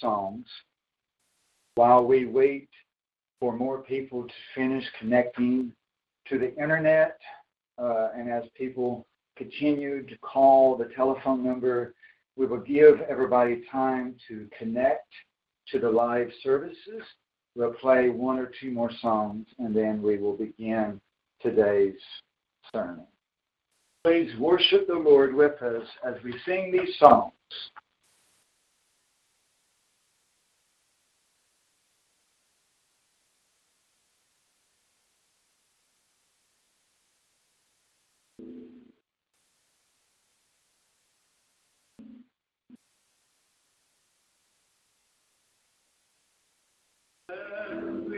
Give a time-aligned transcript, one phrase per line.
[0.00, 0.46] songs
[1.74, 2.68] while we wait
[3.40, 5.72] for more people to finish connecting
[6.28, 7.18] to the internet.
[7.78, 9.06] Uh, and as people
[9.36, 11.94] continue to call the telephone number,
[12.36, 15.06] we will give everybody time to connect
[15.68, 17.02] to the live services.
[17.54, 21.00] We'll play one or two more songs and then we will begin
[21.40, 22.00] today's
[22.72, 23.06] sermon.
[24.04, 27.32] Please worship the Lord with us as we sing these songs.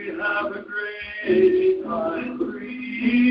[0.01, 0.63] we have a
[1.25, 3.30] great high priest,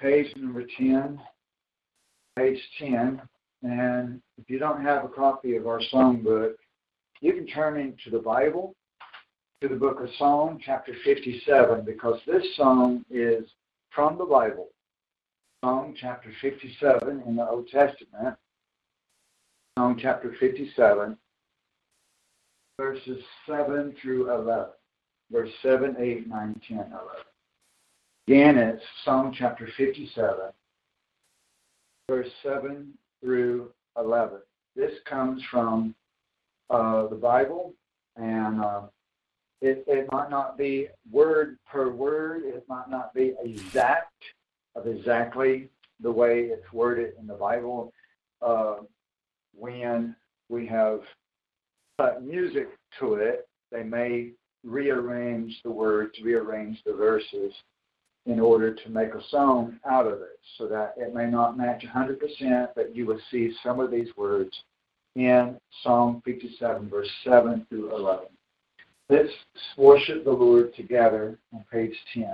[0.00, 1.20] page number 10,
[2.36, 3.20] page 10.
[3.62, 6.54] And if you don't have a copy of our songbook,
[7.20, 8.74] you can turn into the Bible,
[9.60, 13.44] to the book of Psalm, chapter 57, because this song is
[13.90, 14.68] from the Bible.
[15.64, 18.36] Psalm chapter 57 in the Old Testament.
[19.76, 21.16] Psalm chapter 57,
[22.78, 24.66] verses 7 through 11.
[25.30, 26.92] Verse 7, 8, 9, 10, 11.
[28.28, 30.36] Again, it's Psalm chapter 57,
[32.10, 32.92] verse 7
[33.22, 34.40] through 11.
[34.76, 35.94] This comes from
[36.68, 37.72] uh, the Bible,
[38.16, 38.82] and uh,
[39.62, 44.22] it, it might not be word per word, it might not be exact
[44.76, 45.70] of exactly
[46.00, 47.94] the way it's worded in the Bible.
[48.42, 48.74] Uh,
[49.54, 50.14] when
[50.50, 51.00] we have
[52.20, 54.32] music to it, they may
[54.64, 57.54] rearrange the words, rearrange the verses
[58.26, 61.84] in order to make a song out of it so that it may not match
[61.84, 64.50] 100%, but you will see some of these words
[65.16, 68.26] in Psalm 57, verse 7 through 11.
[69.08, 69.32] Let's
[69.76, 72.26] worship the Lord together on page 10.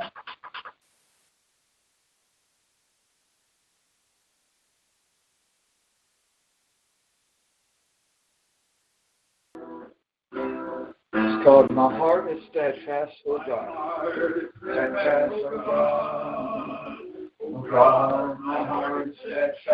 [11.44, 14.14] Called My Heart is Steadfast, O God.
[14.62, 16.96] Steadfast, O God.
[17.43, 19.67] O God, my heart is steadfast.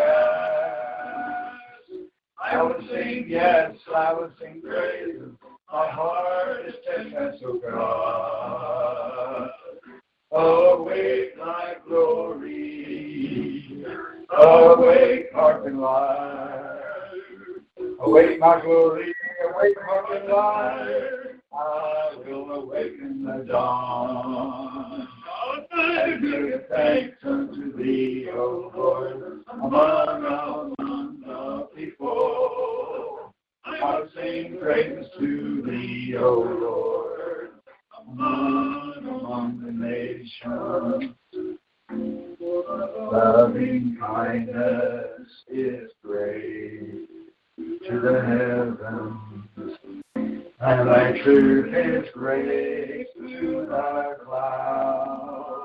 [2.43, 5.21] I will sing, yes, I will sing praise.
[5.73, 9.51] My heart is steadfast, O God.
[10.33, 13.85] Awake thy glory.
[14.37, 16.81] Awake, heart and life.
[18.01, 19.15] Awake, my glory.
[19.55, 21.30] Awake, heart and life.
[21.53, 25.09] I will awaken the dawn.
[25.73, 30.75] And give thanks unto thee, O Lord, among all.
[33.65, 37.51] I'll sing praises to thee, O Lord,
[38.07, 41.15] among, among the nations.
[43.13, 47.09] Loving kindness is great
[47.59, 49.20] to the heavens,
[50.61, 55.57] and thy truth is great to the clouds.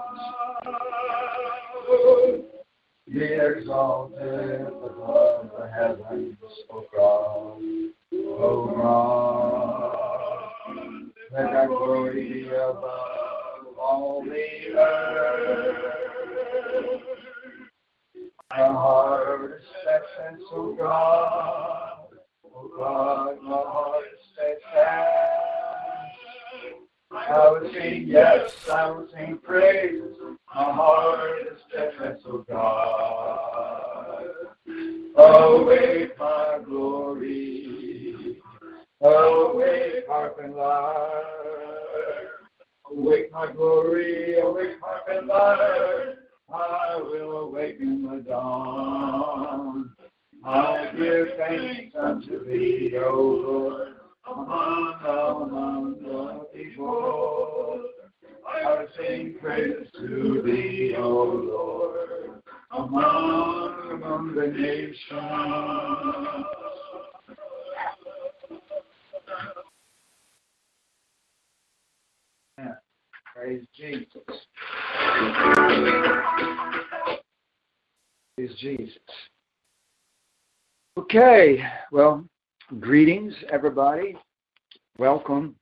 [3.12, 6.35] Be exalted above the heavens,
[83.78, 84.16] everybody.
[84.98, 85.54] Welcome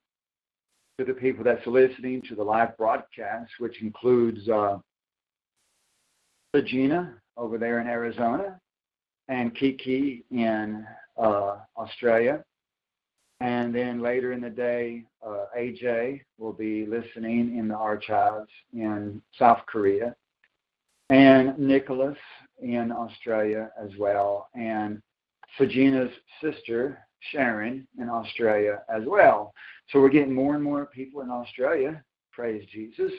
[1.00, 4.77] to the people that's listening to the live broadcast, which includes uh,
[6.53, 8.60] Regina over there in Arizona
[9.29, 10.86] and Kiki in
[11.17, 12.43] uh, Australia.
[13.39, 19.24] And then later in the day, uh, AJ will be listening in the archives in
[19.39, 20.15] South Korea,
[21.10, 22.17] and Nicholas
[22.62, 25.01] in Australia as well, and
[25.60, 27.00] Fajina's sister,
[27.32, 29.53] Sharon, in Australia as well.
[29.89, 33.12] So we're getting more and more people in Australia, praise Jesus,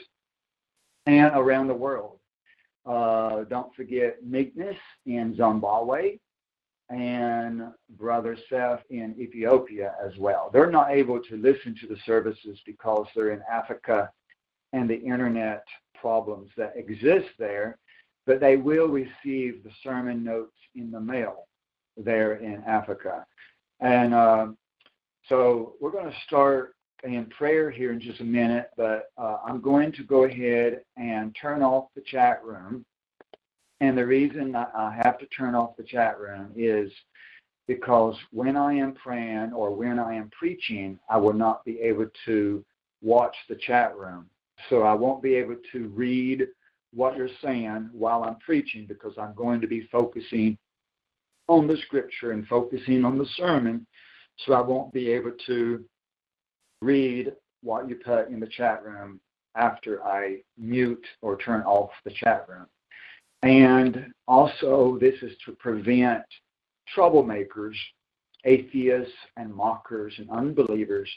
[1.05, 2.19] and around the world.
[2.85, 6.17] Uh, don't forget Meekness in Zimbabwe,
[6.89, 7.63] and
[7.97, 10.49] Brother Seth in Ethiopia as well.
[10.53, 14.11] They're not able to listen to the services because they're in Africa
[14.73, 15.63] and the internet
[15.99, 17.77] problems that exist there,
[18.27, 21.47] but they will receive the sermon notes in the mail
[21.97, 23.25] there in Africa.
[23.81, 24.47] And uh,
[25.29, 29.61] so we're going to start in prayer here in just a minute, but uh, I'm
[29.61, 32.81] going to go ahead and turn off the chat room
[33.81, 36.91] And the reason I have to turn off the chat room is
[37.67, 42.07] because when I am praying or when I am preaching, I will not be able
[42.25, 42.65] to
[43.01, 44.29] watch the chat room.
[44.69, 46.47] So I won't be able to read
[46.93, 50.57] what you're saying while I'm preaching because I'm going to be focusing
[51.47, 53.85] on the scripture and focusing on the sermon.
[54.39, 55.83] So I won't be able to
[56.81, 59.19] read what you put in the chat room
[59.55, 62.67] after I mute or turn off the chat room.
[63.43, 66.23] And also, this is to prevent
[66.95, 67.75] troublemakers,
[68.43, 71.09] atheists, and mockers and unbelievers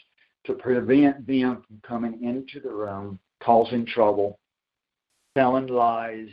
[0.45, 4.39] to prevent them from coming into the room, causing trouble,
[5.35, 6.29] telling lies,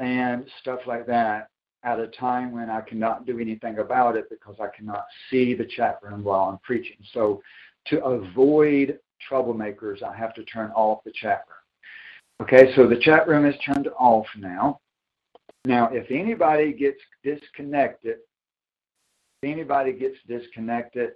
[0.00, 1.48] and stuff like that
[1.84, 5.64] at a time when I cannot do anything about it because I cannot see the
[5.64, 6.96] chat room while I'm preaching.
[7.12, 7.42] So,
[7.86, 8.98] to avoid
[9.30, 12.46] troublemakers, I have to turn off the chat room.
[12.46, 14.80] Okay, so the chat room is turned off now.
[15.64, 18.18] Now, if anybody gets disconnected,
[19.42, 21.12] if anybody gets disconnected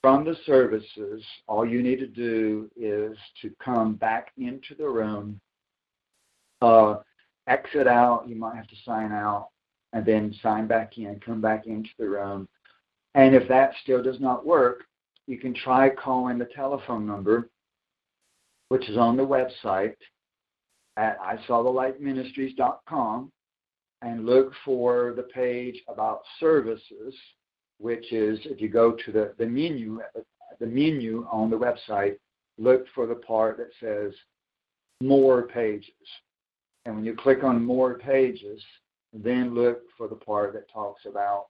[0.00, 5.40] from the services, all you need to do is to come back into the room,
[6.60, 6.96] uh,
[7.46, 8.28] exit out.
[8.28, 9.48] You might have to sign out
[9.92, 12.48] and then sign back in, come back into the room.
[13.14, 14.84] And if that still does not work,
[15.26, 17.48] you can try calling the telephone number,
[18.68, 19.94] which is on the website
[20.96, 23.30] at isawthelightministries.com
[24.02, 27.14] and look for the page about services,
[27.78, 30.00] which is if you go to the, the menu,
[30.58, 32.16] the menu on the website,
[32.58, 34.12] look for the part that says
[35.00, 35.92] more pages.
[36.84, 38.60] And when you click on more pages,
[39.12, 41.46] then look for the part that talks about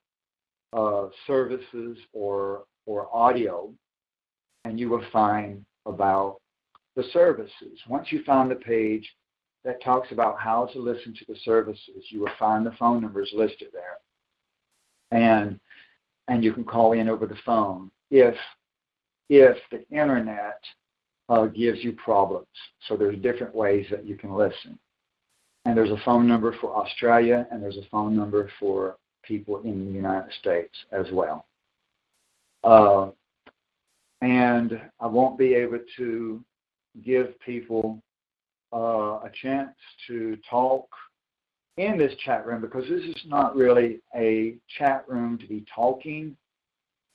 [0.72, 3.72] uh, services or or audio,
[4.64, 6.38] and you will find about
[6.96, 7.78] the services.
[7.88, 9.08] Once you find the page
[9.64, 13.30] that talks about how to listen to the services, you will find the phone numbers
[13.34, 13.98] listed there,
[15.10, 15.60] and
[16.28, 18.34] and you can call in over the phone if
[19.28, 20.60] if the internet
[21.28, 22.46] uh, gives you problems.
[22.88, 24.78] So there's different ways that you can listen.
[25.64, 29.86] And there's a phone number for Australia, and there's a phone number for people in
[29.86, 31.46] the United States as well.
[32.64, 33.10] Uh,
[34.20, 36.42] and I won't be able to
[37.04, 38.02] give people
[38.72, 39.74] uh, a chance
[40.08, 40.88] to talk
[41.76, 46.36] in this chat room because this is not really a chat room to be talking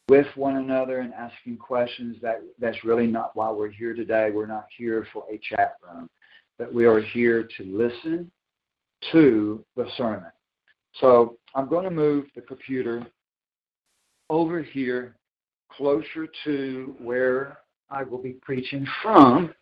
[0.10, 2.18] with one another and asking questions.
[2.22, 4.32] That that's really not why we're here today.
[4.32, 6.10] We're not here for a chat room,
[6.58, 8.32] but we are here to listen
[9.12, 10.32] to the sermon.
[11.00, 13.06] So I'm going to move the computer
[14.30, 15.16] over here
[15.72, 17.60] closer to where
[17.90, 19.54] I will be preaching from.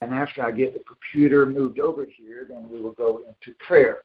[0.00, 4.02] And after I get the computer moved over here, then we will go into prayer.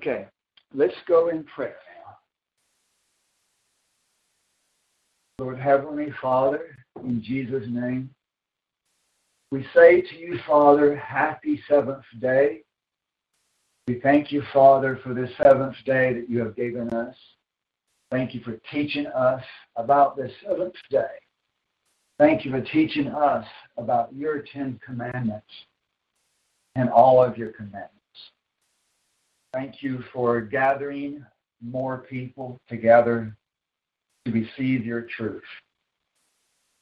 [0.00, 0.24] Okay,
[0.72, 1.76] let's go in prayer.
[5.38, 8.08] Lord Heavenly Father, in Jesus' name,
[9.50, 12.62] we say to you, Father, happy seventh day.
[13.88, 17.14] We thank you, Father, for this seventh day that you have given us.
[18.10, 19.42] Thank you for teaching us
[19.76, 21.18] about this seventh day.
[22.18, 25.52] Thank you for teaching us about your Ten Commandments
[26.74, 27.99] and all of your commandments.
[29.52, 31.24] Thank you for gathering
[31.60, 33.36] more people together
[34.24, 35.42] to receive your truth.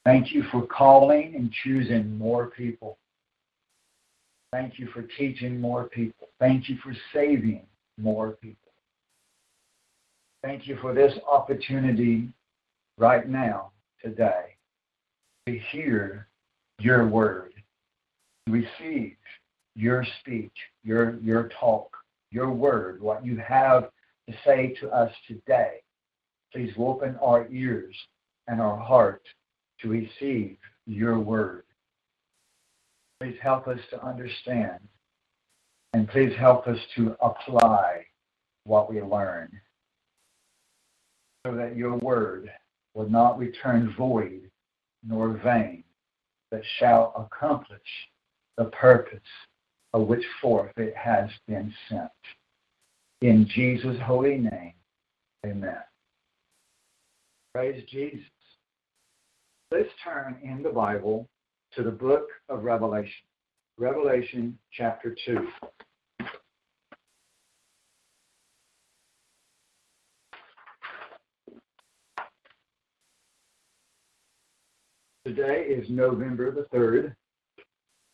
[0.05, 2.99] Thank you for calling and choosing more people.
[4.53, 6.29] Thank you for teaching more people.
[6.41, 7.67] Thank you for saving
[7.99, 8.73] more people.
[10.43, 12.29] Thank you for this opportunity
[12.97, 13.73] right now,
[14.03, 14.57] today,
[15.47, 16.29] to hear
[16.79, 17.53] your word,
[18.47, 19.17] receive
[19.75, 20.53] your speech,
[20.85, 21.98] your, your talk
[22.31, 23.91] your word, what you have
[24.29, 25.83] to say to us today.
[26.53, 27.95] Please open our ears
[28.47, 29.23] and our heart
[29.81, 30.57] to receive
[30.87, 31.65] your word.
[33.21, 34.79] Please help us to understand
[35.93, 38.05] and please help us to apply
[38.65, 39.51] what we learn
[41.47, 42.51] so that your word
[42.95, 44.51] will not return void
[45.07, 45.85] nor vain,
[46.51, 47.81] but shall accomplish
[48.57, 49.21] the purpose
[49.95, 52.11] of which forth it has been sent.
[53.23, 54.75] In Jesus' holy name,
[55.47, 55.79] amen.
[57.55, 58.21] Praise Jesus.
[59.71, 61.29] Let's turn in the Bible
[61.75, 63.13] to the book of Revelation,
[63.77, 65.49] Revelation chapter 2.
[75.25, 77.15] Today is November the 3rd,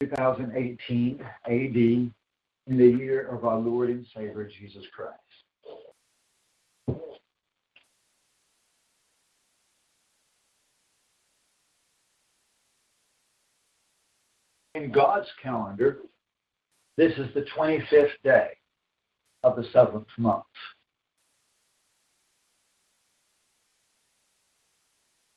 [0.07, 2.13] 2018 AD, in
[2.67, 5.19] the year of our Lord and Savior Jesus Christ.
[14.75, 15.99] In God's calendar,
[16.97, 18.49] this is the 25th day
[19.45, 20.45] of the seventh month.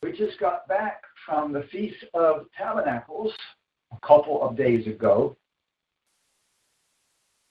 [0.02, 3.34] We just got back from the Feast of Tabernacles
[4.02, 5.36] a couple of days ago.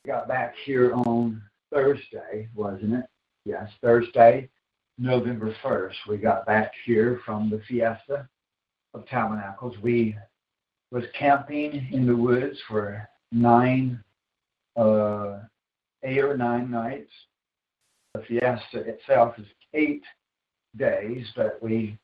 [0.06, 3.06] Got back here on Thursday, wasn't it?
[3.44, 4.48] Yes, Thursday,
[4.98, 5.94] November 1st.
[6.08, 8.28] We got back here from the Fiesta
[8.94, 9.76] of Tabernacles.
[9.82, 10.16] We
[10.92, 14.02] was camping in the woods for nine,
[14.76, 15.40] uh,
[16.04, 17.10] eight or nine nights.
[18.14, 20.04] The Fiesta itself is eight
[20.76, 21.98] days, but we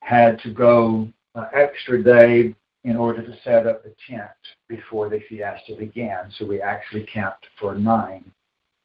[0.00, 2.54] had to go an extra day
[2.84, 4.30] in order to set up the tent
[4.68, 6.30] before the fiesta began.
[6.38, 8.30] So we actually camped for nine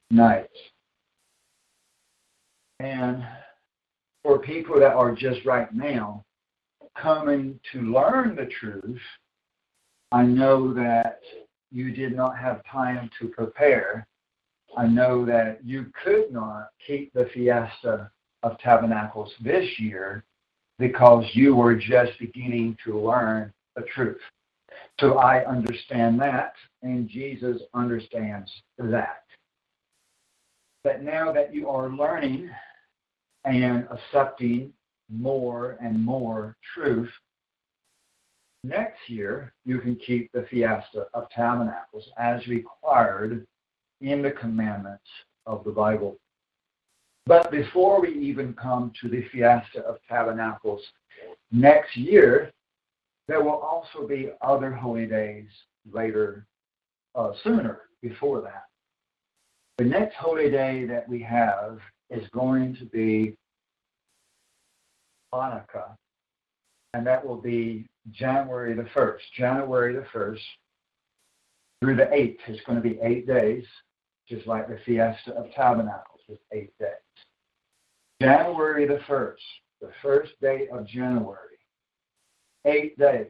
[0.10, 0.58] nights.
[2.80, 3.26] And
[4.24, 6.24] for people that are just right now
[6.98, 9.02] coming to learn the truth,
[10.12, 11.20] I know that
[11.72, 14.08] you did not have time to prepare.
[14.78, 18.10] I know that you could not keep the fiesta
[18.44, 20.24] of tabernacles this year
[20.80, 24.20] because you were just beginning to learn the truth.
[25.00, 29.24] So I understand that, and Jesus understands that.
[30.84, 32.50] But now that you are learning
[33.46, 34.74] and accepting
[35.10, 37.10] more and more truth,
[38.63, 43.46] next year you can keep the Fiesta of Tabernacles as required
[44.02, 45.08] in the commandments
[45.46, 46.18] of the Bible.
[47.26, 50.82] But before we even come to the Fiesta of Tabernacles
[51.52, 52.52] next year,
[53.30, 55.48] there will also be other holy days
[55.92, 56.48] later,
[57.13, 58.63] uh, sooner before that.
[59.78, 63.36] The next holy day that we have is going to be
[65.32, 65.96] Hanukkah,
[66.96, 69.22] and that will be January the 1st.
[69.38, 70.39] January the 1st
[71.82, 72.38] through the 8th.
[72.48, 73.63] It's going to be eight days,
[74.28, 76.89] just like the Fiesta of Tabernacles with eight days.
[78.22, 79.36] January the 1st,
[79.82, 81.49] the first day of January,
[82.65, 83.28] eight days.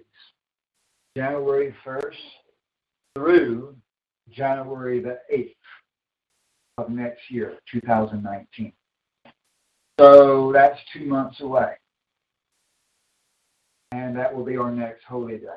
[1.18, 2.15] January 1st
[3.15, 3.76] through
[4.30, 5.56] January the 8th
[6.78, 8.72] of next year, 2019.
[10.00, 11.74] So that's two months away.
[13.92, 15.48] And that will be our next holy day.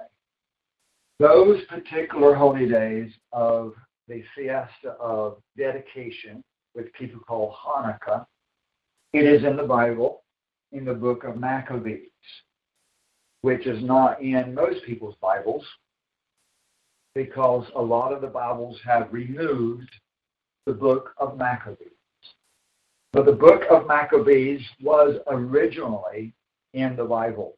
[1.21, 3.75] Those particular holy days of
[4.09, 8.27] the fiesta of dedication, which people call Hanukkah,
[9.13, 10.25] it is in the Bible,
[10.73, 12.09] in the book of Maccabees,
[13.43, 15.65] which is not in most people's Bibles
[17.15, 19.91] because a lot of the Bibles have removed
[20.67, 21.89] the book of Maccabees.
[23.13, 26.33] But the book of Maccabees was originally
[26.73, 27.57] in the Bible.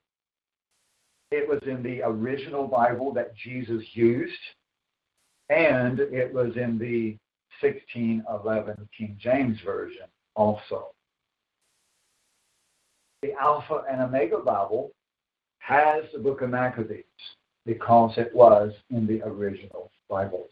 [1.31, 4.33] It was in the original Bible that Jesus used,
[5.51, 7.17] and it was in the
[7.61, 10.89] 1611 King James Version also
[13.23, 14.91] the Alpha and Omega Bible
[15.65, 17.05] has the book of Maccabees
[17.65, 20.51] because it was in the original Bibles.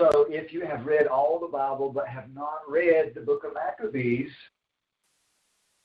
[0.00, 3.52] So if you have read all the Bible but have not read the book of
[3.52, 4.30] Maccabees,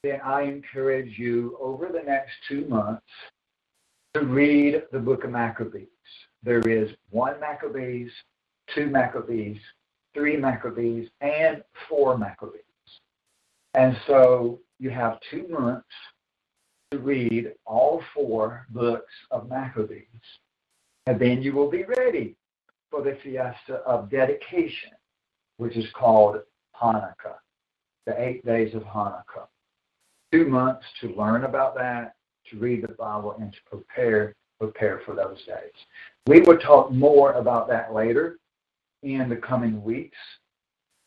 [0.04, 3.04] then I encourage you over the next two months
[4.14, 5.88] to read the book of Maccabees.
[6.44, 8.10] There is one Maccabees,
[8.74, 9.60] two Maccabees,
[10.14, 12.62] three Maccabees, and four Maccabees.
[13.74, 15.90] And so you have two months
[17.00, 20.06] read all four books of Maccabees.
[21.08, 22.36] And then you will be ready
[22.90, 24.92] for the fiesta of dedication,
[25.58, 26.42] which is called
[26.80, 27.38] Hanukkah,
[28.06, 29.48] the eight days of Hanukkah.
[30.32, 32.16] Two months to learn about that,
[32.50, 35.74] to read the Bible, and to prepare prepare for those days.
[36.28, 38.38] We will talk more about that later
[39.04, 40.18] in the coming weeks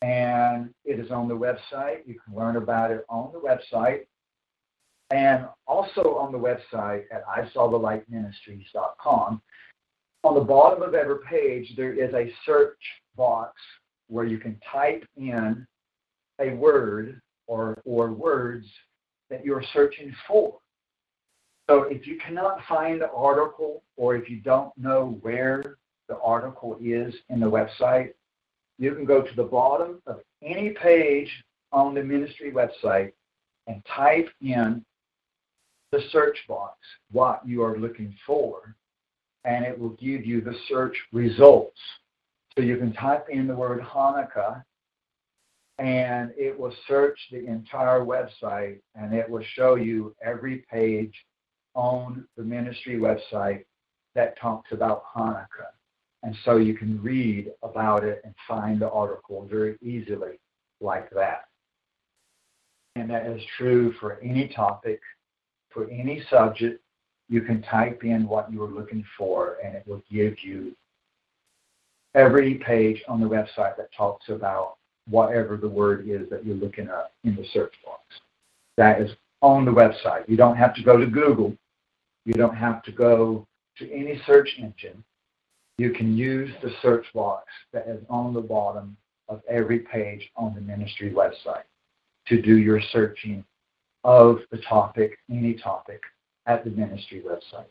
[0.01, 2.05] and it is on the website.
[2.05, 4.05] You can learn about it on the website.
[5.11, 9.41] And also on the website at IsawTheLightMinistries.com.
[10.23, 12.77] On the bottom of every page, there is a search
[13.15, 13.53] box
[14.07, 15.65] where you can type in
[16.39, 18.67] a word or, or words
[19.29, 20.59] that you're searching for.
[21.69, 26.77] So if you cannot find the article or if you don't know where the article
[26.81, 28.13] is in the website,
[28.79, 31.29] you can go to the bottom of any page
[31.71, 33.11] on the ministry website
[33.67, 34.83] and type in
[35.91, 36.77] the search box
[37.11, 38.75] what you are looking for,
[39.45, 41.79] and it will give you the search results.
[42.55, 44.63] So you can type in the word Hanukkah,
[45.77, 51.13] and it will search the entire website, and it will show you every page
[51.73, 53.63] on the ministry website
[54.15, 55.71] that talks about Hanukkah.
[56.23, 60.39] And so you can read about it and find the article very easily
[60.81, 61.45] like that.
[62.95, 64.99] And that is true for any topic,
[65.69, 66.81] for any subject.
[67.29, 70.75] You can type in what you are looking for, and it will give you
[72.15, 74.77] every page on the website that talks about
[75.07, 78.01] whatever the word is that you're looking up in the search box.
[78.77, 80.27] That is on the website.
[80.27, 81.55] You don't have to go to Google.
[82.25, 85.03] You don't have to go to any search engine.
[85.77, 88.97] You can use the search box that is on the bottom
[89.29, 91.63] of every page on the ministry website
[92.27, 93.45] to do your searching
[94.03, 96.01] of the topic, any topic,
[96.45, 97.65] at the ministry website.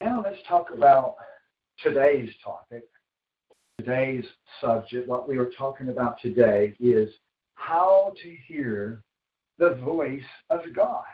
[0.00, 1.16] Now let's talk about
[1.82, 2.84] today's topic,
[3.78, 4.24] today's
[4.60, 5.08] subject.
[5.08, 7.08] What we are talking about today is
[7.54, 9.02] how to hear
[9.58, 11.04] the voice of God.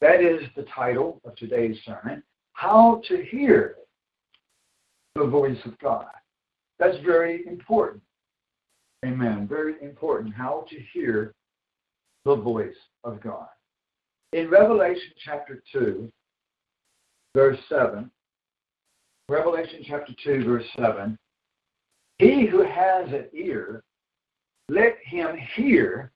[0.00, 3.76] That is the title of today's sermon How to Hear
[5.14, 6.06] the Voice of God.
[6.78, 8.02] That's very important.
[9.04, 9.46] Amen.
[9.48, 11.32] Very important how to hear
[12.24, 13.48] the voice of God.
[14.32, 16.10] In Revelation chapter 2,
[17.34, 18.10] verse 7,
[19.28, 21.16] Revelation chapter 2, verse 7,
[22.18, 23.82] he who has an ear,
[24.68, 26.10] let him hear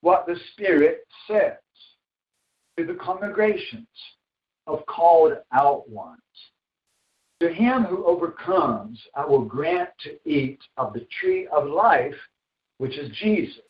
[0.00, 1.52] what the Spirit says
[2.76, 3.86] to the congregations
[4.66, 6.20] of called out ones.
[7.40, 12.14] To him who overcomes, I will grant to eat of the tree of life,
[12.78, 13.62] which is Jesus,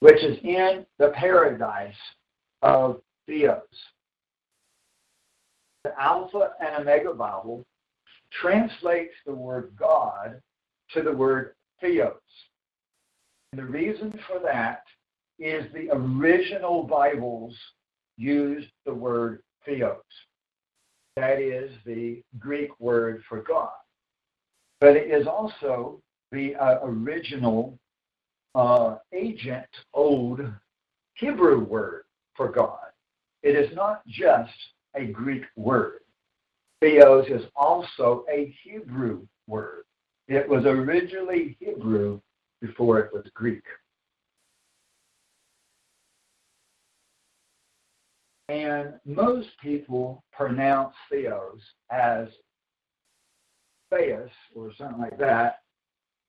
[0.00, 1.94] which is in the paradise
[2.62, 3.62] of Theos.
[5.84, 7.64] The Alpha and Omega Bible
[8.32, 10.40] translates the word God
[10.94, 12.12] to the word Theos.
[13.52, 14.82] And the reason for that
[15.38, 17.56] is the original Bibles
[18.16, 20.02] used the word Theos.
[21.18, 23.72] That is the Greek word for God.
[24.80, 26.00] But it is also
[26.30, 27.76] the uh, original
[28.54, 30.40] uh, agent old
[31.14, 32.04] Hebrew word
[32.36, 32.92] for God.
[33.42, 34.52] It is not just
[34.94, 36.02] a Greek word.
[36.80, 39.82] Theos is also a Hebrew word.
[40.28, 42.20] It was originally Hebrew
[42.60, 43.64] before it was Greek.
[48.48, 52.28] And most people pronounce Theos as
[53.90, 55.60] Theos or something like that.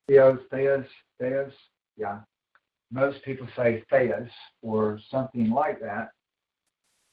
[0.08, 0.86] Theos, Theos,
[1.20, 1.54] Theos,
[1.98, 2.20] yeah.
[2.92, 4.30] Most people say Theos
[4.62, 6.10] or something like that.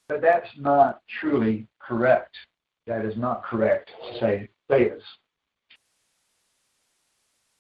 [0.08, 2.34] But that's not truly correct.
[2.86, 5.02] That is not correct to say Theos.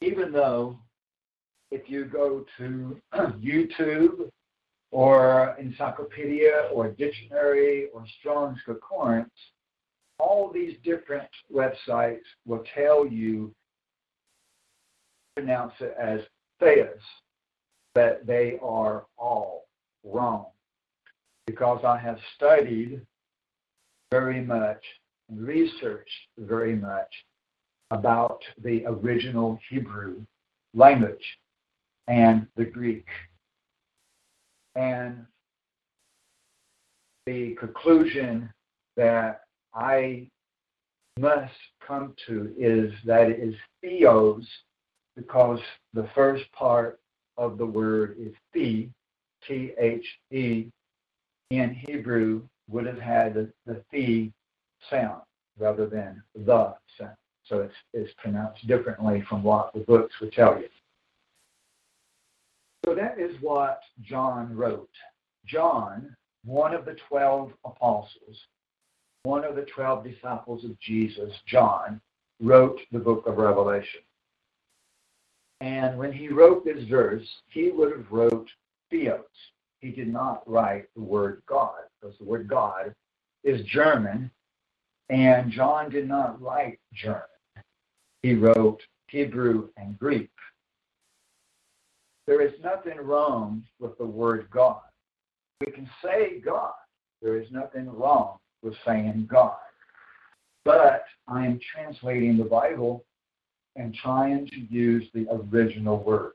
[0.00, 0.78] Even though
[1.70, 4.30] if you go to YouTube
[4.90, 9.30] or encyclopedia or dictionary or Strong's Concordance,
[10.18, 13.54] all these different websites will tell you
[15.36, 16.20] pronounce it as
[16.60, 16.98] Theos,
[17.94, 19.66] but they are all
[20.02, 20.46] wrong.
[21.46, 23.02] Because I have studied
[24.10, 24.82] very much
[25.28, 27.12] and researched very much
[27.90, 30.22] about the original Hebrew
[30.74, 31.38] language
[32.08, 33.06] and the Greek
[34.76, 35.24] and
[37.26, 38.48] the conclusion
[38.96, 39.42] that
[39.74, 40.28] I
[41.18, 41.54] must
[41.86, 44.46] come to is that it is theos
[45.16, 45.60] because
[45.94, 47.00] the first part
[47.36, 48.88] of the word is the,
[49.46, 50.66] T H E,
[51.50, 54.30] in Hebrew would have had the, the the
[54.90, 55.22] sound
[55.58, 57.16] rather than the sound.
[57.44, 60.68] So it's, it's pronounced differently from what the books would tell you.
[62.86, 64.88] So that is what John wrote.
[65.44, 68.46] John, one of the 12 apostles,
[69.24, 72.00] one of the 12 disciples of Jesus, John,
[72.40, 74.00] wrote the book of Revelation.
[75.60, 78.48] And when he wrote this verse, he would have wrote
[78.90, 79.24] Theos.
[79.80, 82.94] He did not write the word God, because the word God
[83.42, 84.30] is German,
[85.08, 87.22] and John did not write German.
[88.22, 90.30] He wrote Hebrew and Greek.
[92.26, 94.80] There is nothing wrong with the word God.
[95.60, 96.72] We can say God.
[97.22, 99.56] There is nothing wrong with saying God.
[100.64, 103.04] But I am translating the Bible
[103.76, 106.34] and trying to use the original words.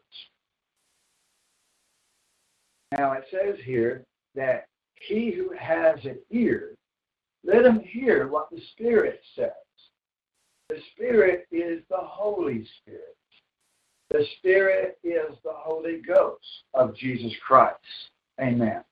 [2.97, 4.67] Now it says here that
[5.07, 6.75] he who has an ear,
[7.43, 9.51] let him hear what the Spirit says.
[10.69, 13.17] The Spirit is the Holy Spirit.
[14.11, 17.79] The Spirit is the Holy Ghost of Jesus Christ.
[18.41, 18.83] Amen.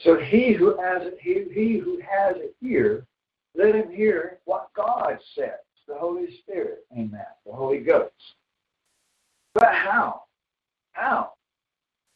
[0.00, 3.06] So he who has it, he, he who has an ear,
[3.54, 5.58] let him hear what God says.
[5.86, 6.84] The Holy Spirit.
[6.92, 7.24] Amen.
[7.46, 8.12] The Holy Ghost.
[9.54, 10.24] But how?
[10.92, 11.32] How?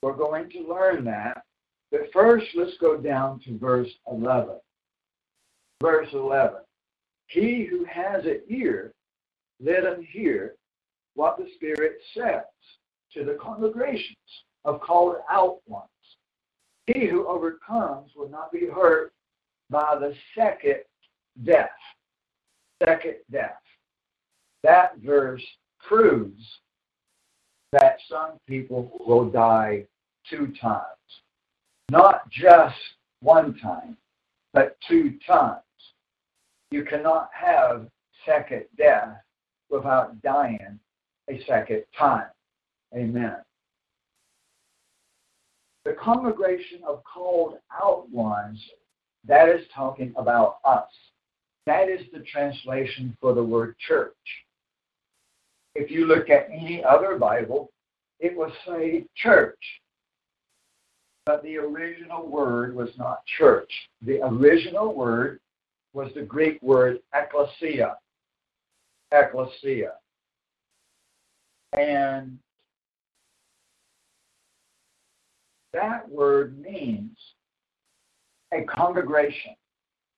[0.03, 1.45] We're going to learn that.
[1.91, 4.57] But first, let's go down to verse 11.
[5.81, 6.59] Verse 11.
[7.29, 8.93] He who has an ear,
[9.59, 10.57] let him hear
[11.15, 12.45] what the Spirit says
[13.15, 14.17] to the congregations
[14.65, 15.89] of called out ones.
[16.87, 19.13] He who overcomes will not be hurt
[19.71, 20.81] by the second
[21.45, 21.71] death.
[22.83, 23.61] Second death.
[24.63, 25.45] That verse
[25.87, 26.43] proves
[27.73, 29.87] that some people will die
[30.29, 30.87] two times.
[31.91, 32.77] Not just
[33.21, 33.97] one time,
[34.53, 35.61] but two times.
[36.71, 37.87] You cannot have
[38.27, 39.17] second death
[39.71, 40.79] without dying
[41.29, 42.27] a second time.
[42.95, 43.37] Amen.
[45.85, 48.63] The congregation of called out ones,
[49.27, 50.89] that is talking about us.
[51.67, 54.15] That is the translation for the word church.
[55.75, 57.71] If you look at any other Bible,
[58.21, 59.59] it will say church.
[61.25, 63.71] But the original word was not church.
[64.03, 65.41] The original word
[65.93, 67.95] was the Greek word ekklesia.
[69.13, 69.93] Ekklesia.
[71.79, 72.39] And
[75.73, 77.17] that word means
[78.53, 79.55] a congregation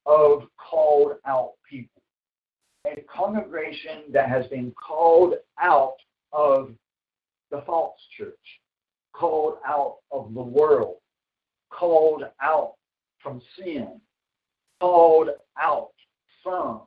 [0.07, 2.03] of called out people.
[2.87, 5.97] A congregation that has been called out
[6.33, 6.75] of
[7.51, 8.35] the false church,
[9.15, 10.97] called out of the world,
[11.71, 12.75] called out
[13.23, 14.01] from sin,
[14.81, 15.93] called out
[16.43, 16.83] from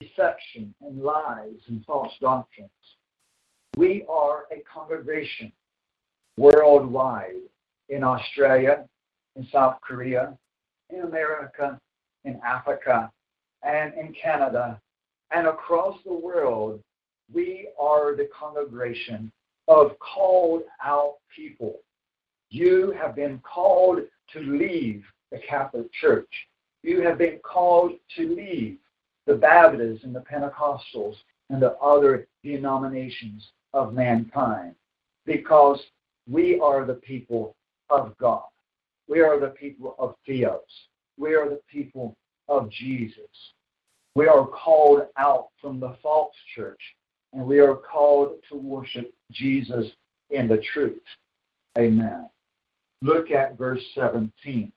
[0.00, 2.70] deception and lies and false doctrines.
[3.78, 5.52] We are a congregation
[6.36, 7.36] worldwide
[7.88, 8.88] in Australia,
[9.36, 10.36] in South Korea,
[10.90, 11.78] in America,
[12.24, 13.08] in Africa,
[13.62, 14.80] and in Canada,
[15.30, 16.82] and across the world.
[17.32, 19.30] We are the congregation
[19.68, 21.76] of called out people.
[22.50, 24.00] You have been called
[24.32, 26.48] to leave the Catholic Church.
[26.82, 28.78] You have been called to leave
[29.28, 31.14] the Baptists and the Pentecostals
[31.48, 34.74] and the other denominations of mankind
[35.24, 35.80] because
[36.28, 37.54] we are the people
[37.90, 38.44] of God.
[39.08, 40.60] We are the people of Theos.
[41.16, 42.16] We are the people
[42.48, 43.30] of Jesus.
[44.14, 46.80] We are called out from the false church
[47.32, 49.86] and we are called to worship Jesus
[50.30, 51.02] in the truth.
[51.78, 52.28] Amen.
[53.02, 54.72] Look at verse 17.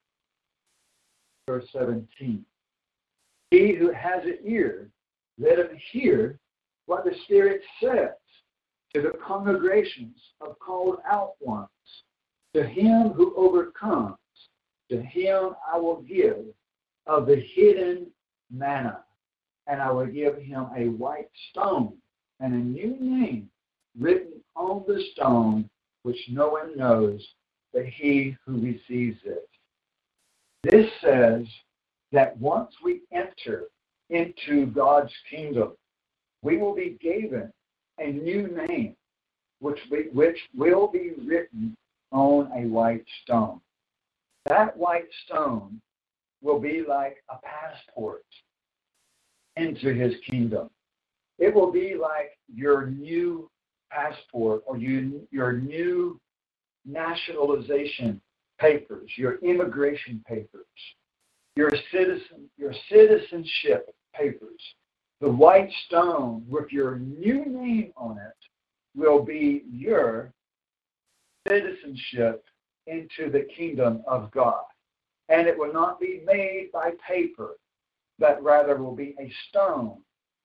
[1.48, 2.46] Verse 17.
[3.50, 4.90] He who has an ear,
[5.40, 6.38] let him hear
[6.86, 8.12] what the Spirit says
[8.94, 11.70] to the congregations of called out ones.
[12.54, 14.18] To him who overcomes,
[14.90, 16.46] to him I will give
[17.08, 18.08] of the hidden
[18.52, 19.04] manna,
[19.68, 21.94] and I will give him a white stone
[22.40, 23.50] and a new name
[23.98, 25.70] written on the stone,
[26.04, 27.26] which no one knows
[27.74, 29.48] but he who receives it.
[30.64, 31.46] This says
[32.12, 33.66] that once we enter
[34.10, 35.74] into God's kingdom,
[36.42, 37.52] we will be given
[38.02, 38.96] a new name,
[39.60, 39.80] which,
[40.14, 41.76] which will be written
[42.12, 43.62] on a white stone.
[44.46, 45.80] That white stone
[46.42, 48.26] will be like a passport
[49.56, 50.70] into his kingdom.
[51.38, 53.50] It will be like your new
[53.92, 56.20] passport or you, your new
[56.86, 58.22] nationalization
[58.60, 60.66] papers, your immigration papers,
[61.56, 64.62] your citizen, your citizenship papers.
[65.22, 70.34] The white stone with your new name on it will be your
[71.48, 72.44] citizenship
[72.88, 74.64] into the kingdom of God.
[75.30, 77.52] And it will not be made by paper,
[78.18, 80.02] but rather will be a stone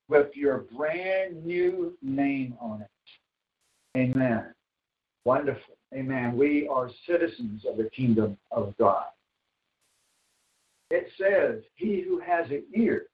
[0.09, 3.99] with your brand new name on it.
[3.99, 4.53] Amen.
[5.25, 5.75] Wonderful.
[5.95, 6.37] Amen.
[6.37, 9.07] We are citizens of the kingdom of God.
[10.91, 13.07] It says, He who has an ear,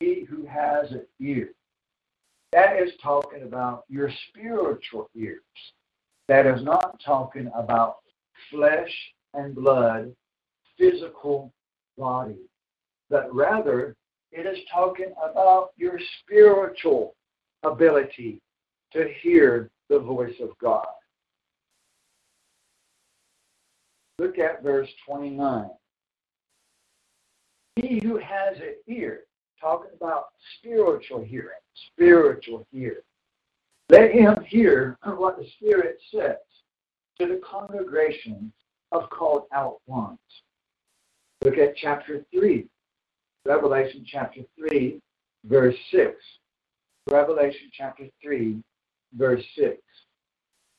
[0.00, 1.50] he who has an ear.
[2.52, 5.40] That is talking about your spiritual ears.
[6.28, 7.96] That is not talking about
[8.50, 8.92] flesh
[9.34, 10.14] and blood,
[10.78, 11.52] physical
[11.98, 12.38] body,
[13.10, 13.96] but rather
[14.30, 17.14] it is talking about your spiritual
[17.62, 18.40] ability
[18.92, 20.86] to hear the voice of God.
[24.18, 25.70] Look at verse 29.
[27.76, 29.24] He who has an ear,
[29.64, 30.26] talking about
[30.58, 31.48] spiritual hearing,
[31.92, 32.98] spiritual hearing.
[33.88, 36.36] Let him hear what the Spirit says
[37.18, 38.52] to the congregation
[38.92, 40.18] of called out ones.
[41.42, 42.66] Look at chapter 3,
[43.46, 45.00] Revelation chapter 3,
[45.44, 46.12] verse 6.
[47.10, 48.62] Revelation chapter 3,
[49.16, 49.78] verse 6.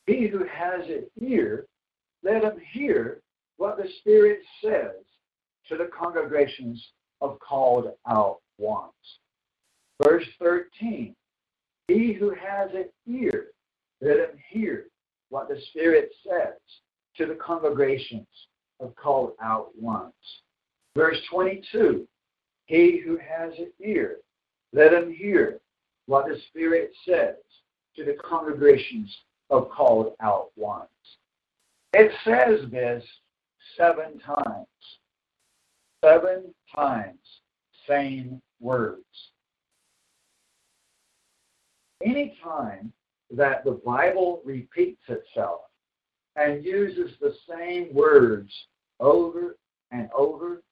[0.06, 1.66] He who has an ear,
[2.22, 3.20] let him hear
[3.56, 4.94] what the Spirit says
[5.68, 6.84] to the congregations
[7.20, 8.92] of called out ones.
[10.02, 11.14] Verse 13.
[11.88, 13.48] He who has an ear,
[14.00, 14.86] let him hear
[15.30, 16.54] what the Spirit says
[17.16, 18.26] to the congregations
[18.80, 20.12] of called out ones.
[20.96, 22.06] Verse 22
[22.66, 24.18] He who has an ear,
[24.72, 25.60] let him hear
[26.06, 27.36] what the Spirit says
[27.96, 29.14] to the congregations
[29.50, 30.88] of called out ones.
[31.92, 33.04] It says this
[33.76, 34.66] seven times.
[36.04, 37.18] Seven times,
[37.88, 39.04] same words.
[42.04, 42.92] Anytime
[43.30, 45.60] that the Bible repeats itself
[46.36, 48.50] and uses the same words
[49.00, 49.56] over
[49.90, 50.62] and over,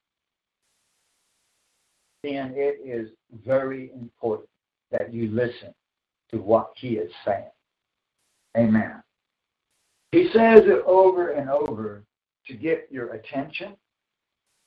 [2.23, 3.09] then it is
[3.45, 4.49] very important
[4.91, 5.73] that you listen
[6.31, 7.49] to what he is saying.
[8.57, 9.03] Amen.
[10.11, 12.03] He says it over and over
[12.47, 13.75] to get your attention,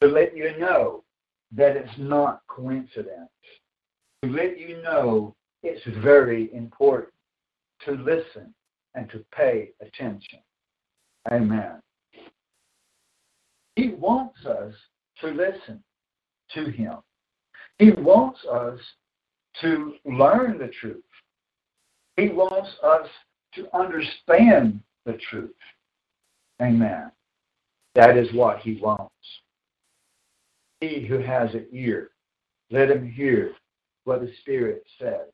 [0.01, 1.05] to let you know
[1.53, 3.31] that it's not coincidence,
[4.23, 7.13] to let you know it's very important
[7.85, 8.55] to listen
[8.95, 10.41] and to pay attention.
[11.31, 11.81] Amen.
[13.77, 14.75] He wants us
[15.21, 15.83] to listen
[16.55, 16.95] to Him.
[17.79, 18.81] He wants us
[19.61, 21.03] to learn the truth.
[22.17, 23.09] He wants us
[23.55, 25.55] to understand the truth.
[26.61, 27.13] Amen.
[27.95, 29.15] That is what He wants.
[30.81, 32.11] He who has an ear,
[32.71, 33.53] let him hear
[34.05, 35.29] what the Spirit says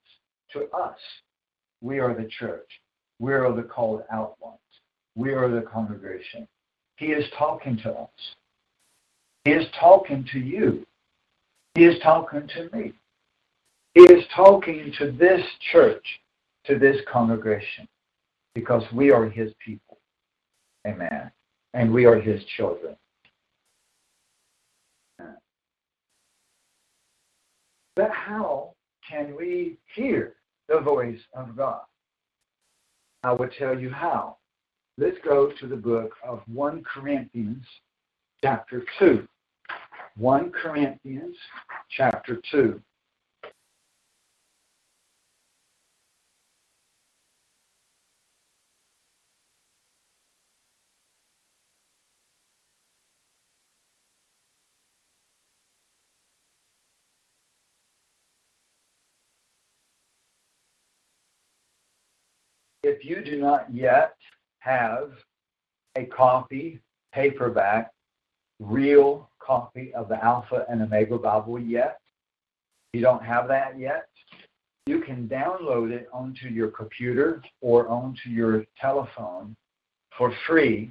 [0.52, 0.98] to us.
[1.80, 2.68] We are the church.
[3.18, 4.58] We are the called out ones.
[5.14, 6.48] We are the congregation.
[6.96, 8.34] He is talking to us.
[9.44, 10.86] He is talking to you.
[11.74, 12.92] He is talking to me.
[13.94, 16.04] He is talking to this church,
[16.64, 17.86] to this congregation,
[18.54, 19.98] because we are His people.
[20.86, 21.30] Amen.
[21.74, 22.96] And we are His children.
[27.96, 28.74] But how
[29.08, 30.34] can we hear
[30.68, 31.82] the voice of God?
[33.22, 34.36] I will tell you how.
[34.98, 37.64] Let's go to the book of 1 Corinthians,
[38.42, 39.26] chapter 2.
[40.16, 41.36] 1 Corinthians,
[41.90, 42.80] chapter 2.
[63.04, 64.14] If you do not yet
[64.60, 65.10] have
[65.96, 66.80] a copy,
[67.12, 67.90] paperback,
[68.60, 71.98] real copy of the Alpha and Omega Bible yet,
[72.94, 74.08] you don't have that yet,
[74.86, 79.54] you can download it onto your computer or onto your telephone
[80.16, 80.90] for free.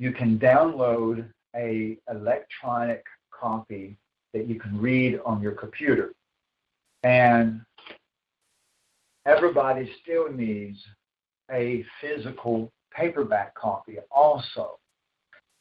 [0.00, 3.96] You can download a electronic copy
[4.32, 6.12] that you can read on your computer.
[7.04, 7.60] And
[9.26, 10.84] everybody still needs
[11.50, 14.78] a physical paperback copy also.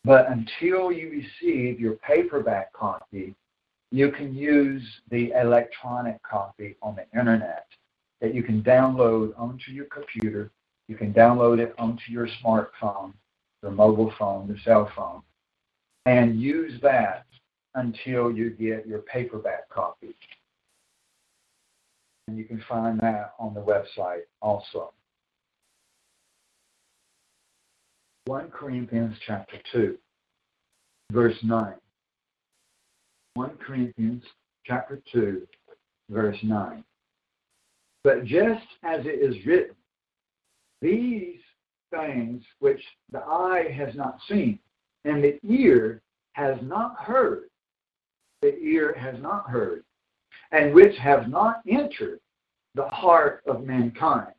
[0.03, 3.35] But until you receive your paperback copy,
[3.91, 7.67] you can use the electronic copy on the internet
[8.21, 10.49] that you can download onto your computer.
[10.87, 13.13] You can download it onto your smartphone,
[13.61, 15.21] your mobile phone, your cell phone,
[16.05, 17.25] and use that
[17.75, 20.15] until you get your paperback copy.
[22.27, 24.93] And you can find that on the website also.
[28.25, 29.97] 1 Corinthians chapter 2,
[31.11, 31.73] verse 9.
[33.33, 34.23] 1 Corinthians
[34.65, 35.45] chapter 2,
[36.09, 36.85] verse 9.
[38.05, 39.75] But just as it is written,
[40.81, 41.39] these
[41.91, 44.57] things which the eye has not seen
[45.03, 46.01] and the ear
[46.31, 47.49] has not heard,
[48.41, 49.83] the ear has not heard,
[50.53, 52.21] and which have not entered
[52.75, 54.33] the heart of mankind.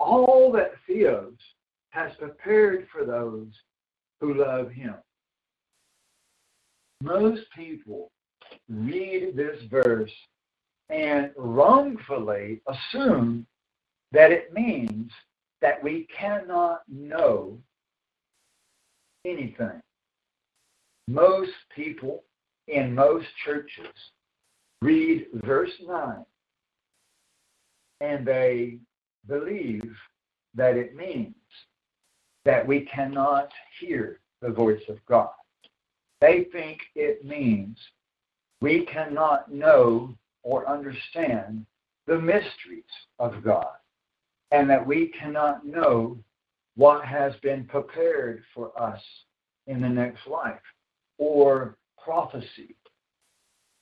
[0.00, 1.34] All that Theos
[1.90, 3.48] has prepared for those
[4.20, 4.94] who love him.
[7.02, 8.10] Most people
[8.68, 10.10] read this verse
[10.90, 13.46] and wrongfully assume
[14.12, 15.12] that it means
[15.60, 17.58] that we cannot know
[19.24, 19.80] anything.
[21.08, 22.22] most people
[22.68, 23.92] in most churches
[24.82, 26.24] read verse 9
[28.00, 28.78] and they
[29.26, 29.96] believe
[30.54, 31.34] that it means
[32.48, 35.28] that we cannot hear the voice of God.
[36.22, 37.76] They think it means
[38.62, 41.66] we cannot know or understand
[42.06, 42.84] the mysteries
[43.18, 43.74] of God
[44.50, 46.16] and that we cannot know
[46.74, 49.02] what has been prepared for us
[49.66, 50.54] in the next life
[51.18, 52.74] or prophecy.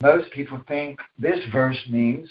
[0.03, 2.29] Most people think this verse means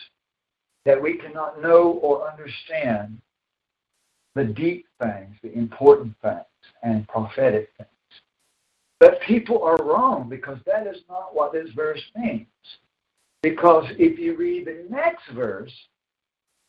[0.84, 3.22] that we cannot know or understand
[4.36, 6.44] the deep things, the important things,
[6.82, 7.88] and prophetic things.
[9.00, 12.46] But people are wrong because that is not what this verse means.
[13.42, 15.72] Because if you read the next verse,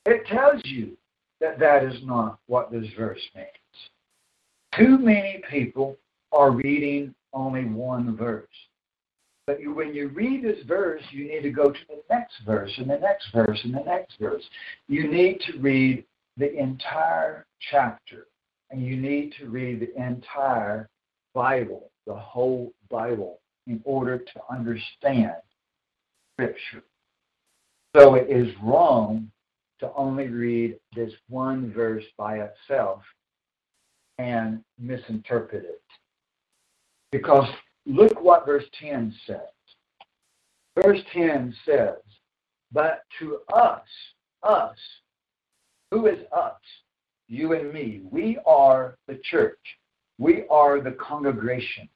[0.06, 0.98] it tells you
[1.42, 3.48] that that is not what this verse means.
[4.76, 5.98] Too many people
[6.32, 8.48] are reading only one verse.
[9.46, 12.72] But you, when you read this verse, you need to go to the next verse
[12.78, 14.44] and the next verse and the next verse.
[14.88, 16.04] You need to read
[16.38, 18.28] the entire chapter,
[18.70, 20.90] and you need to read the entire
[21.34, 25.36] Bible, the whole Bible, in order to understand
[26.34, 26.84] Scripture.
[27.96, 29.32] So it is wrong
[29.80, 33.02] to only read this one verse by itself
[34.18, 35.82] and misinterpret it.
[37.12, 37.48] Because
[37.86, 39.40] look what verse 10 says.
[40.76, 41.98] Verse 10 says,
[42.72, 43.88] But to us,
[44.44, 44.78] us,
[45.92, 46.60] who is us?
[47.28, 48.02] You and me.
[48.10, 49.60] We are the church.
[50.18, 51.90] We are the congregation.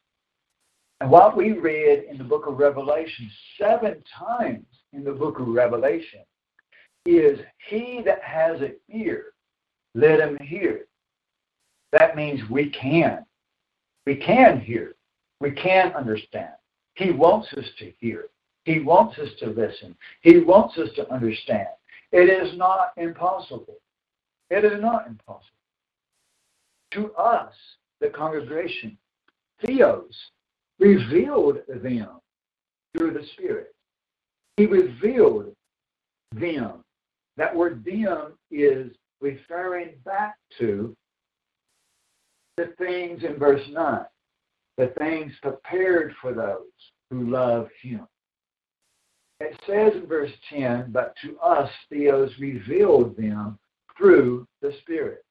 [0.99, 3.29] And what we read in the book of Revelation,
[3.59, 6.19] seven times in the book of Revelation,
[7.05, 7.39] is
[7.69, 9.33] he that has an ear,
[9.95, 10.85] let him hear.
[11.91, 13.25] That means we can.
[14.05, 14.95] We can hear.
[15.39, 16.53] We can understand.
[16.93, 18.25] He wants us to hear.
[18.65, 19.95] He wants us to listen.
[20.21, 21.67] He wants us to understand.
[22.11, 23.77] It is not impossible.
[24.49, 25.45] It is not impossible.
[26.91, 27.53] To us,
[28.01, 28.97] the congregation,
[29.65, 30.13] Theos
[30.79, 32.09] revealed them
[32.97, 33.73] through the Spirit.
[34.57, 35.55] He revealed
[36.33, 36.83] them.
[37.37, 38.91] That word them is
[39.21, 40.95] referring back to
[42.57, 44.05] the things in verse 9,
[44.77, 48.05] the things prepared for those who love him.
[49.41, 53.57] It says in verse 10, but to us Theos revealed them
[53.97, 55.25] through the Spirit.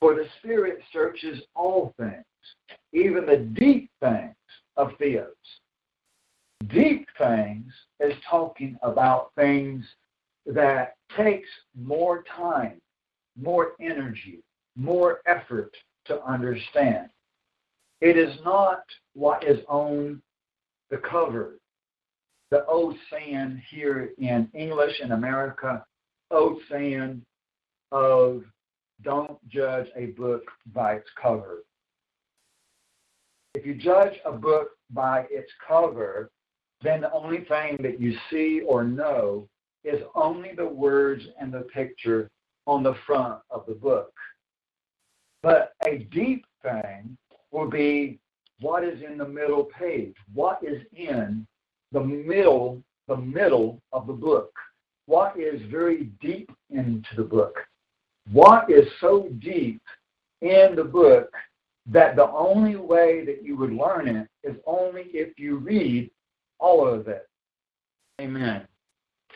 [0.00, 2.24] For the Spirit searches all things,
[2.92, 4.34] even the deep things
[4.76, 5.28] of Theos.
[6.66, 9.84] Deep things is talking about things
[10.44, 11.48] that takes
[11.80, 12.80] more time,
[13.40, 14.40] more energy,
[14.74, 15.72] more effort
[16.06, 17.08] to understand.
[18.00, 18.82] It is not
[19.14, 20.20] what is on
[20.90, 21.58] the cover.
[22.50, 25.84] The old saying here in English in America,
[26.30, 27.22] old saying
[27.90, 28.44] of
[29.02, 30.42] don't judge a book
[30.72, 31.64] by its cover.
[33.54, 36.30] If you judge a book by its cover,
[36.82, 39.48] then the only thing that you see or know
[39.82, 42.30] is only the words and the picture
[42.66, 44.12] on the front of the book.
[45.42, 47.16] But a deep thing
[47.50, 48.18] will be
[48.60, 51.46] what is in the middle page, what is in
[51.92, 54.52] the middle, the middle of the book,
[55.06, 57.56] what is very deep into the book,
[58.32, 59.80] what is so deep
[60.42, 61.32] in the book
[61.86, 66.10] that the only way that you would learn it is only if you read
[66.58, 67.28] all of it.
[68.20, 68.66] Amen.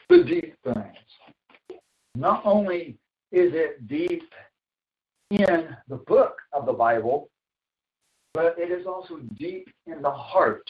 [0.09, 0.97] The deep things.
[2.17, 2.97] Not only
[3.31, 4.25] is it deep
[5.31, 7.29] in the book of the Bible,
[8.35, 10.69] but it is also deep in the heart.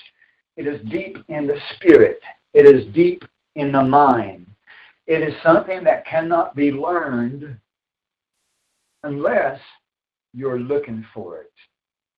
[0.57, 2.21] It is deep in the spirit.
[2.55, 3.25] It is deep
[3.57, 4.47] in the mind.
[5.07, 7.57] It is something that cannot be learned
[9.03, 9.61] unless
[10.35, 11.53] you're looking for it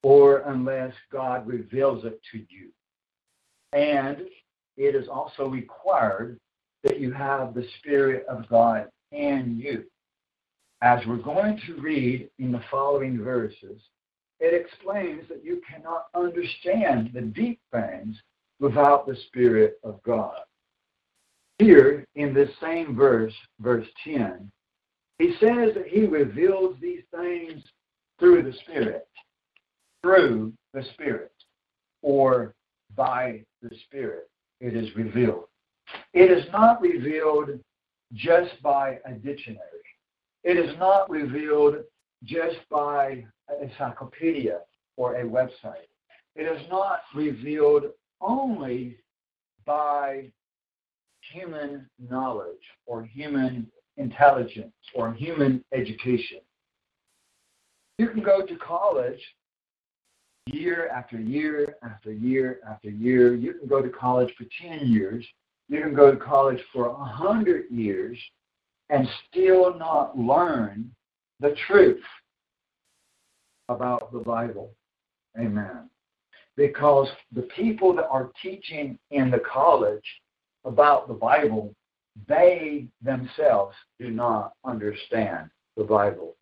[0.02, 2.70] or unless God reveals it to you.
[3.72, 4.26] And
[4.76, 6.38] it is also required
[6.82, 9.84] that you have the Spirit of God in you.
[10.82, 13.80] As we're going to read in the following verses,
[14.42, 18.20] it explains that you cannot understand the deep things
[18.58, 20.40] without the Spirit of God.
[21.58, 24.50] Here in this same verse, verse 10,
[25.20, 27.62] he says that he reveals these things
[28.18, 29.06] through the Spirit,
[30.02, 31.32] through the Spirit,
[32.02, 32.52] or
[32.96, 34.28] by the Spirit.
[34.60, 35.44] It is revealed.
[36.14, 37.60] It is not revealed
[38.12, 39.60] just by a dictionary.
[40.42, 41.76] It is not revealed
[42.24, 44.60] just by an encyclopedia
[44.96, 45.88] or a website.
[46.34, 47.84] It is not revealed
[48.20, 48.96] only
[49.66, 50.30] by
[51.32, 56.40] human knowledge or human intelligence or human education.
[57.98, 59.20] You can go to college
[60.46, 63.34] year after year after year after year.
[63.34, 65.24] You can go to college for 10 years.
[65.68, 68.18] You can go to college for 100 years
[68.90, 70.90] and still not learn
[71.42, 72.00] the truth
[73.68, 74.72] about the Bible.
[75.38, 75.90] Amen.
[76.56, 80.04] Because the people that are teaching in the college
[80.64, 81.74] about the Bible,
[82.28, 86.36] they themselves do not understand the Bible.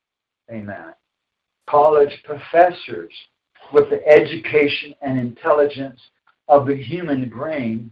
[0.50, 0.92] Amen.
[1.68, 3.12] College professors
[3.72, 6.00] with the education and intelligence
[6.48, 7.90] of the human brain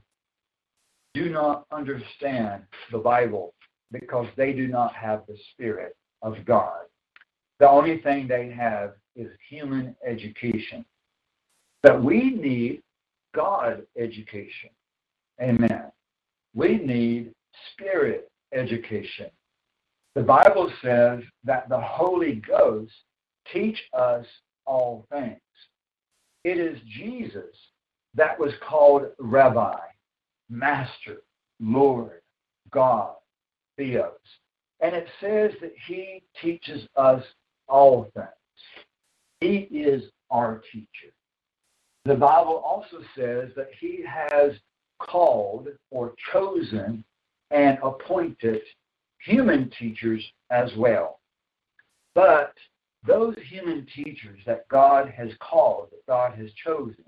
[1.15, 3.55] do not understand the Bible
[3.93, 6.88] because they do not have the Spirit of God.
[7.59, 10.85] The only thing they have is human education.
[11.83, 12.83] But we need
[13.35, 14.71] God education.
[15.41, 15.91] Amen.
[16.55, 17.33] We need
[17.73, 19.31] spirit education.
[20.15, 22.93] The Bible says that the Holy Ghost
[23.53, 24.27] teach us
[24.67, 25.39] all things.
[26.45, 27.55] It is Jesus
[28.15, 29.79] that was called Rabbi,
[30.51, 31.19] Master,
[31.61, 32.21] Lord,
[32.71, 33.15] God,
[33.77, 34.13] Theos.
[34.81, 37.23] And it says that he teaches us
[37.69, 38.29] all things.
[39.41, 41.13] He is our teacher.
[42.05, 44.53] The Bible also says that he has
[44.99, 47.05] called or chosen
[47.51, 48.63] and appointed
[49.25, 51.21] human teachers as well.
[52.15, 52.55] But
[53.07, 57.05] those human teachers that God has called, that God has chosen,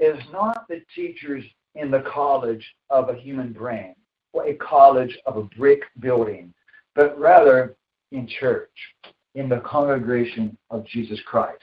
[0.00, 1.44] is not the teachers
[1.74, 3.94] in the college of a human brain
[4.32, 6.52] or a college of a brick building,
[6.94, 7.76] but rather
[8.12, 8.70] in church,
[9.38, 11.62] in the congregation of Jesus Christ.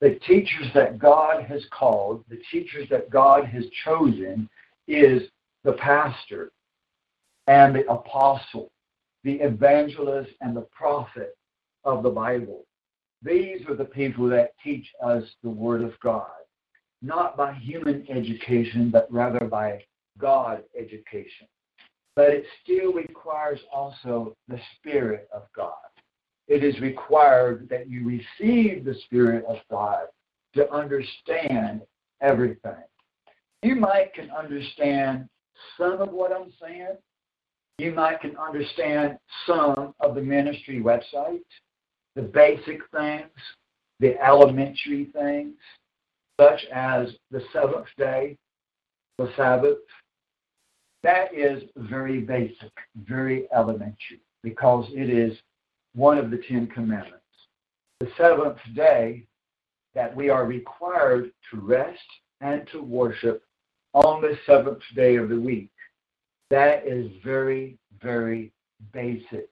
[0.00, 4.48] The teachers that God has called, the teachers that God has chosen,
[4.88, 5.22] is
[5.62, 6.50] the pastor
[7.46, 8.70] and the apostle,
[9.24, 11.36] the evangelist and the prophet
[11.84, 12.64] of the Bible.
[13.22, 16.30] These are the people that teach us the Word of God,
[17.02, 19.84] not by human education, but rather by
[20.18, 21.46] God education.
[22.16, 25.74] But it still requires also the Spirit of God.
[26.48, 30.06] It is required that you receive the Spirit of God
[30.54, 31.82] to understand
[32.20, 32.82] everything.
[33.62, 35.28] You might can understand
[35.78, 36.96] some of what I'm saying.
[37.78, 41.40] You might can understand some of the ministry website
[42.14, 43.30] the basic things,
[44.00, 45.54] the elementary things,
[46.38, 48.36] such as the seventh day,
[49.18, 49.78] the Sabbath.
[51.02, 52.72] That is very basic,
[53.04, 55.36] very elementary, because it is
[55.94, 57.18] one of the Ten Commandments.
[58.00, 59.26] The seventh day,
[59.94, 62.00] that we are required to rest
[62.40, 63.44] and to worship
[63.92, 65.70] on the seventh day of the week.
[66.50, 68.52] That is very, very
[68.92, 69.48] basic.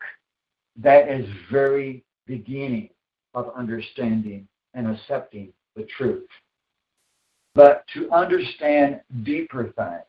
[0.77, 2.91] That is very beginning
[3.35, 6.29] of understanding and accepting the truth.
[7.55, 10.05] But to understand deeper things,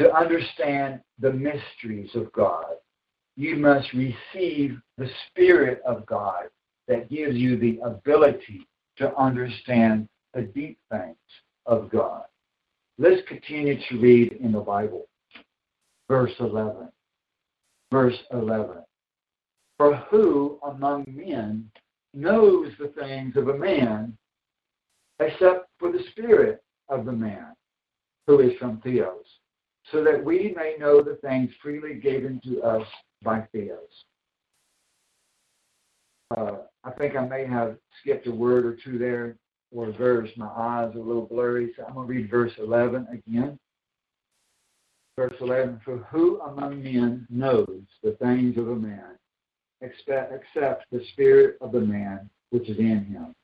[0.00, 2.74] to understand the mysteries of God,
[3.40, 6.44] you must receive the Spirit of God
[6.88, 8.68] that gives you the ability
[8.98, 11.16] to understand the deep things
[11.64, 12.24] of God.
[12.98, 15.06] Let's continue to read in the Bible.
[16.06, 16.90] Verse 11.
[17.90, 18.76] Verse 11.
[19.78, 21.70] For who among men
[22.12, 24.18] knows the things of a man
[25.18, 27.54] except for the spirit of the man
[28.26, 29.24] who is from Theos,
[29.90, 32.86] so that we may know the things freely given to us
[33.22, 34.04] by Theos.
[36.36, 39.36] Uh, I think I may have skipped a word or two there
[39.72, 40.30] or a verse.
[40.36, 43.58] My eyes are a little blurry, so I'm going to read verse 11 again.
[45.16, 49.16] Verse 11 For who among men knows the things of a man
[49.82, 53.34] except, the spirit of the man which is in him.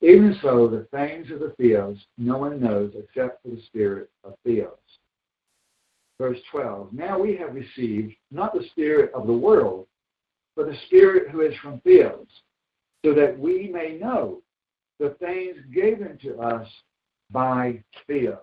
[0.00, 4.34] Even so, the things of the Theos no one knows except for the spirit of
[4.44, 4.70] Theos.
[6.18, 9.86] Verse 12 Now we have received not the spirit of the world,
[10.56, 12.26] but the spirit who is from Theos,
[13.04, 14.40] so that we may know
[15.00, 16.68] the things given to us
[17.30, 18.38] by Theos.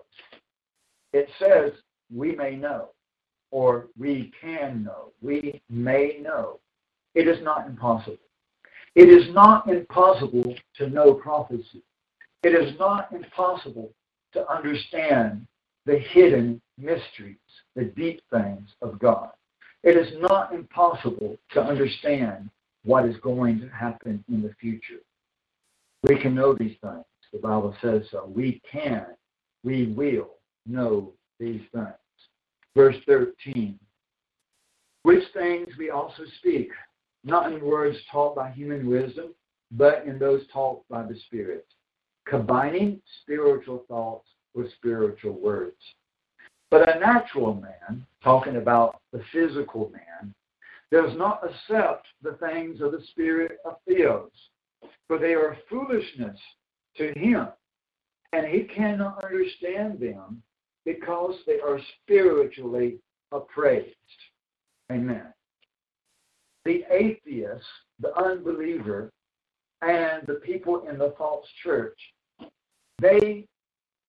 [1.12, 1.72] It says
[2.14, 2.90] we may know,
[3.50, 6.60] or we can know, we may know.
[7.14, 8.18] It is not impossible.
[8.94, 11.82] It is not impossible to know prophecy.
[12.42, 13.92] It is not impossible
[14.34, 15.46] to understand
[15.86, 17.36] the hidden mysteries,
[17.74, 19.30] the deep things of God.
[19.82, 22.50] It is not impossible to understand
[22.84, 25.00] what is going to happen in the future.
[26.04, 27.04] We can know these things.
[27.32, 28.30] The Bible says so.
[28.32, 29.06] We can,
[29.64, 30.30] we will
[30.66, 31.86] know these things.
[32.76, 33.78] Verse 13.
[35.02, 36.70] Which things we also speak,
[37.24, 39.34] not in words taught by human wisdom,
[39.72, 41.66] but in those taught by the Spirit,
[42.26, 45.76] combining spiritual thoughts with spiritual words.
[46.70, 50.34] But a natural man, talking about the physical man,
[50.90, 54.30] does not accept the things of the spirit of theos,
[55.06, 56.38] for they are foolishness
[56.96, 57.48] to him,
[58.32, 60.42] and he cannot understand them
[60.84, 62.98] because they are spiritually
[63.32, 63.94] appraised.
[64.90, 65.32] Amen.
[66.64, 67.64] The atheist,
[68.00, 69.10] the unbeliever,
[69.80, 71.98] and the people in the false church,
[73.00, 73.46] they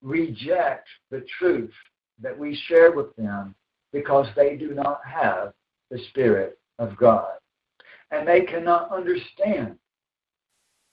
[0.04, 1.72] reject the truth
[2.20, 3.54] that we share with them
[3.92, 5.52] because they do not have
[5.90, 7.32] the Spirit of God.
[8.10, 9.76] And they cannot understand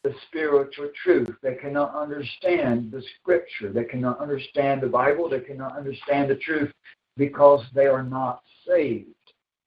[0.03, 1.29] the spiritual truth.
[1.43, 3.71] They cannot understand the scripture.
[3.71, 5.29] They cannot understand the Bible.
[5.29, 6.71] They cannot understand the truth
[7.17, 9.09] because they are not saved.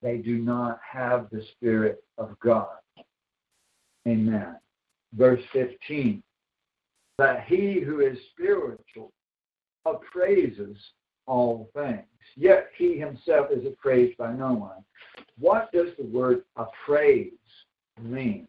[0.03, 2.69] They do not have the Spirit of God.
[4.09, 4.57] Amen.
[5.15, 6.23] Verse 15
[7.19, 9.13] that he who is spiritual
[9.87, 10.77] appraises
[11.27, 12.07] all things,
[12.37, 14.85] yet he himself is appraised by no one.
[15.39, 17.33] What does the word appraise
[18.01, 18.47] mean?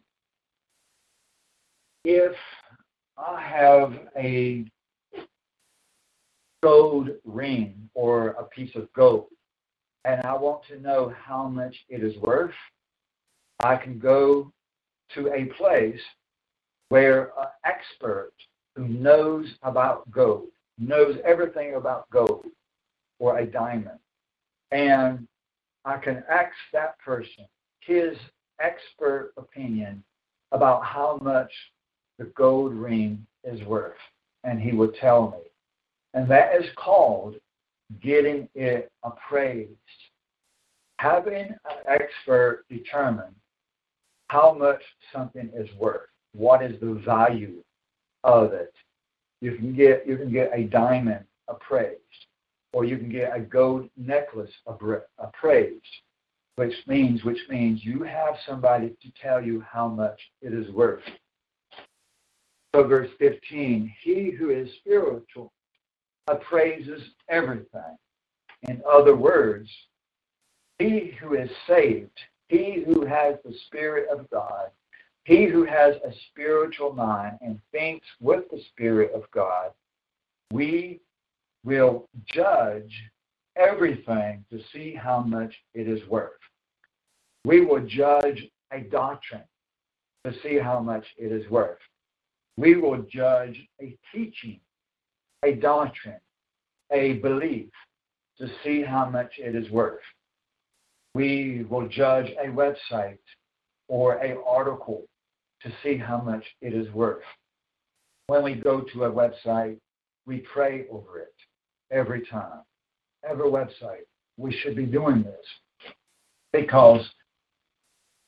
[2.04, 2.36] If
[3.18, 4.64] I have a
[6.62, 9.28] gold ring or a piece of gold
[10.04, 12.54] and I want to know how much it is worth,
[13.60, 14.52] I can go
[15.14, 16.00] to a place
[16.88, 18.32] where an expert
[18.76, 20.48] who knows about gold,
[20.78, 22.46] knows everything about gold
[23.18, 23.98] or a diamond,
[24.70, 25.26] and
[25.84, 27.46] I can ask that person
[27.80, 28.16] his
[28.60, 30.02] expert opinion
[30.52, 31.52] about how much
[32.18, 33.96] the gold ring is worth,
[34.44, 35.50] and he would tell me.
[36.14, 37.36] And that is called
[38.02, 39.70] getting it appraised.
[40.98, 43.34] Having an expert determine
[44.28, 47.62] how much something is worth, what is the value
[48.24, 48.74] of it.
[49.40, 52.26] You can get you can get a diamond appraised,
[52.72, 55.84] or you can get a gold necklace appraised,
[56.56, 61.02] which means which means you have somebody to tell you how much it is worth.
[62.74, 65.52] So verse 15, he who is spiritual
[66.28, 67.96] appraises everything.
[68.62, 69.70] In other words,
[70.78, 72.18] he who is saved,
[72.48, 74.70] he who has the Spirit of God,
[75.26, 79.72] he who has a spiritual mind and thinks with the Spirit of God,
[80.52, 81.00] we
[81.64, 82.92] will judge
[83.56, 86.38] everything to see how much it is worth.
[87.44, 89.42] We will judge a doctrine
[90.24, 91.78] to see how much it is worth.
[92.56, 94.60] We will judge a teaching,
[95.42, 96.20] a doctrine,
[96.92, 97.70] a belief
[98.38, 99.98] to see how much it is worth.
[101.14, 103.18] We will judge a website
[103.88, 105.02] or a article
[105.66, 107.24] to see how much it is worth.
[108.28, 109.78] When we go to a website,
[110.24, 111.34] we pray over it
[111.90, 112.62] every time.
[113.28, 114.06] Every website,
[114.36, 115.44] we should be doing this
[116.52, 117.04] because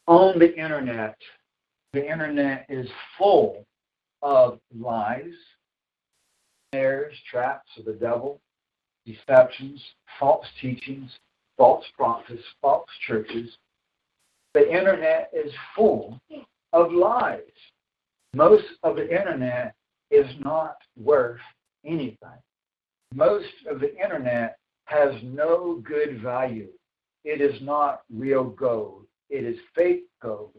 [0.06, 1.16] on the internet,
[1.92, 3.64] the internet is full
[4.22, 5.32] of lies,
[6.72, 8.40] snares, traps of the devil,
[9.06, 9.80] deceptions,
[10.18, 11.10] false teachings,
[11.56, 13.56] false prophets, false churches.
[14.54, 16.20] The internet is full
[16.72, 17.40] of lies.
[18.34, 19.74] Most of the internet
[20.10, 21.40] is not worth
[21.84, 22.42] anything.
[23.14, 26.68] Most of the internet has no good value.
[27.24, 29.06] It is not real gold.
[29.30, 30.52] It is fake gold.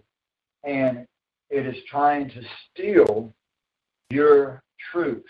[0.64, 1.06] And
[1.50, 2.42] it is trying to
[2.72, 3.34] steal
[4.10, 5.26] your truth.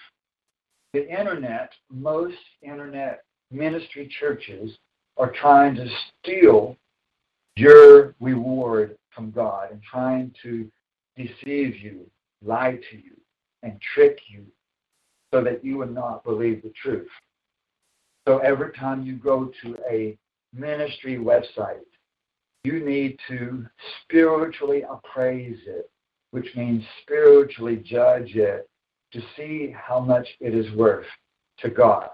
[0.93, 4.77] The internet, most internet ministry churches
[5.17, 5.87] are trying to
[6.23, 6.75] steal
[7.55, 10.71] your reward from God and trying to
[11.17, 12.09] deceive you,
[12.41, 13.17] lie to you,
[13.63, 14.45] and trick you
[15.33, 17.09] so that you would not believe the truth.
[18.25, 20.17] So every time you go to a
[20.55, 21.83] ministry website,
[22.63, 23.65] you need to
[24.03, 25.89] spiritually appraise it,
[26.31, 28.69] which means spiritually judge it
[29.11, 31.07] to see how much it is worth
[31.57, 32.09] to God.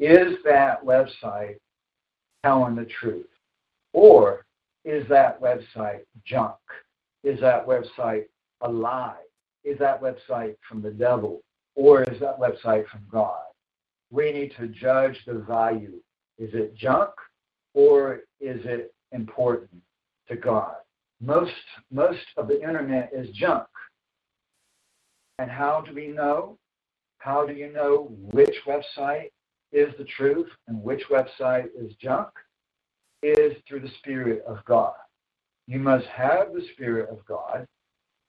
[0.00, 1.58] Is that website
[2.44, 3.26] telling the truth?
[3.92, 4.41] Or
[4.84, 6.56] is that website junk?
[7.24, 8.24] Is that website
[8.60, 9.22] a lie?
[9.64, 11.42] Is that website from the devil?
[11.74, 13.42] Or is that website from God?
[14.10, 16.00] We need to judge the value.
[16.38, 17.10] Is it junk
[17.74, 19.80] or is it important
[20.28, 20.74] to God?
[21.20, 21.52] Most,
[21.90, 23.66] most of the internet is junk.
[25.38, 26.58] And how do we know?
[27.18, 29.30] How do you know which website
[29.70, 32.28] is the truth and which website is junk?
[33.22, 34.94] Is through the Spirit of God.
[35.68, 37.66] You must have the Spirit of God,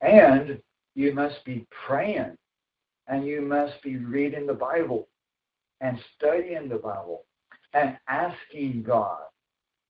[0.01, 0.61] and
[0.93, 2.37] you must be praying,
[3.07, 5.07] and you must be reading the Bible
[5.81, 7.25] and studying the Bible
[7.73, 9.21] and asking God,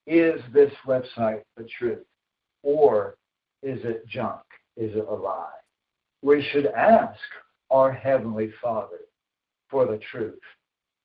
[0.08, 2.06] is this website the truth?
[2.64, 3.18] Or
[3.62, 4.42] is it junk?
[4.78, 5.50] Is it a lie?
[6.22, 7.20] We should ask
[7.70, 9.02] our Heavenly Father
[9.70, 10.40] for the truth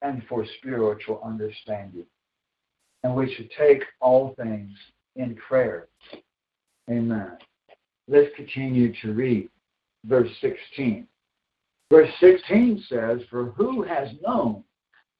[0.02, 2.06] and for spiritual understanding.
[3.02, 4.72] And we should take all things
[5.16, 5.88] in prayer.
[6.90, 7.38] Amen.
[8.08, 9.48] Let's continue to read
[10.04, 11.06] verse 16.
[11.90, 14.64] Verse 16 says, For who has known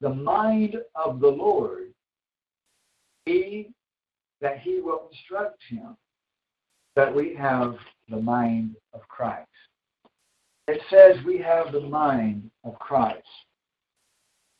[0.01, 1.93] the mind of the Lord,
[3.25, 3.69] he
[4.41, 5.97] that he will instruct him,
[6.95, 7.75] that we have
[8.09, 9.49] the mind of Christ.
[10.67, 13.27] It says we have the mind of Christ.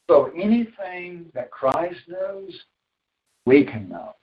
[0.09, 2.51] So anything that Christ knows,
[3.49, 4.13] we can know.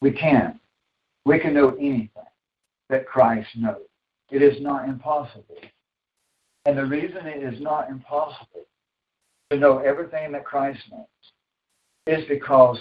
[0.00, 0.60] We can.
[1.24, 2.08] We can know anything
[2.88, 3.88] that Christ knows.
[4.30, 5.56] It is not impossible.
[6.64, 8.64] And the reason it is not impossible
[9.50, 11.08] to know everything that Christ knows
[12.06, 12.78] is because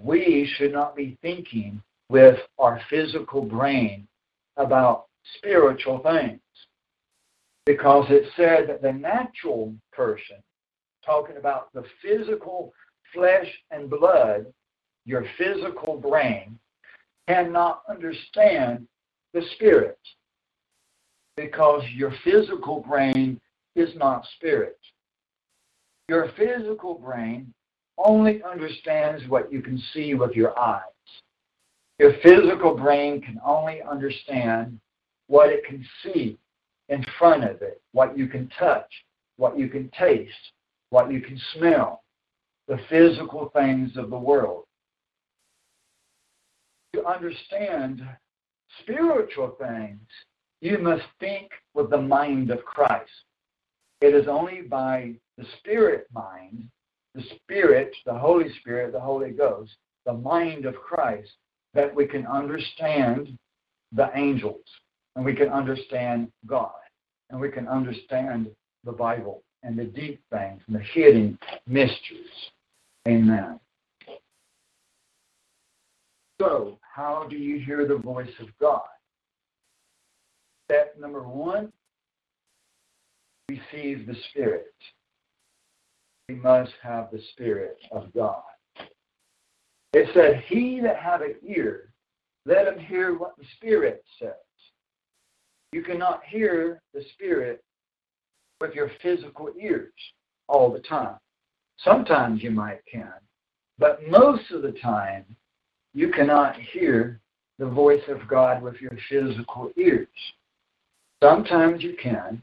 [0.00, 4.08] we should not be thinking with our physical brain
[4.56, 6.40] about spiritual things.
[7.66, 10.36] Because it said that the natural person,
[11.04, 12.72] talking about the physical
[13.12, 14.46] flesh and blood,
[15.06, 16.58] your physical brain,
[17.28, 18.86] cannot understand
[19.32, 19.98] the spirit.
[21.36, 23.40] Because your physical brain
[23.74, 24.78] is not spirit.
[26.08, 27.52] Your physical brain
[27.98, 30.82] only understands what you can see with your eyes.
[31.98, 34.78] Your physical brain can only understand
[35.28, 36.38] what it can see
[36.88, 38.90] in front of it, what you can touch,
[39.36, 40.32] what you can taste,
[40.90, 42.02] what you can smell,
[42.68, 44.65] the physical things of the world.
[46.96, 48.00] To understand
[48.80, 50.00] spiritual things,
[50.62, 53.10] you must think with the mind of Christ.
[54.00, 56.70] It is only by the spirit mind,
[57.14, 59.72] the Spirit, the Holy Spirit, the Holy Ghost,
[60.06, 61.32] the mind of Christ,
[61.74, 63.36] that we can understand
[63.92, 64.64] the angels
[65.16, 66.72] and we can understand God
[67.28, 68.50] and we can understand
[68.84, 72.50] the Bible and the deep things and the hidden mysteries.
[73.06, 73.60] Amen.
[76.40, 78.82] So, how do you hear the voice of God?
[80.66, 81.72] Step number one
[83.48, 84.74] receive the Spirit.
[86.28, 88.42] We must have the Spirit of God.
[89.92, 91.92] It said, He that have an ear,
[92.44, 94.32] let him hear what the Spirit says.
[95.72, 97.62] You cannot hear the Spirit
[98.60, 99.92] with your physical ears
[100.48, 101.16] all the time.
[101.78, 103.12] Sometimes you might can,
[103.78, 105.24] but most of the time
[105.96, 107.18] you cannot hear
[107.58, 110.06] the voice of God with your physical ears.
[111.22, 112.42] Sometimes you can,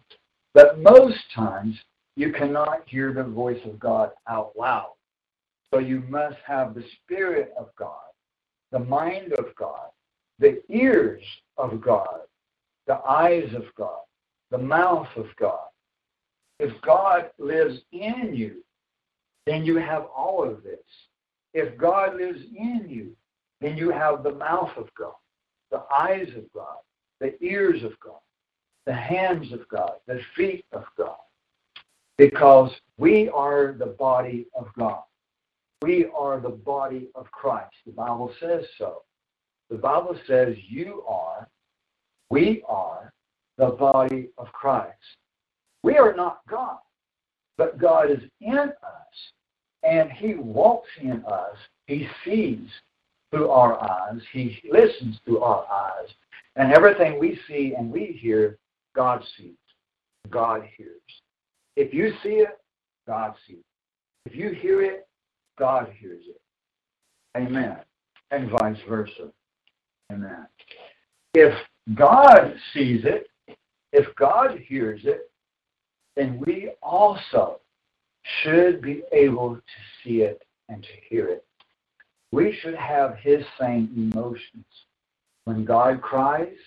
[0.55, 1.75] but most times
[2.15, 4.93] you cannot hear the voice of God out loud.
[5.71, 8.09] So you must have the Spirit of God,
[8.71, 9.89] the mind of God,
[10.39, 11.21] the ears
[11.55, 12.21] of God,
[12.87, 14.01] the eyes of God,
[14.49, 15.67] the mouth of God.
[16.59, 18.63] If God lives in you,
[19.45, 20.79] then you have all of this.
[21.53, 23.15] If God lives in you,
[23.63, 25.13] then you have the mouth of God,
[25.71, 26.77] the eyes of God,
[27.19, 28.19] the ears of God,
[28.85, 31.15] the hands of God, the feet of God.
[32.17, 35.01] Because we are the body of God.
[35.81, 37.73] We are the body of Christ.
[37.85, 39.01] The Bible says so.
[39.69, 41.47] The Bible says you are,
[42.29, 43.11] we are
[43.57, 44.97] the body of Christ.
[45.83, 46.77] We are not God,
[47.57, 49.31] but God is in us,
[49.83, 51.57] and He walks in us.
[51.87, 52.69] He sees
[53.33, 56.09] through our eyes, He listens through our eyes,
[56.55, 58.59] and everything we see and we hear
[58.95, 59.57] God sees,
[60.29, 61.01] God hears.
[61.75, 62.59] If you see it,
[63.07, 63.63] God sees.
[64.27, 65.07] If you hear it,
[65.57, 66.39] God hears it.
[67.35, 67.77] Amen.
[68.29, 69.31] And vice versa.
[70.11, 70.45] Amen.
[71.33, 71.53] If
[71.95, 73.27] God sees it,
[73.91, 75.31] if God hears it,
[76.15, 77.59] then we also
[78.43, 79.61] should be able to
[80.03, 81.45] see it and to hear it.
[82.33, 84.65] We should have his same emotions.
[85.43, 86.57] When God cries,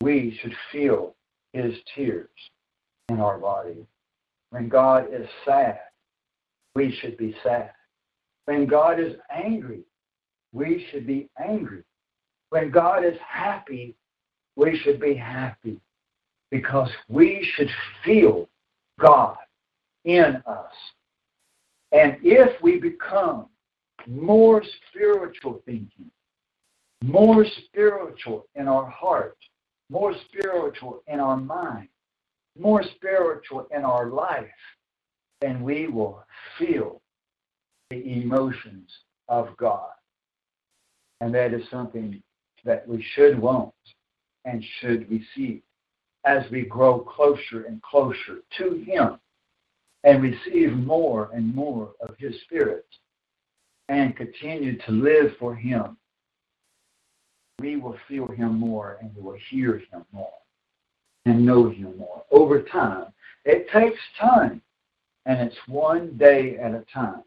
[0.00, 1.14] we should feel
[1.52, 2.28] his tears
[3.08, 3.86] in our body.
[4.50, 5.78] When God is sad,
[6.74, 7.70] we should be sad.
[8.46, 9.84] When God is angry,
[10.52, 11.84] we should be angry.
[12.50, 13.94] When God is happy,
[14.56, 15.78] we should be happy
[16.50, 17.70] because we should
[18.04, 18.48] feel
[18.98, 19.36] God
[20.04, 20.72] in us.
[21.92, 23.46] And if we become
[24.06, 26.10] more spiritual thinking,
[27.02, 29.36] more spiritual in our heart,
[29.90, 31.88] more spiritual in our mind,
[32.58, 34.46] more spiritual in our life,
[35.42, 36.24] and we will
[36.58, 37.00] feel
[37.90, 38.90] the emotions
[39.28, 39.90] of God.
[41.20, 42.22] And that is something
[42.64, 43.72] that we should want
[44.44, 45.62] and should receive
[46.24, 49.18] as we grow closer and closer to Him
[50.04, 52.86] and receive more and more of His Spirit
[53.88, 55.96] and continue to live for Him.
[57.60, 60.32] We will feel Him more and we will hear Him more
[61.26, 63.06] and know Him more over time.
[63.44, 64.62] It takes time
[65.26, 67.22] and it's one day at a time.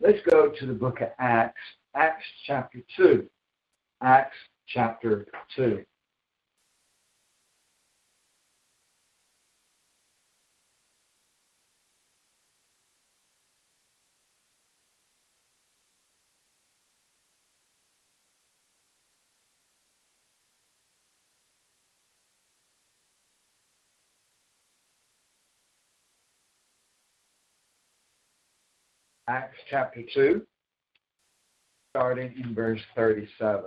[0.00, 1.60] Let's go to the book of Acts,
[1.94, 3.26] Acts chapter 2.
[4.02, 4.36] Acts
[4.68, 5.26] chapter
[5.56, 5.84] 2.
[29.28, 30.42] Acts chapter 2,
[31.90, 33.64] starting in verse 37.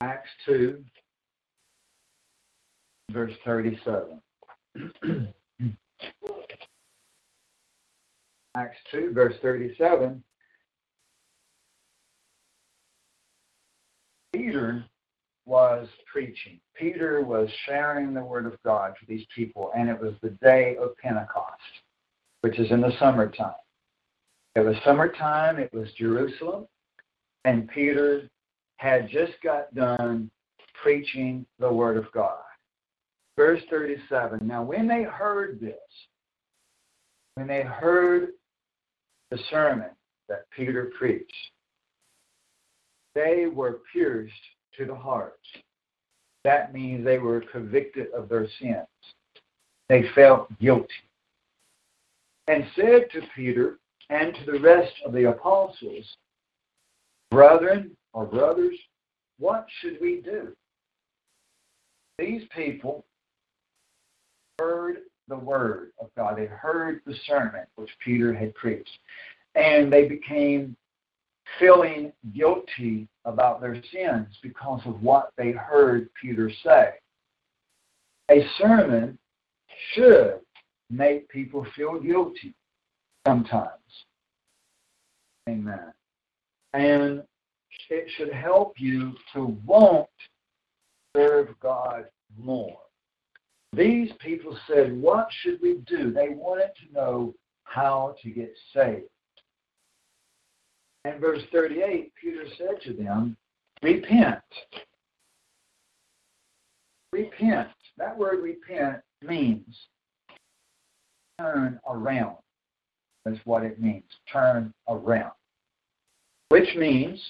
[0.00, 0.84] Acts 2,
[3.12, 4.20] verse 37.
[8.56, 10.24] Acts 2, verse 37.
[14.32, 14.84] Peter
[15.46, 16.58] was preaching.
[16.74, 20.76] Peter was sharing the word of God to these people, and it was the day
[20.80, 21.60] of Pentecost,
[22.40, 23.54] which is in the summertime.
[24.54, 26.66] It was summertime, it was Jerusalem,
[27.44, 28.28] and Peter
[28.76, 30.30] had just got done
[30.82, 32.38] preaching the word of God.
[33.36, 35.74] Verse 37 Now, when they heard this,
[37.34, 38.30] when they heard
[39.30, 39.90] the sermon
[40.28, 41.32] that Peter preached,
[43.14, 44.32] they were pierced
[44.78, 45.38] to the heart.
[46.44, 48.86] That means they were convicted of their sins.
[49.88, 50.88] They felt guilty.
[52.48, 53.78] And said to Peter
[54.10, 56.16] and to the rest of the apostles,
[57.30, 58.76] Brethren or brothers,
[59.38, 60.54] what should we do?
[62.18, 63.04] These people
[64.58, 64.98] heard
[65.28, 66.36] the word of God.
[66.36, 68.98] They heard the sermon which Peter had preached.
[69.54, 70.76] And they became
[71.58, 76.90] feeling guilty about their sins because of what they heard Peter say.
[78.30, 79.18] A sermon
[79.92, 80.40] should
[80.90, 82.54] make people feel guilty
[83.26, 83.70] sometimes.
[85.48, 85.92] Amen.
[86.72, 87.22] And
[87.90, 92.06] it should help you to want to serve God
[92.38, 92.78] more.
[93.72, 96.12] These people said, What should we do?
[96.12, 97.34] They wanted to know
[97.64, 99.08] how to get saved.
[101.04, 103.36] And verse 38, Peter said to them,
[103.82, 104.40] Repent.
[107.12, 107.68] Repent.
[107.98, 109.76] That word repent means
[111.38, 112.36] turn around.
[113.24, 114.04] That's what it means.
[114.32, 115.32] Turn around.
[116.48, 117.20] Which means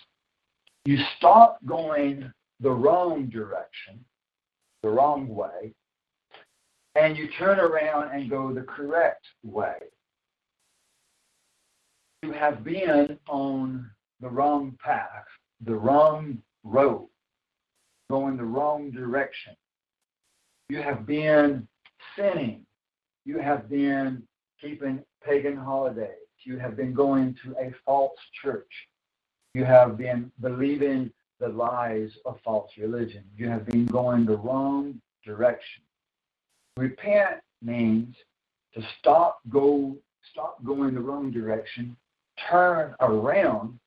[0.85, 4.05] you stop going the wrong direction,
[4.83, 5.73] the wrong way,
[6.95, 9.77] and you turn around and go the correct way
[12.25, 15.27] you have been on the wrong path,
[15.67, 17.09] the wrong road,
[18.11, 19.55] going the wrong direction.
[20.71, 21.69] You have been
[22.17, 22.65] sinning.
[23.27, 24.23] You have been
[24.59, 26.09] keeping pagan holidays.
[26.45, 28.73] You have been going to a false church.
[29.53, 31.11] You have been believing
[31.41, 33.25] the lies of false religion.
[33.37, 35.83] You have been going the wrong direction.
[36.79, 38.17] Repent means
[38.73, 39.97] to stop go
[40.33, 41.95] stop going the wrong direction
[42.51, 43.79] turn around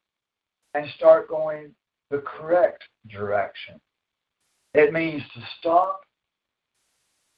[0.74, 1.74] and start going
[2.10, 3.80] the correct direction.
[4.74, 6.02] It means to stop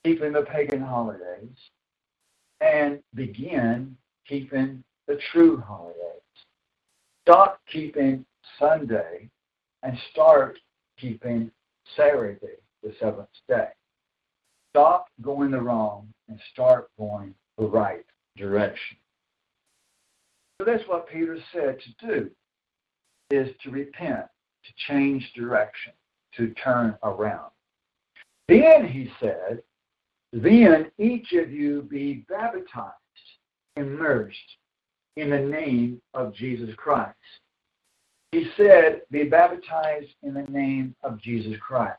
[0.03, 1.57] keeping the pagan holidays
[2.61, 3.95] and begin
[4.27, 5.95] keeping the true holidays.
[7.25, 8.25] Stop keeping
[8.57, 9.29] Sunday
[9.83, 10.57] and start
[10.97, 11.51] keeping
[11.95, 13.69] Saturday, the seventh day.
[14.71, 18.05] Stop going the wrong and start going the right
[18.37, 18.97] direction.
[20.59, 22.29] So that's what Peter said to do,
[23.31, 24.25] is to repent,
[24.65, 25.93] to change direction,
[26.35, 27.51] to turn around.
[28.49, 29.63] Then he said,
[30.33, 32.93] then each of you be baptized,
[33.77, 34.37] immersed
[35.15, 37.15] in the name of Jesus Christ,
[38.31, 41.97] He said, be baptized in the name of Jesus Christ.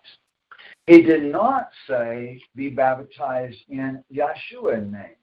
[0.86, 5.16] He did not say, be baptized in Yeshua's name.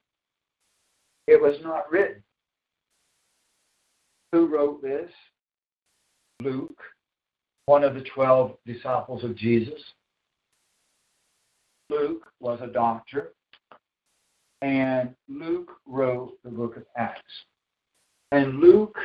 [1.27, 2.23] It was not written.
[4.31, 5.09] Who wrote this?
[6.41, 6.79] Luke,
[7.65, 9.81] one of the 12 disciples of Jesus.
[11.89, 13.33] Luke was a doctor,
[14.61, 17.21] and Luke wrote the book of Acts.
[18.31, 18.97] And Luke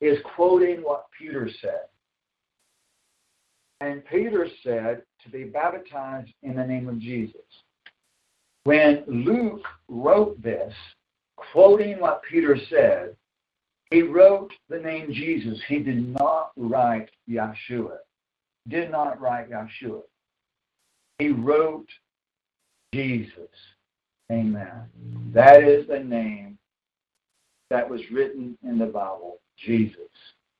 [0.00, 1.84] is quoting what Peter said.
[3.80, 7.42] And Peter said to be baptized in the name of Jesus.
[8.64, 10.72] When Luke wrote this,
[11.36, 13.14] quoting what Peter said,
[13.90, 15.60] he wrote the name Jesus.
[15.68, 17.98] He did not write Yeshua.
[18.68, 20.02] Did not write Yeshua.
[21.18, 21.88] He wrote
[22.92, 23.50] Jesus.
[24.32, 24.88] Amen.
[25.32, 26.58] That is the name
[27.70, 29.98] that was written in the Bible, Jesus,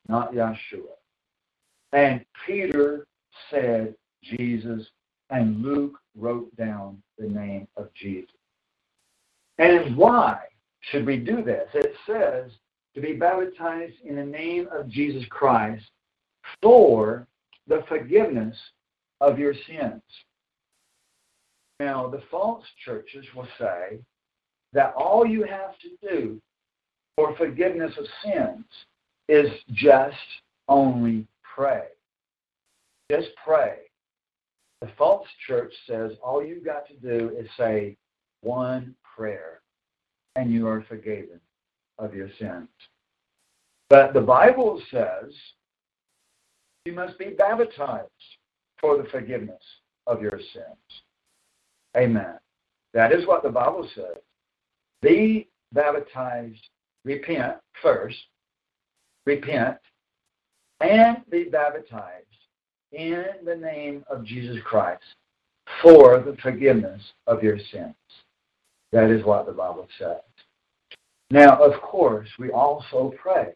[0.07, 0.95] not Yeshua.
[1.93, 3.07] And Peter
[3.49, 4.87] said Jesus,
[5.29, 8.29] and Luke wrote down the name of Jesus.
[9.57, 10.39] And why
[10.81, 11.67] should we do this?
[11.73, 12.51] It says
[12.95, 15.83] to be baptized in the name of Jesus Christ
[16.61, 17.27] for
[17.67, 18.55] the forgiveness
[19.19, 20.01] of your sins.
[21.79, 23.99] Now, the false churches will say
[24.71, 26.41] that all you have to do
[27.17, 28.65] for forgiveness of sins
[29.27, 30.15] is just
[30.69, 31.87] only pray.
[33.11, 33.79] Just pray.
[34.81, 37.97] The false church says all you've got to do is say
[38.41, 39.61] one prayer
[40.35, 41.39] and you are forgiven
[41.97, 42.67] of your sins.
[43.89, 45.31] But the Bible says
[46.85, 48.09] you must be baptized
[48.79, 49.61] for the forgiveness
[50.07, 51.01] of your sins.
[51.97, 52.37] Amen.
[52.93, 54.17] That is what the Bible says.
[55.01, 56.67] Be baptized,
[57.03, 58.17] repent first,
[59.25, 59.77] repent,
[60.81, 62.25] and be baptized
[62.91, 65.03] in the name of Jesus Christ
[65.81, 67.95] for the forgiveness of your sins.
[68.91, 70.21] That is what the Bible says.
[71.31, 73.53] Now, of course, we also pray.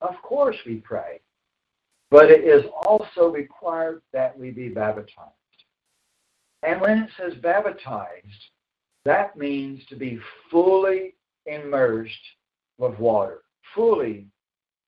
[0.00, 1.20] Of course, we pray.
[2.10, 5.32] But it is also required that we be baptized.
[6.62, 8.50] And when it says baptized,
[9.04, 10.18] that means to be
[10.50, 11.14] fully
[11.46, 12.12] immersed
[12.78, 13.40] with water.
[13.74, 14.26] Fully,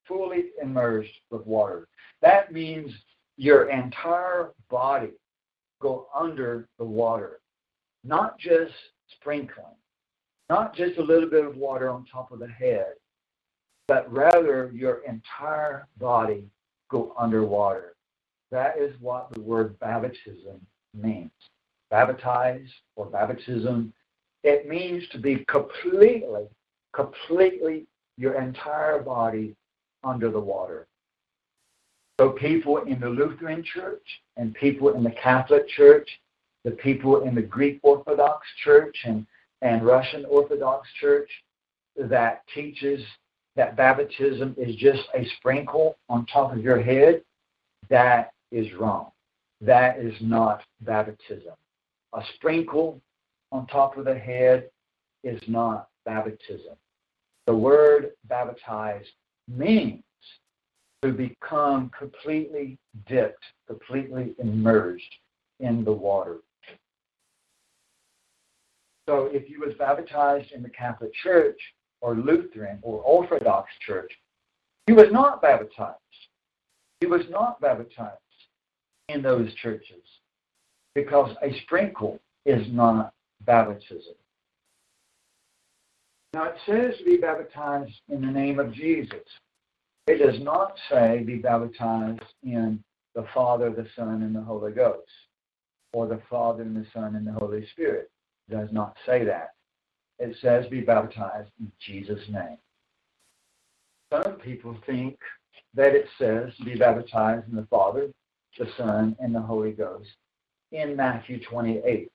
[0.06, 1.88] fully immersed with water.
[2.20, 2.92] That means
[3.36, 5.12] your entire body
[5.80, 7.40] go under the water,
[8.04, 8.72] not just
[9.20, 9.77] sprinkling,
[10.48, 12.94] not just a little bit of water on top of the head,
[13.86, 16.44] but rather your entire body
[16.90, 17.94] go underwater.
[18.50, 20.60] That is what the word baptism
[20.94, 21.30] means.
[21.90, 23.92] Baptize or baptism,
[24.42, 26.46] it means to be completely,
[26.92, 27.86] completely
[28.16, 29.54] your entire body
[30.04, 30.86] under the water.
[32.18, 34.02] So people in the Lutheran Church
[34.36, 36.08] and people in the Catholic Church,
[36.64, 39.26] the people in the Greek Orthodox Church and,
[39.62, 41.30] and Russian Orthodox Church
[41.96, 43.02] that teaches
[43.56, 47.22] that baptism is just a sprinkle on top of your head,
[47.88, 49.10] that is wrong.
[49.60, 51.54] That is not baptism.
[52.14, 53.00] A sprinkle
[53.50, 54.70] on top of the head
[55.24, 56.76] is not baptism.
[57.46, 59.04] The word baptize
[59.48, 60.04] means
[61.02, 65.16] to become completely dipped, completely immersed
[65.60, 66.38] in the water.
[69.08, 71.58] So if you was baptized in the Catholic Church
[72.02, 74.12] or Lutheran or Orthodox Church,
[74.86, 75.96] you was not baptized.
[77.00, 78.18] You was not baptized
[79.08, 80.02] in those churches
[80.94, 83.14] because a sprinkle is not
[83.46, 84.14] baptism.
[86.34, 89.24] Now it says be baptized in the name of Jesus.
[90.06, 92.84] It does not say be baptized in
[93.14, 95.08] the Father, the Son, and the Holy Ghost,
[95.94, 98.10] or the Father and the Son and the Holy Spirit.
[98.50, 99.50] Does not say that.
[100.18, 102.58] It says be baptized in Jesus' name.
[104.12, 105.18] Some people think
[105.74, 108.10] that it says be baptized in the Father,
[108.58, 110.08] the Son, and the Holy Ghost
[110.72, 112.10] in Matthew 28.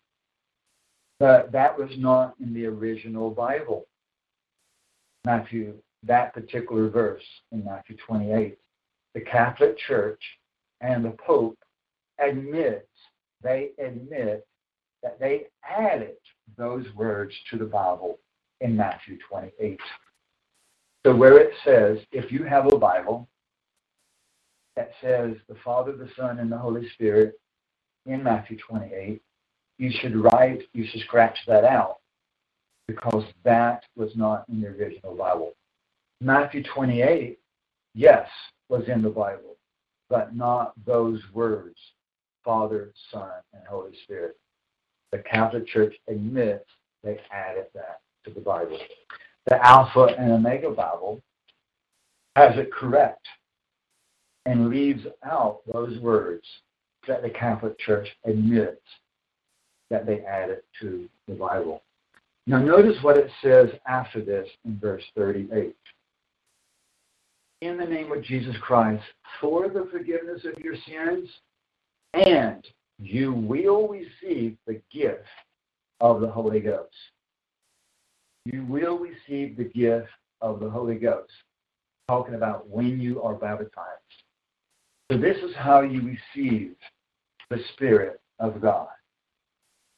[1.20, 3.86] But that was not in the original Bible.
[5.26, 5.76] Matthew
[6.06, 8.58] that particular verse in Matthew 28.
[9.14, 10.22] The Catholic Church
[10.82, 11.58] and the Pope
[12.20, 12.88] admits,
[13.42, 14.46] they admit
[15.02, 16.16] that they added
[16.58, 18.20] those words to the Bible
[18.62, 19.80] in Matthew 28.
[21.06, 23.28] So where it says, if you have a Bible
[24.76, 27.40] that says the Father, the Son, and the Holy Spirit
[28.06, 29.22] in Matthew 28,
[29.78, 31.98] you should write, you should scratch that out
[32.88, 35.54] because that was not in the original Bible.
[36.22, 37.38] Matthew 28,
[37.96, 38.28] yes,
[38.70, 39.58] was in the Bible.
[40.10, 41.78] but not those words,
[42.44, 44.38] Father, Son, and Holy Spirit.
[45.14, 46.66] The Catholic Church admits
[47.04, 48.80] they added that to the Bible.
[49.46, 51.22] The Alpha and Omega Bible
[52.36, 53.24] has it correct
[54.48, 56.44] and leaves out those words
[57.08, 58.82] that the Catholic Church admits
[59.92, 61.84] that they added to the Bible.
[62.48, 65.76] Now, notice what it says after this in verse 38.
[67.62, 69.04] In the name of Jesus Christ,
[69.40, 71.30] for the forgiveness of your sins,
[72.16, 72.66] and
[73.00, 75.28] you will receive the gift
[76.00, 76.94] of the Holy Ghost.
[78.46, 80.10] You will receive the gift
[80.42, 81.32] of the Holy Ghost.
[82.08, 83.72] Talking about when you are baptized.
[85.12, 86.76] So, this is how you receive
[87.50, 88.88] the Spirit of God.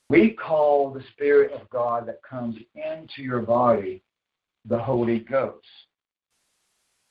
[0.09, 4.03] We call the Spirit of God that comes into your body
[4.65, 5.65] the Holy Ghost.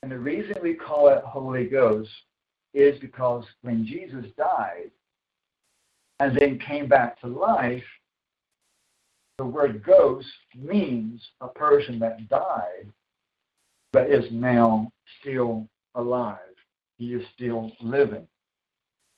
[0.03, 2.11] And the reason we call it Holy Ghost
[2.73, 4.91] is because when Jesus died
[6.25, 7.85] and then came back to life,
[9.37, 12.89] the word ghost means a person that died
[13.93, 16.39] but is now still alive.
[16.97, 18.27] He is still living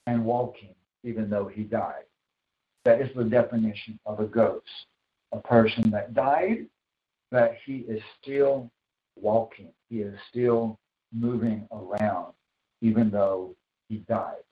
[0.09, 2.03] and walking even though he died.
[2.85, 4.67] That is the definition of a ghost.
[5.33, 6.67] A person that died,
[7.31, 8.71] but he is still
[9.15, 9.71] walking.
[9.89, 10.79] He is still
[11.13, 12.33] moving around,
[12.83, 13.55] even though
[13.89, 14.43] he died.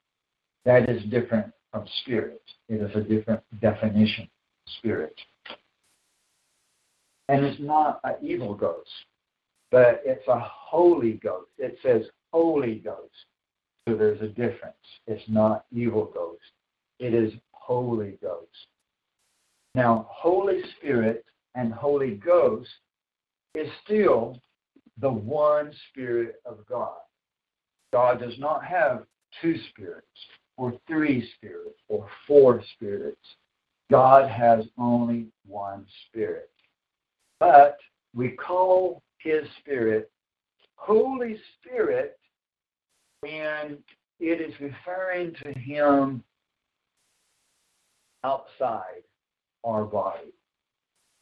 [0.64, 2.40] That is different from spirit.
[2.68, 4.28] It is a different definition
[4.78, 5.18] spirit.
[7.28, 8.88] And it's not an evil ghost,
[9.72, 11.50] but it's a holy ghost.
[11.58, 12.02] It says
[12.32, 13.12] Holy Ghost.
[13.88, 14.76] So there's a difference.
[15.06, 16.42] It's not evil ghost.
[17.00, 18.48] It is Holy Ghost.
[19.74, 21.24] Now, Holy Spirit
[21.56, 22.68] and Holy Ghost
[23.54, 24.38] is still
[25.00, 26.98] the one Spirit of God.
[27.92, 29.04] God does not have
[29.42, 30.06] two spirits,
[30.56, 33.36] or three spirits, or four spirits.
[33.90, 36.50] God has only one Spirit.
[37.40, 37.76] But
[38.14, 40.10] we call His Spirit
[40.76, 42.18] Holy Spirit
[43.20, 43.78] when
[44.20, 46.22] it is referring to Him
[48.22, 49.02] outside
[49.64, 50.32] our body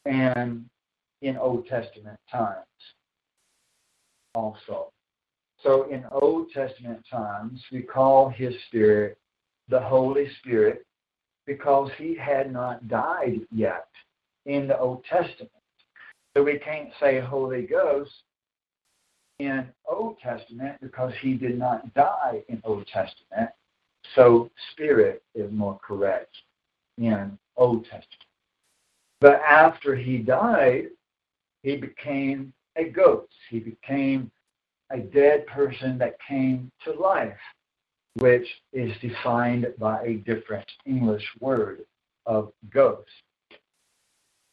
[0.05, 0.65] and
[1.23, 2.67] in Old Testament times
[4.35, 4.93] also.
[5.63, 9.17] So in Old Testament times, we call his spirit
[9.69, 10.85] the Holy Spirit
[11.47, 13.89] because he had not died yet
[14.47, 15.51] in the Old Testament.
[16.35, 18.13] So we can't say Holy Ghost
[19.39, 23.51] in Old Testament because he did not die in Old Testament.
[24.15, 26.35] So spirit is more correct
[26.99, 28.09] in Old Testament.
[29.21, 30.89] But after he died,
[31.63, 33.33] he became a ghost.
[33.51, 34.31] He became
[34.91, 37.39] a dead person that came to life,
[38.17, 41.83] which is defined by a different English word
[42.27, 43.09] of ghost.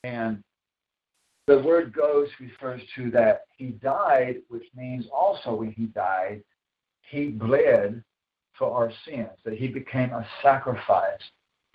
[0.03, 0.44] And
[1.48, 6.44] the word ghost refers to that he died, which means also when he died,
[7.02, 8.03] he bled
[8.57, 11.22] for our sins, that he became a sacrifice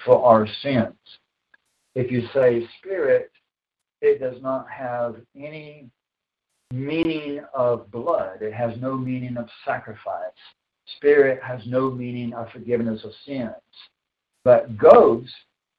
[0.05, 0.95] for our sins.
[1.95, 3.31] If you say spirit,
[4.01, 5.89] it does not have any
[6.73, 8.43] meaning of blood.
[8.43, 10.31] It has no meaning of sacrifice.
[10.97, 13.55] Spirit has no meaning of forgiveness of sins.
[14.45, 15.33] But goes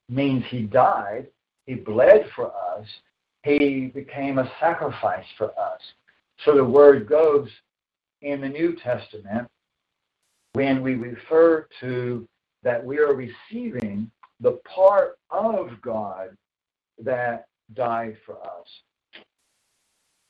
[0.09, 1.27] means he died,
[1.65, 2.87] he bled for us,
[3.43, 5.81] he became a sacrifice for us.
[6.43, 7.49] So the word goes
[8.21, 9.47] in the New Testament,
[10.53, 12.27] when we refer to
[12.63, 14.09] that we are receiving
[14.39, 16.35] the part of God
[17.03, 18.67] that died for us.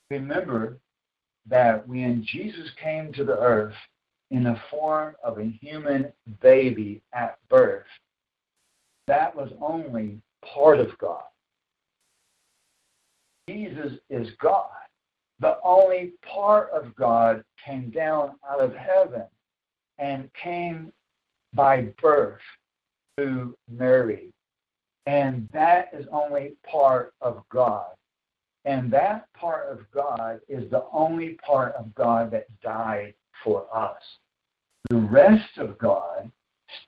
[0.10, 0.78] Remember
[1.48, 3.76] that when Jesus came to the earth
[4.32, 6.12] in the form of a human
[6.42, 7.86] baby at birth,
[9.08, 10.20] that was only
[10.54, 11.24] part of God.
[13.48, 14.70] Jesus is God.
[15.40, 19.26] The only part of God came down out of heaven
[20.00, 20.92] and came
[21.54, 22.42] by birth
[23.18, 24.32] to Mary.
[25.06, 27.92] And that is only part of God.
[28.66, 34.02] And that part of God is the only part of God that died for us.
[34.90, 36.32] The rest of God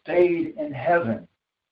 [0.02, 1.28] stayed in heaven,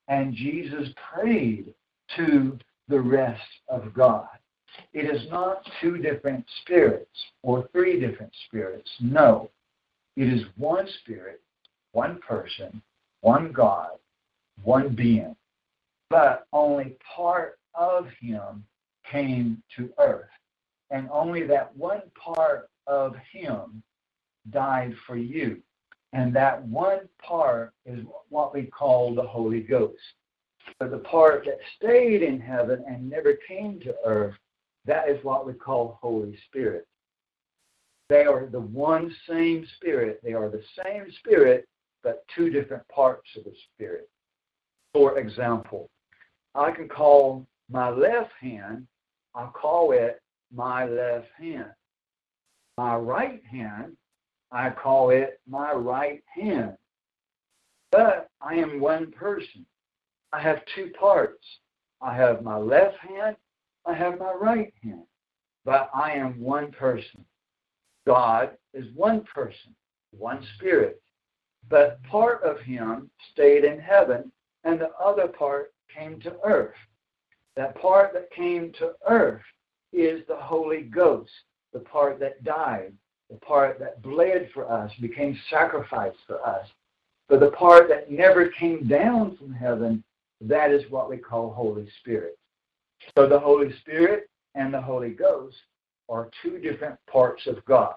[0.08, 1.74] and Jesus prayed
[2.16, 2.58] to
[2.88, 4.28] the rest of God.
[4.94, 7.10] It is not two different spirits
[7.44, 8.90] or three different spirits.
[9.00, 9.50] No.
[10.16, 11.42] It is one spirit,
[11.92, 12.82] one person,
[13.22, 13.92] one God,
[14.64, 15.36] one being.
[16.10, 18.64] But only part of him
[19.10, 20.30] came to earth.
[20.92, 23.84] And only that one part of him
[24.52, 25.62] died for you.
[26.14, 30.00] And that one part is what we call the Holy Ghost.
[30.80, 34.36] But the part that stayed in heaven and never came to earth,
[34.86, 36.88] that is what we call Holy Spirit.
[38.08, 40.20] They are the one same Spirit.
[40.24, 41.68] They are the same Spirit,
[42.04, 44.10] but two different parts of the Spirit.
[44.94, 45.90] For example,
[46.54, 48.88] I can call my left hand,
[49.34, 50.22] I'll call it
[50.54, 51.72] my left hand.
[52.78, 53.98] My right hand,
[54.52, 56.78] I call it my right hand.
[57.92, 59.66] But I am one person.
[60.32, 61.44] I have two parts.
[62.02, 63.36] I have my left hand,
[63.86, 65.06] I have my right hand.
[65.64, 67.26] But I am one person.
[68.06, 69.76] God is one person,
[70.12, 71.02] one spirit.
[71.70, 74.32] But part of him stayed in heaven,
[74.64, 76.76] and the other part came to earth.
[77.56, 79.42] That part that came to earth
[79.92, 81.32] is the Holy Ghost,
[81.74, 82.94] the part that died,
[83.30, 86.68] the part that bled for us, became sacrifice for us.
[87.28, 90.04] But the part that never came down from heaven,
[90.42, 92.38] that is what we call Holy Spirit.
[93.18, 95.58] So the Holy Spirit and the Holy Ghost
[96.08, 97.96] are two different parts of God.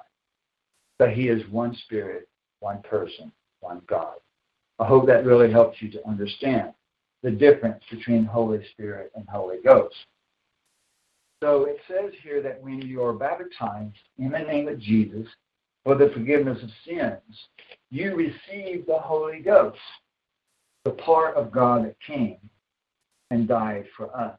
[0.98, 2.28] But He is one Spirit,
[2.60, 3.30] one person,
[3.60, 4.14] one God.
[4.78, 6.72] I hope that really helps you to understand
[7.22, 9.94] the difference between Holy Spirit and Holy Ghost.
[11.43, 15.27] So it says here that when you are baptized in the name of Jesus
[15.85, 17.48] for the forgiveness of sins,
[17.90, 19.78] you receive the Holy Ghost,
[20.85, 22.39] the part of God that came
[23.31, 24.39] and died for us.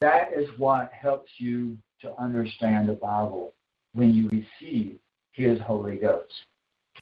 [0.00, 3.54] That is what helps you to understand the Bible
[3.92, 4.98] when you receive
[5.32, 6.32] His Holy Ghost.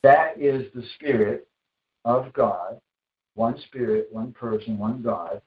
[0.03, 1.47] That is the Spirit
[2.05, 2.79] of God,
[3.35, 5.41] one Spirit, one person, one God.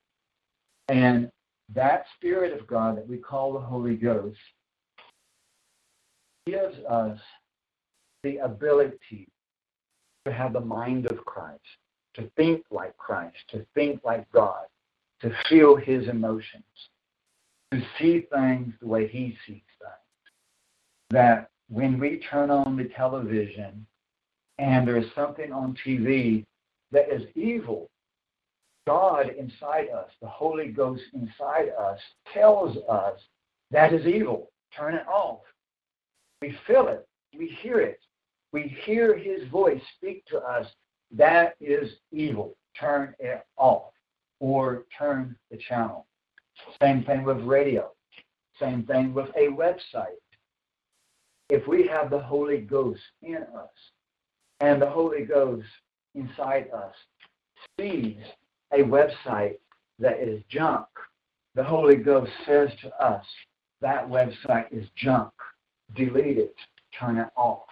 [0.89, 1.29] And
[1.73, 4.37] that Spirit of God that we call the Holy Ghost
[6.45, 7.19] gives us
[8.23, 9.27] the ability
[10.25, 11.61] to have the mind of Christ,
[12.15, 14.65] to think like Christ, to think like God,
[15.21, 16.63] to feel His emotions,
[17.71, 20.31] to see things the way He sees things.
[21.09, 23.85] That when we turn on the television
[24.57, 26.45] and there's something on TV
[26.91, 27.89] that is evil,
[28.87, 31.99] God inside us, the Holy Ghost inside us,
[32.33, 33.19] tells us
[33.69, 34.49] that is evil.
[34.73, 35.41] Turn it off.
[36.41, 37.05] We feel it.
[37.37, 37.99] We hear it.
[38.53, 40.67] We hear His voice speak to us.
[41.11, 42.55] That is evil.
[42.79, 43.91] Turn it off
[44.39, 46.07] or turn the channel.
[46.81, 47.91] Same thing with radio.
[48.57, 50.21] Same thing with a website.
[51.49, 53.69] If we have the Holy Ghost in us
[54.61, 55.67] and the Holy Ghost
[56.15, 56.95] inside us
[57.77, 58.15] sees
[58.73, 59.57] a website
[59.99, 60.85] that is junk,
[61.55, 63.25] the Holy Ghost says to us,
[63.81, 65.31] that website is junk.
[65.95, 66.55] Delete it.
[66.99, 67.67] Turn it off.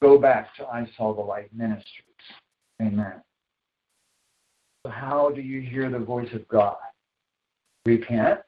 [0.00, 1.84] Go back to I Saw the Light Ministries.
[2.80, 3.20] Amen.
[4.84, 6.76] So how do you hear the voice of God?
[7.84, 8.40] Repent,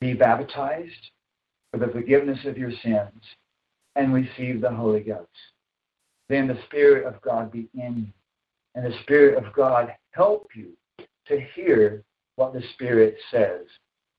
[0.00, 1.10] be baptized
[1.70, 3.22] for the forgiveness of your sins,
[3.96, 5.28] and receive the Holy Ghost.
[6.28, 8.12] Then the Spirit of God be in you,
[8.74, 10.72] and the Spirit of God help you
[11.28, 12.02] to hear
[12.36, 13.62] what the Spirit says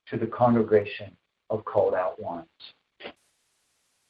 [0.09, 1.15] to the congregation
[1.49, 2.47] of called out ones.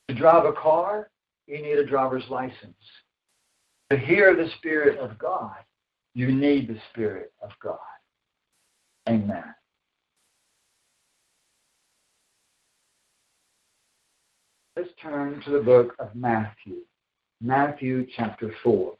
[0.08, 1.10] To drive a car,
[1.48, 2.76] you need a driver's license.
[3.92, 5.56] To hear the Spirit of God,
[6.14, 7.78] you need the Spirit of God.
[9.08, 9.44] Amen.
[14.76, 16.82] Let's turn to the book of Matthew.
[17.42, 18.94] Matthew chapter 4.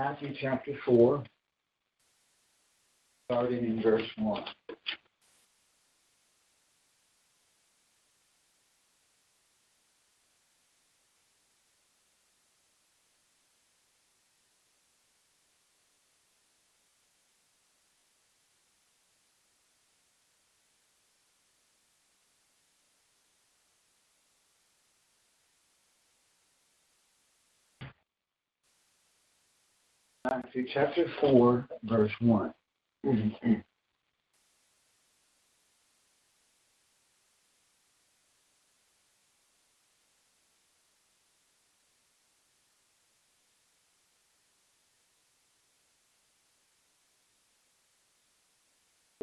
[0.00, 1.22] Matthew chapter 4,
[3.30, 4.44] starting in verse 1.
[30.24, 32.54] Matthew chapter 4, verse 1.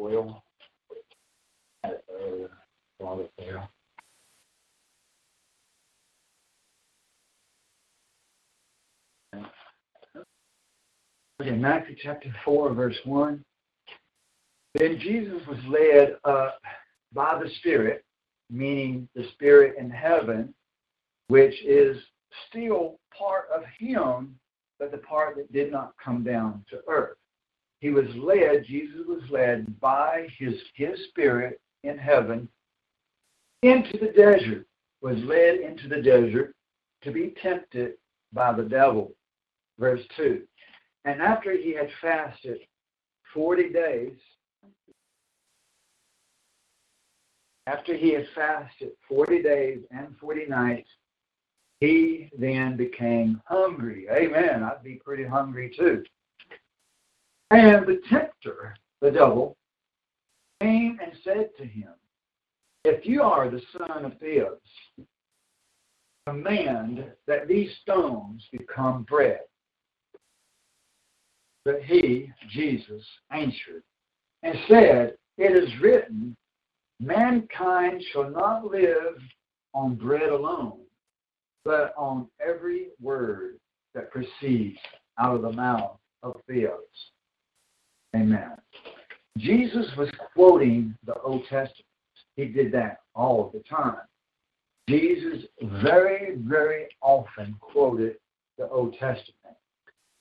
[0.00, 0.42] Oil.
[1.84, 1.90] Uh,
[3.00, 3.68] brought it there.
[11.40, 13.40] Okay, Matthew chapter 4, verse 1.
[14.74, 16.60] Then Jesus was led up
[17.12, 18.04] by the Spirit,
[18.50, 20.52] meaning the Spirit in heaven,
[21.28, 21.96] which is
[22.48, 24.34] still part of Him,
[24.80, 27.16] but the part that did not come down to earth.
[27.78, 32.48] He was led, Jesus was led by his, his Spirit in heaven
[33.62, 34.66] into the desert,
[35.00, 36.56] was led into the desert
[37.04, 37.92] to be tempted
[38.32, 39.12] by the devil.
[39.78, 40.42] Verse 2.
[41.04, 42.60] And after he had fasted
[43.34, 44.16] 40 days,
[47.66, 50.88] after he had fasted 40 days and 40 nights,
[51.80, 54.06] he then became hungry.
[54.10, 54.62] Amen.
[54.62, 56.04] I'd be pretty hungry too.
[57.50, 59.56] And the tempter, the devil,
[60.60, 61.92] came and said to him,
[62.84, 64.58] If you are the son of Theos,
[66.26, 69.40] command that these stones become bread.
[71.64, 73.82] But he, Jesus, answered
[74.42, 76.36] and said, It is written,
[77.00, 79.16] Mankind shall not live
[79.74, 80.80] on bread alone,
[81.64, 83.58] but on every word
[83.94, 84.78] that proceeds
[85.18, 86.78] out of the mouth of Theos.
[88.14, 88.52] Amen.
[89.38, 91.86] Jesus was quoting the Old Testament.
[92.36, 93.96] He did that all the time.
[94.88, 95.44] Jesus
[95.82, 98.16] very, very often quoted
[98.58, 99.36] the Old Testament.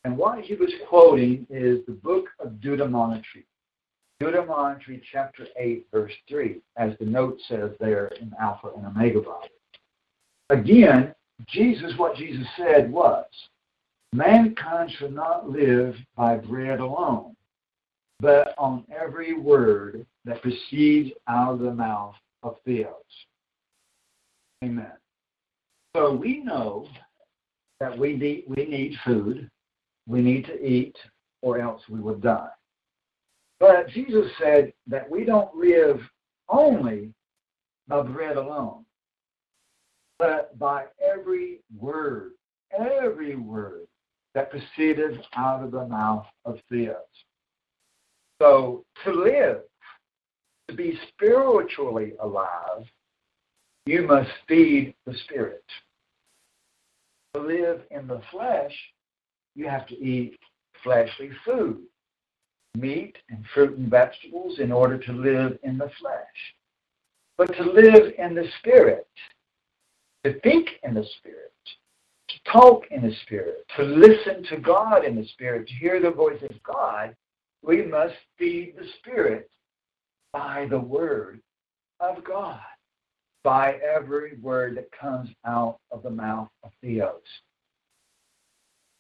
[0.04, 3.46] And what he was quoting is the book of Deuteronomy.
[4.20, 9.48] Deuteronomy chapter 8, verse 3, as the note says there in Alpha and Omega Bible.
[10.50, 11.14] Again,
[11.48, 13.26] Jesus, what Jesus said was,
[14.14, 17.36] mankind should not live by bread alone,
[18.20, 22.92] but on every word that proceeds out of the mouth of Theos.
[24.64, 24.92] Amen.
[25.96, 26.88] So we know
[27.80, 29.50] that we need, we need food,
[30.08, 30.96] we need to eat,
[31.42, 32.50] or else we would die.
[33.60, 36.00] But Jesus said that we don't live
[36.50, 37.14] only
[37.88, 38.86] by bread alone,
[40.18, 42.32] but by every word,
[42.78, 43.88] every word
[44.34, 46.96] that proceeded out of the mouth of Theos.
[48.42, 49.62] So to live,
[50.68, 52.86] to be spiritually alive,
[53.86, 55.66] you must feed the spirit.
[57.34, 58.74] To live in the flesh,
[59.56, 60.40] you have to eat
[60.84, 61.82] fleshly food,
[62.76, 66.56] meat and fruit and vegetables in order to live in the flesh.
[67.38, 69.08] But to live in the spirit,
[70.24, 71.54] to think in the spirit,
[72.30, 76.12] to talk in the spirit, to listen to God in the spirit, to hear the
[76.12, 77.16] voice of God,
[77.64, 79.50] we must feed the spirit
[80.32, 81.42] by the word
[82.00, 82.60] of God
[83.44, 87.22] by every word that comes out of the mouth of Theos.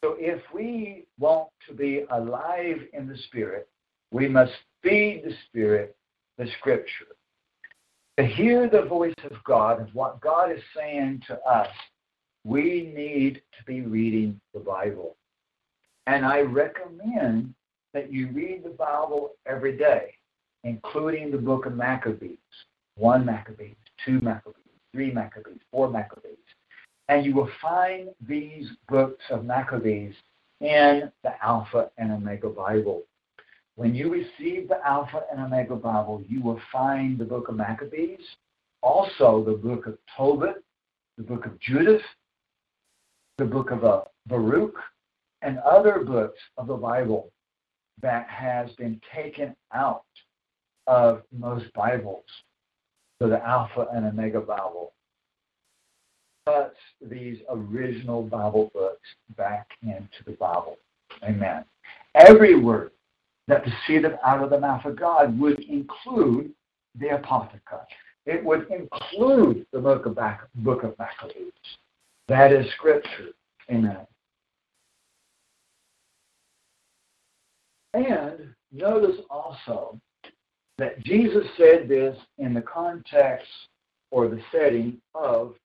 [0.03, 3.67] So if we want to be alive in the Spirit,
[4.11, 4.51] we must
[4.81, 5.95] feed the Spirit
[6.37, 7.15] the Scripture.
[8.17, 11.69] To hear the voice of God and what God is saying to us,
[12.43, 15.15] we need to be reading the Bible.
[16.07, 17.53] And I recommend
[17.93, 20.15] that you read the Bible every day,
[20.63, 22.37] including the book of Maccabees,
[22.95, 24.55] one Maccabees, two Maccabees,
[24.93, 26.37] three Maccabees, four Maccabees.
[27.11, 30.13] And you will find these books of Maccabees
[30.61, 33.03] in the Alpha and Omega Bible.
[33.75, 38.21] When you receive the Alpha and Omega Bible, you will find the book of Maccabees,
[38.81, 40.63] also the book of Tobit,
[41.17, 42.01] the book of Judith,
[43.37, 44.77] the book of uh, Baruch,
[45.41, 47.29] and other books of the Bible
[48.01, 50.05] that has been taken out
[50.87, 52.23] of most Bibles
[53.21, 54.93] so the Alpha and Omega Bible
[56.45, 59.07] puts these original Bible books
[59.37, 60.77] back into the Bible.
[61.23, 61.65] Amen.
[62.15, 62.91] Every word
[63.47, 66.51] that proceeded out of the mouth of God would include
[66.99, 67.85] the Apocrypha.
[68.25, 70.17] It would include the book of,
[70.55, 71.51] book of Maccabees.
[72.27, 73.29] That is Scripture.
[73.69, 74.05] Amen.
[77.93, 79.99] And notice also
[80.77, 83.47] that Jesus said this in the context
[84.11, 85.55] or the setting of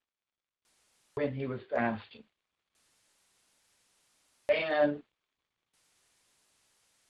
[1.17, 2.23] when he was fasting.
[4.49, 5.03] And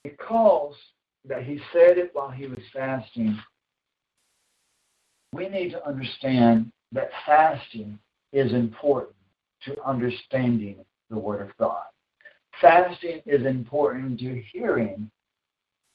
[0.05, 0.75] because
[1.29, 3.39] that he said it while he was fasting,
[5.33, 7.99] we need to understand that fasting
[8.33, 9.17] is important
[9.65, 11.85] to understanding the Word of God.
[12.61, 15.11] Fasting is important to hearing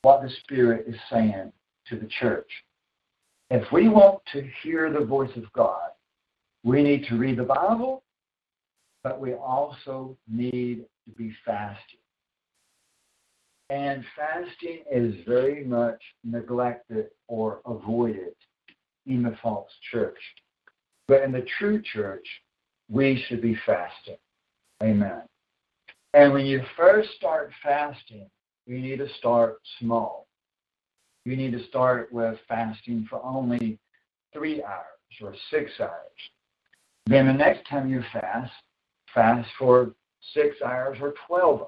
[0.02, 1.52] what the Spirit is saying
[1.88, 2.50] to the church.
[3.50, 5.91] If we want to hear the voice of God,
[6.64, 8.04] we need to read the Bible,
[9.04, 12.00] but we also need to be fasting.
[13.70, 18.36] And fasting is very much neglected or avoided
[19.08, 20.20] in the false church.
[21.08, 22.28] But in the true church,
[22.90, 24.18] we should be fasting.
[24.84, 25.22] Amen.
[26.14, 28.30] And when you first start fasting,
[28.66, 30.28] you need to start small.
[31.26, 33.80] You need to start with fasting for only
[34.34, 34.86] three hours
[35.22, 35.92] or six hours.
[37.06, 38.52] Then the next time you fast,
[39.14, 39.94] fast for
[40.34, 41.68] six hours or 12 hours.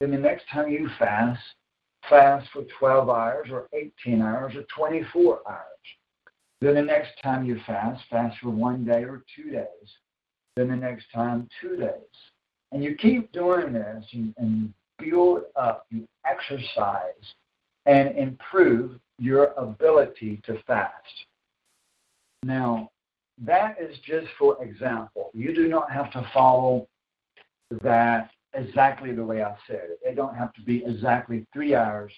[0.00, 1.40] Then the next time you fast,
[2.08, 5.60] fast for 12 hours or 18 hours or 24 hours.
[6.60, 9.98] Then the next time you fast, fast for one day or two days.
[10.56, 11.90] Then the next time, two days.
[12.72, 17.34] And you keep doing this and, and build up, you exercise
[17.86, 21.26] and improve your ability to fast.
[22.42, 22.90] Now,
[23.42, 25.30] that is just for example.
[25.34, 26.88] You do not have to follow
[27.82, 29.98] that exactly the way I said it.
[30.02, 32.12] It don't have to be exactly three hours,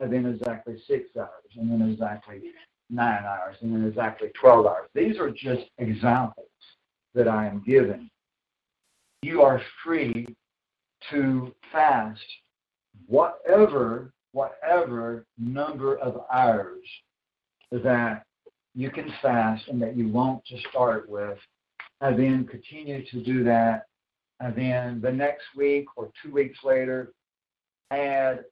[0.00, 2.42] and then exactly six hours, and then exactly
[2.90, 4.88] nine hours, and then exactly 12 hours.
[4.94, 6.48] These are just examples
[7.14, 8.10] that I am giving.
[9.22, 10.26] You are free
[11.10, 12.20] to fast
[13.06, 16.84] whatever whatever number of hours
[17.72, 18.25] that
[18.76, 21.38] you can fast and that you want to start with,
[22.02, 23.86] and then continue to do that.
[24.38, 27.12] And then the next week or two weeks later,
[27.90, 28.44] add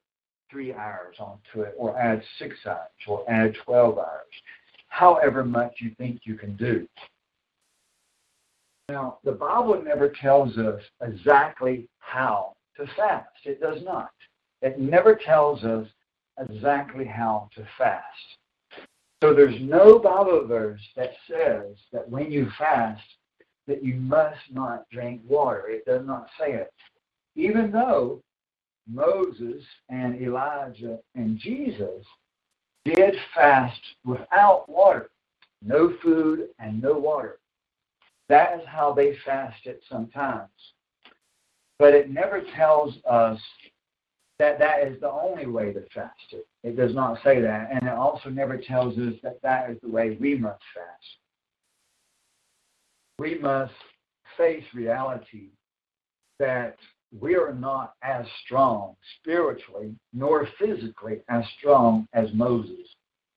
[0.50, 4.32] three hours onto it, or add six hours, or add 12 hours,
[4.88, 6.88] however much you think you can do.
[8.88, 13.28] Now, the Bible never tells us exactly how to fast.
[13.44, 14.10] It does not.
[14.62, 15.86] It never tells us
[16.38, 18.38] exactly how to fast.
[19.24, 23.00] So there's no Bible verse that says that when you fast,
[23.66, 25.66] that you must not drink water.
[25.66, 26.70] It does not say it.
[27.34, 28.20] Even though
[28.86, 32.04] Moses and Elijah and Jesus
[32.84, 35.08] did fast without water,
[35.62, 37.38] no food and no water.
[38.28, 40.50] That is how they fasted sometimes.
[41.78, 43.40] But it never tells us
[44.38, 46.46] that that is the only way to fast it.
[46.62, 47.70] It does not say that.
[47.72, 51.18] And it also never tells us that that is the way we must fast.
[53.18, 53.72] We must
[54.36, 55.50] face reality
[56.40, 56.76] that
[57.20, 62.88] we are not as strong spiritually nor physically as strong as Moses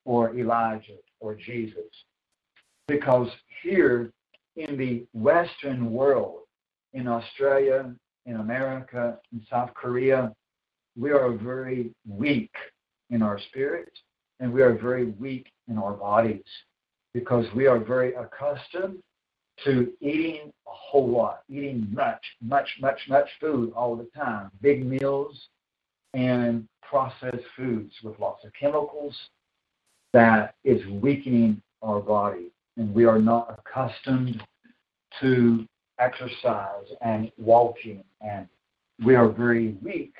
[0.05, 1.83] or Elijah or Jesus.
[2.87, 3.27] Because
[3.61, 4.11] here
[4.55, 6.39] in the Western world,
[6.93, 7.93] in Australia,
[8.25, 10.33] in America, in South Korea,
[10.99, 12.53] we are very weak
[13.09, 13.91] in our spirit
[14.39, 16.43] and we are very weak in our bodies
[17.13, 18.97] because we are very accustomed
[19.63, 24.85] to eating a whole lot, eating much, much, much, much food all the time, big
[24.85, 25.47] meals
[26.13, 29.15] and processed foods with lots of chemicals
[30.13, 32.51] that is weakening our body.
[32.77, 34.43] And we are not accustomed
[35.19, 35.65] to
[35.99, 38.47] exercise and walking, and
[39.03, 40.13] we are very weak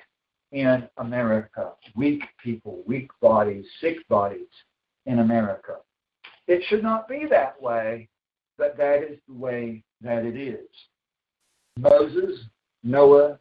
[0.58, 1.74] in America.
[1.96, 4.48] Weak people, weak bodies, sick bodies
[5.06, 5.76] in America.
[6.48, 8.10] It should not be that way,
[8.58, 10.68] but that is the way that it is.
[11.78, 12.40] Moses,
[12.84, 13.38] Noah,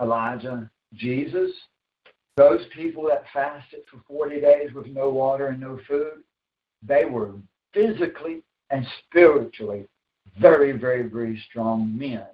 [0.00, 1.50] Elijah, Jesus,
[2.36, 6.22] those people that fasted for 40 days with no water and no food,
[6.86, 7.32] they were
[7.72, 9.86] physically and spiritually
[10.38, 12.26] very, very, very strong men.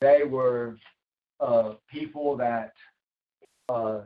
[0.00, 0.76] They were
[1.40, 2.72] uh, people that
[3.68, 4.00] uh,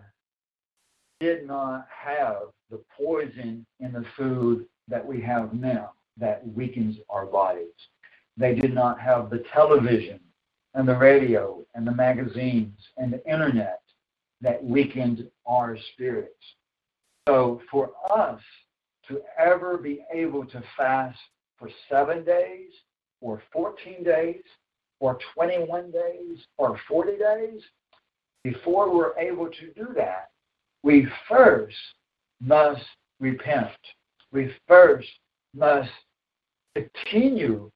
[1.21, 7.27] did not have the poison in the food that we have now that weakens our
[7.27, 7.75] bodies.
[8.37, 10.21] They did not have the television
[10.75, 13.81] and the radio and the magazines and the internet
[14.43, 16.35] that weakened our spirits.
[17.29, 18.41] So for us
[19.09, 21.19] to ever be able to fast
[21.59, 22.71] for seven days
[23.21, 24.43] or 14 days
[25.01, 27.63] or 21 days or 40 days,
[28.53, 30.31] before we're able to do that,
[30.85, 31.75] we first
[32.41, 32.85] must
[33.19, 33.77] repent.
[34.31, 35.09] We first
[35.53, 35.91] must
[36.77, 37.73] continue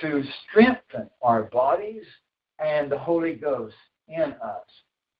[0.00, 2.04] to strengthen our bodies
[2.64, 3.74] and the Holy Ghost
[4.06, 4.66] in us.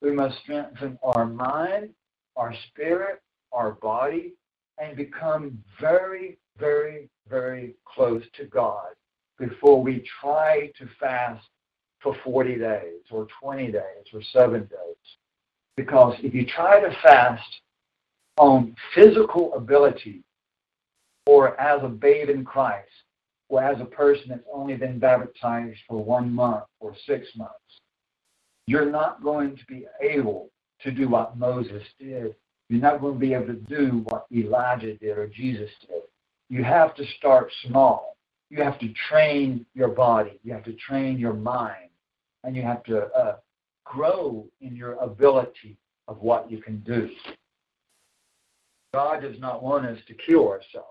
[0.00, 1.90] We must strengthen our mind,
[2.36, 3.22] our spirit,
[3.52, 4.34] our body,
[4.78, 8.90] and become very, very, very close to God
[9.36, 11.44] before we try to fast
[12.00, 14.91] for 40 days or 20 days or seven days.
[15.76, 17.42] Because if you try to fast
[18.36, 20.22] on physical ability
[21.26, 22.90] or as a babe in Christ
[23.48, 27.54] or as a person that's only been baptized for one month or six months,
[28.66, 30.50] you're not going to be able
[30.82, 32.34] to do what Moses did.
[32.68, 36.02] You're not going to be able to do what Elijah did or Jesus did.
[36.48, 38.16] You have to start small.
[38.50, 40.38] You have to train your body.
[40.42, 41.88] You have to train your mind.
[42.44, 43.36] And you have to uh,
[43.92, 45.76] grow in your ability
[46.08, 47.10] of what you can do.
[48.94, 50.88] God does not want us to kill ourselves.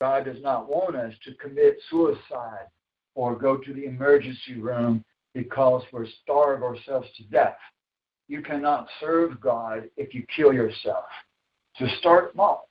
[0.00, 2.66] God does not want us to commit suicide
[3.14, 5.04] or go to the emergency room
[5.34, 7.56] because we're starve ourselves to death.
[8.28, 11.04] You cannot serve God if you kill yourself.
[11.76, 12.68] So start small.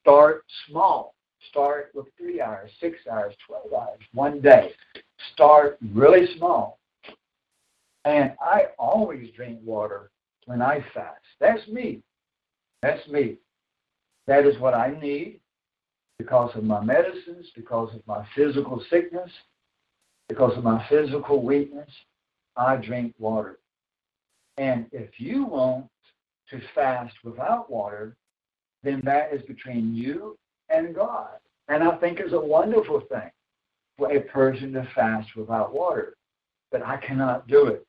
[0.00, 1.14] Start small.
[1.50, 4.72] Start with three hours, six hours, 12 hours, one day.
[5.32, 6.78] Start really small.
[8.06, 10.10] And I always drink water
[10.44, 11.24] when I fast.
[11.40, 12.02] That's me.
[12.80, 13.38] That's me.
[14.28, 15.40] That is what I need
[16.16, 19.30] because of my medicines, because of my physical sickness,
[20.28, 21.90] because of my physical weakness.
[22.56, 23.58] I drink water.
[24.56, 25.86] And if you want
[26.50, 28.16] to fast without water,
[28.84, 30.38] then that is between you
[30.70, 31.38] and God.
[31.68, 33.30] And I think it's a wonderful thing
[33.98, 36.16] for a person to fast without water.
[36.70, 37.85] But I cannot do it.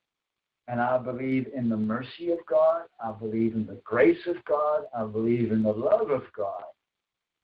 [0.68, 2.84] And I believe in the mercy of God.
[3.04, 4.84] I believe in the grace of God.
[4.96, 6.64] I believe in the love of God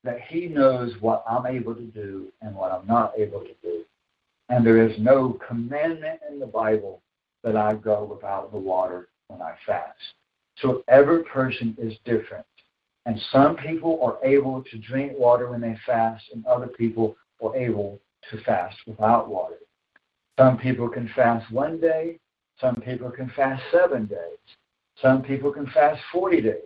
[0.04, 3.84] that He knows what I'm able to do and what I'm not able to do.
[4.50, 7.00] And there is no commandment in the Bible
[7.42, 9.98] that I go without the water when I fast.
[10.58, 12.44] So every person is different.
[13.06, 17.54] And some people are able to drink water when they fast, and other people are
[17.56, 19.56] able to fast without water.
[20.38, 22.18] Some people can fast one day,
[22.60, 24.38] some people can fast seven days,
[25.00, 26.60] some people can fast 40 days.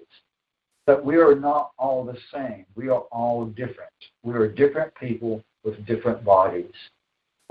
[0.87, 2.65] But we are not all the same.
[2.75, 3.93] We are all different.
[4.23, 6.73] We are different people with different bodies.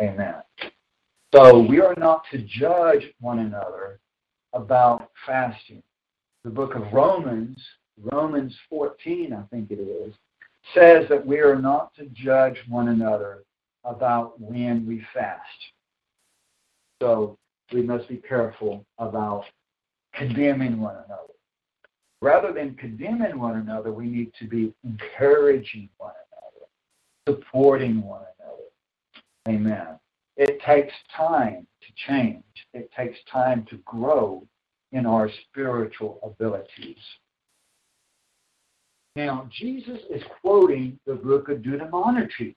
[0.01, 0.41] Amen.
[1.35, 3.99] So we are not to judge one another
[4.53, 5.83] about fasting.
[6.43, 7.59] The book of Romans
[8.03, 10.13] Romans 14, I think it is,
[10.73, 13.43] says that we are not to judge one another
[13.83, 15.41] about when we fast.
[17.01, 17.37] So
[17.73, 19.45] we must be careful about
[20.13, 21.33] condemning one another.
[22.21, 29.57] Rather than condemning one another, we need to be encouraging one another, supporting one another.
[29.57, 29.99] Amen.
[30.35, 32.43] It takes time to change.
[32.73, 34.47] It takes time to grow
[34.91, 36.97] in our spiritual abilities.
[39.15, 42.55] Now, Jesus is quoting the book of Deuteronomy.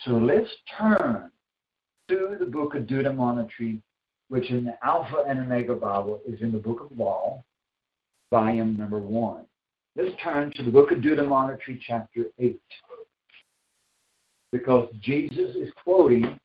[0.00, 1.30] So let's turn
[2.08, 3.80] to the book of Deuteronomy,
[4.28, 7.42] which in the Alpha and Omega Bible is in the book of Law,
[8.30, 9.44] volume number one.
[9.94, 12.60] Let's turn to the book of Deuteronomy, chapter 8.
[14.52, 16.38] Because Jesus is quoting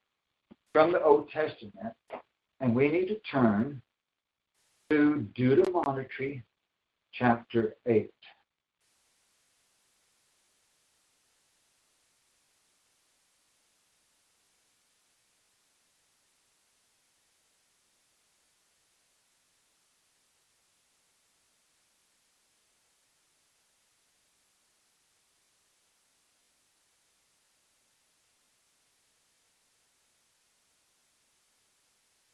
[0.73, 1.93] from the Old Testament,
[2.59, 3.81] and we need to turn
[4.89, 6.43] to Deuteronomy,
[7.13, 8.09] chapter 8.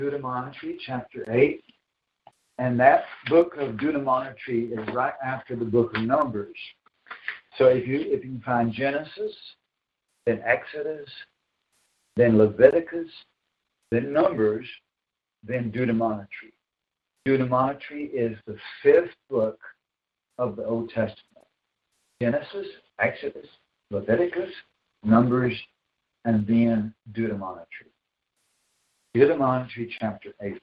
[0.10, 1.62] Deuteronomy chapter 8.
[2.60, 6.56] And that book of Deuteronomy is right after the book of Numbers.
[7.58, 9.34] So if you if you find Genesis,
[10.26, 11.10] then Exodus,
[12.16, 13.10] then Leviticus,
[13.92, 14.66] then Numbers,
[15.44, 16.28] then Deuteronomy.
[17.26, 19.60] Deuteronomy is the fifth book
[20.38, 21.48] of the Old Testament.
[22.22, 22.68] Genesis,
[23.00, 23.48] Exodus,
[23.92, 24.52] Leviticus,
[25.04, 25.54] Numbers,
[26.24, 27.66] and then Deuteronomy.
[29.18, 30.62] Deuteronomy chapter 8.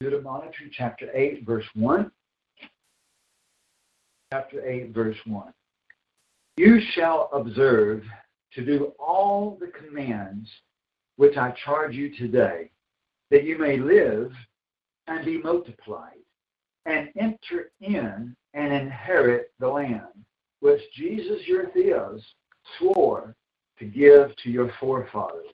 [0.00, 2.08] Deuteronomy chapter 8, verse 1.
[4.32, 5.52] Chapter 8, verse 1.
[6.56, 8.04] You shall observe
[8.52, 10.48] to do all the commands
[11.16, 12.70] which I charge you today,
[13.32, 14.32] that you may live
[15.06, 16.18] and be multiplied,
[16.86, 20.00] and enter in and inherit the land
[20.60, 22.22] which Jesus your Theos
[22.78, 23.34] swore
[23.78, 25.46] to give to your forefathers.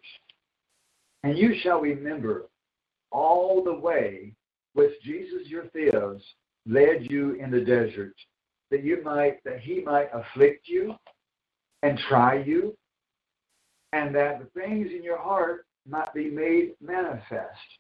[1.23, 2.47] And you shall remember
[3.11, 4.35] all the way
[4.75, 6.23] which Jesus your Theos
[6.67, 8.15] led you in the desert,
[8.71, 10.95] that you might that he might afflict you
[11.83, 12.77] and try you,
[13.93, 17.79] and that the things in your heart might be made manifest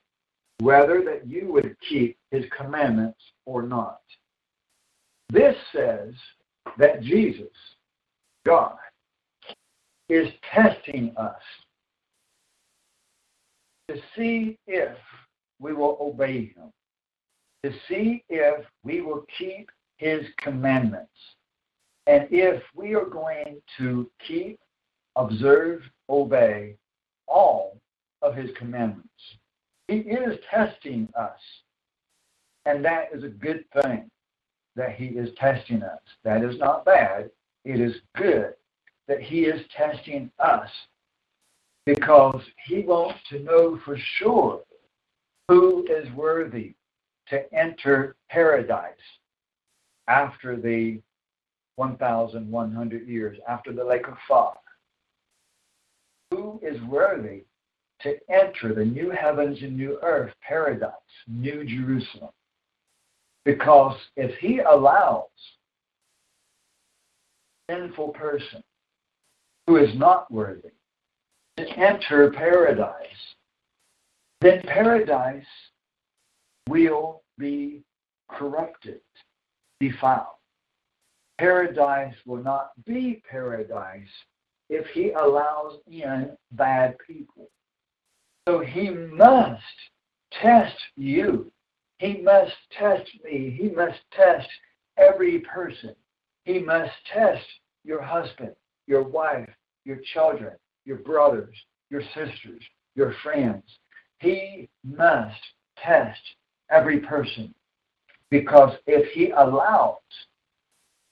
[0.60, 4.01] whether that you would keep his commandments or not.
[5.30, 6.14] This says
[6.78, 7.52] that Jesus,
[8.44, 8.76] God,
[10.09, 11.40] is testing us
[13.89, 14.97] to see if
[15.60, 16.72] we will obey him,
[17.62, 21.10] to see if we will keep his commandments,
[22.06, 24.59] and if we are going to keep,
[25.16, 26.76] observe, obey
[27.26, 27.76] all
[28.22, 29.09] of his commandments.
[29.89, 31.40] He is testing us,
[32.66, 34.10] and that is a good thing
[34.77, 36.01] that he is testing us.
[36.24, 37.31] That is not bad.
[37.65, 38.55] It is good
[39.09, 40.69] that he is testing us
[41.86, 44.60] because he wants to know for sure
[45.48, 46.74] who is worthy
[47.28, 48.93] to enter paradise
[50.06, 51.01] after the
[51.77, 54.52] 1,100 years, after the lake of fire.
[56.31, 57.44] Who is worthy
[58.03, 60.93] to enter the new heavens and new earth, paradise,
[61.27, 62.31] new Jerusalem?
[63.45, 65.25] Because if he allows
[67.69, 68.62] a sinful person
[69.66, 70.70] who is not worthy
[71.57, 72.95] to enter paradise,
[74.41, 75.45] then paradise
[76.69, 77.83] will be
[78.31, 79.01] corrupted,
[79.81, 80.27] defiled.
[81.39, 84.09] Paradise will not be paradise
[84.69, 87.49] if he allows in bad people.
[88.49, 89.62] So he must
[90.41, 91.53] test you.
[91.99, 93.55] He must test me.
[93.61, 94.49] He must test
[94.97, 95.95] every person.
[96.45, 97.45] He must test
[97.85, 98.55] your husband,
[98.87, 99.51] your wife,
[99.85, 100.53] your children,
[100.87, 101.55] your brothers,
[101.91, 102.62] your sisters,
[102.95, 103.65] your friends.
[104.19, 105.43] He must
[105.85, 106.20] test
[106.70, 107.55] every person
[108.31, 109.99] because if he allows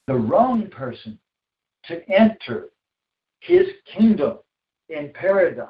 [0.07, 1.19] the wrong person
[1.85, 2.69] to enter
[3.41, 4.39] his kingdom
[4.89, 5.67] in paradise,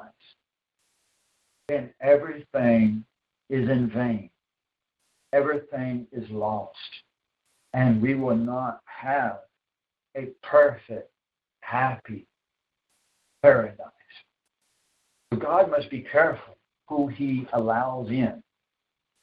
[1.68, 3.04] then everything
[3.50, 4.30] is in vain.
[5.32, 6.76] Everything is lost.
[7.74, 9.40] And we will not have
[10.16, 11.10] a perfect,
[11.60, 12.26] happy
[13.42, 13.86] paradise.
[15.32, 16.56] So God must be careful
[16.88, 18.42] who he allows in.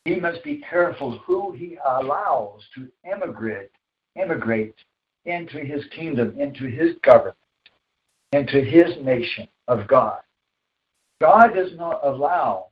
[0.05, 3.71] He must be careful who he allows to immigrate,
[4.15, 4.75] immigrate
[5.25, 7.35] into his kingdom, into his government,
[8.31, 10.19] into his nation of God.
[11.21, 12.67] God does not allow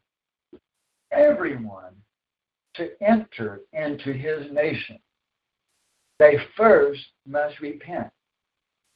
[1.11, 1.94] everyone
[2.76, 4.99] to enter into his nation.
[6.20, 8.10] They first must repent.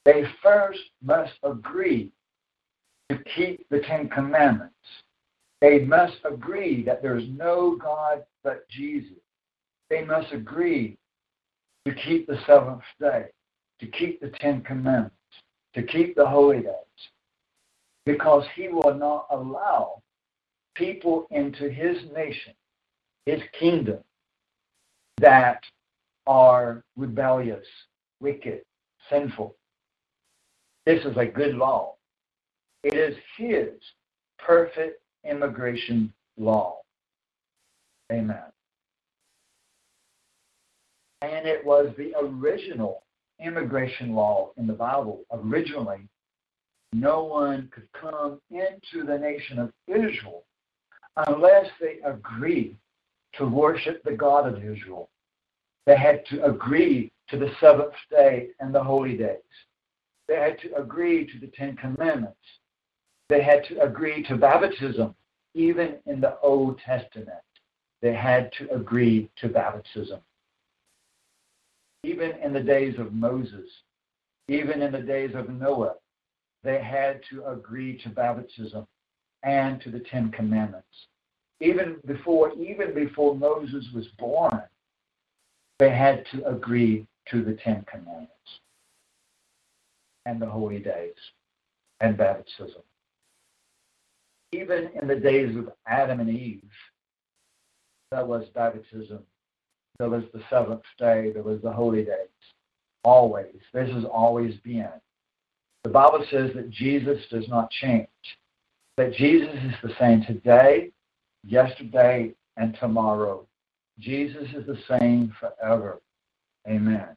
[0.06, 2.12] They first must agree
[3.10, 4.74] to keep the Ten Commandments.
[5.62, 9.18] They must agree that there is no God but Jesus.
[9.90, 10.98] They must agree
[11.86, 13.26] to keep the seventh day,
[13.80, 15.16] to keep the Ten Commandments,
[15.74, 16.74] to keep the holy days,
[18.08, 20.02] because he will not allow
[20.76, 22.54] people into his nation,
[23.26, 24.00] his kingdom,
[25.20, 25.62] that
[26.26, 27.66] are rebellious,
[28.22, 28.62] wicked,
[29.10, 29.56] sinful.
[30.86, 31.96] This is a good law.
[32.84, 33.72] It is his
[34.40, 36.78] perfect immigration law.
[38.10, 38.38] Amen.
[41.22, 43.04] And it was the original
[43.44, 45.24] immigration law in the Bible.
[45.34, 46.08] Originally,
[46.94, 50.44] no one could come into the nation of Israel
[51.28, 52.78] unless they agreed
[53.34, 55.10] to worship the God of Israel.
[55.86, 59.38] They had to agree to the seventh day and the holy days.
[60.28, 62.38] They had to agree to the Ten Commandments.
[63.30, 65.16] They had to agree to baptism,
[65.54, 67.30] even in the Old Testament.
[68.02, 70.20] They had to agree to baptism.
[72.04, 73.70] Even in the days of Moses,
[74.48, 75.96] even in the days of Noah,
[76.64, 78.86] they had to agree to baptism
[79.44, 80.88] and to the Ten Commandments.
[81.60, 84.62] Even before, even before Moses was born,
[85.80, 88.32] they had to agree to the Ten Commandments
[90.26, 91.16] and the holy days
[92.02, 92.82] and baptism
[94.52, 96.64] even in the days of Adam and Eve,
[98.12, 99.20] there was baptism,
[100.00, 102.28] there was the seventh day, there was the holy days.
[103.04, 103.56] Always.
[103.74, 104.90] This has always been.
[105.88, 108.10] The Bible says that Jesus does not change,
[108.98, 110.92] that Jesus is the same today,
[111.46, 113.48] yesterday, and tomorrow.
[113.98, 116.02] Jesus is the same forever.
[116.68, 117.08] Amen.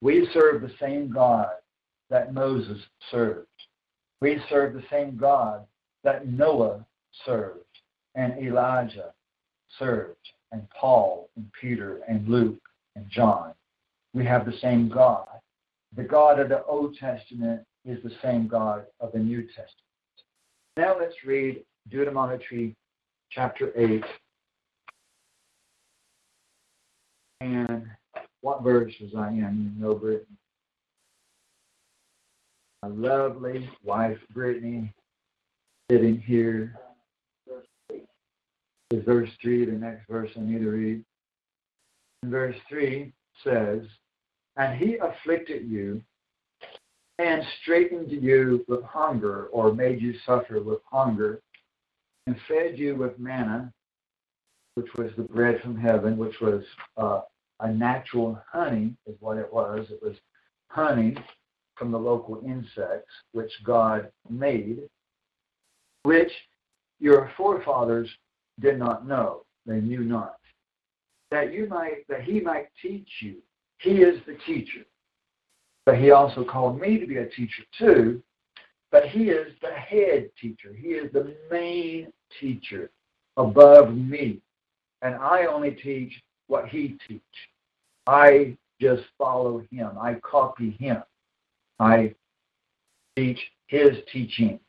[0.00, 1.50] We serve the same God
[2.08, 2.80] that Moses
[3.12, 3.46] served.
[4.20, 5.64] We serve the same God
[6.02, 6.84] that Noah
[7.24, 7.62] served
[8.16, 9.12] and Elijah
[9.78, 12.60] served and Paul and Peter and Luke
[12.96, 13.54] and John.
[14.14, 15.28] We have the same God.
[15.94, 19.74] The God of the Old Testament is the same God of the New Testament.
[20.76, 22.74] Now let's read Deuteronomy
[23.30, 24.04] chapter 8.
[27.40, 27.86] And
[28.42, 29.74] what verse was I in?
[29.78, 30.36] You Britain.
[32.82, 34.92] my lovely wife, Brittany,
[35.90, 36.74] sitting here.
[38.90, 41.04] Is verse 3 the next verse I need to read?
[42.24, 43.12] verse 3
[43.44, 43.82] says,
[44.56, 46.02] And he afflicted you
[47.20, 51.42] and straightened you with hunger, or made you suffer with hunger,
[52.26, 53.70] and fed you with manna,
[54.74, 56.64] which was the bread from heaven, which was
[56.96, 57.20] uh,
[57.60, 59.86] a natural honey, is what it was.
[59.90, 60.16] It was
[60.68, 61.14] honey
[61.76, 64.78] from the local insects, which God made,
[66.04, 66.32] which
[67.00, 68.08] your forefathers
[68.60, 69.42] did not know.
[69.66, 70.36] They knew not.
[71.30, 73.36] That you might, that he might teach you.
[73.78, 74.86] He is the teacher.
[75.90, 78.22] But he also called me to be a teacher too.
[78.92, 80.72] But he is the head teacher.
[80.72, 82.92] He is the main teacher
[83.36, 84.40] above me.
[85.02, 86.12] And I only teach
[86.46, 87.20] what he teach.
[88.06, 89.98] I just follow him.
[90.00, 91.02] I copy him.
[91.80, 92.14] I
[93.16, 94.60] teach his teachings.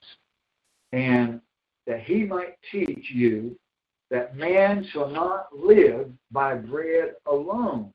[0.91, 1.39] And
[1.85, 3.55] that he might teach you
[4.09, 7.93] that man shall not live by bread alone,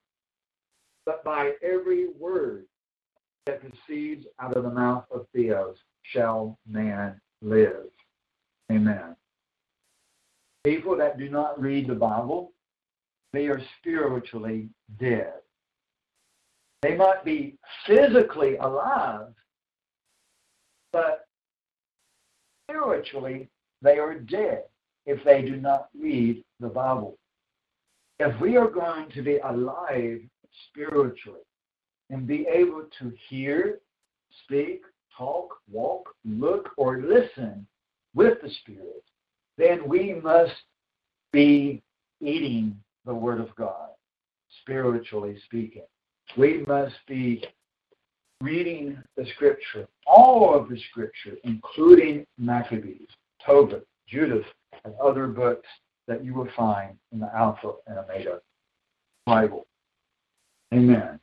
[1.05, 2.67] but by every word
[3.47, 7.87] that proceeds out of the mouth of Theos shall man live.
[8.71, 9.15] Amen.
[10.65, 12.53] People that do not read the Bible,
[13.33, 14.69] they are spiritually
[14.99, 15.35] dead.
[16.83, 17.57] They might be
[17.87, 19.29] physically alive,
[20.93, 21.27] but
[22.69, 23.49] spiritually
[23.81, 24.65] they are dead
[25.07, 27.17] if they do not read the Bible.
[28.19, 30.21] If we are going to be alive
[30.69, 31.41] spiritually
[32.11, 33.81] and be able to hear,
[34.45, 34.83] speak,
[35.17, 37.67] talk, walk, look, or listen
[38.15, 39.05] with the Spirit,
[39.59, 40.55] then we must
[41.33, 41.83] be
[42.21, 43.89] eating the Word of God,
[44.63, 45.87] spiritually speaking.
[46.37, 47.45] We must be
[48.41, 53.09] reading the Scripture, all of the Scripture, including Maccabees,
[53.45, 54.47] Tobit, Judith,
[54.85, 55.69] and other books
[56.07, 58.41] that you will find in the Alpha and Omega
[59.25, 59.67] Bible.
[60.73, 61.19] Amen.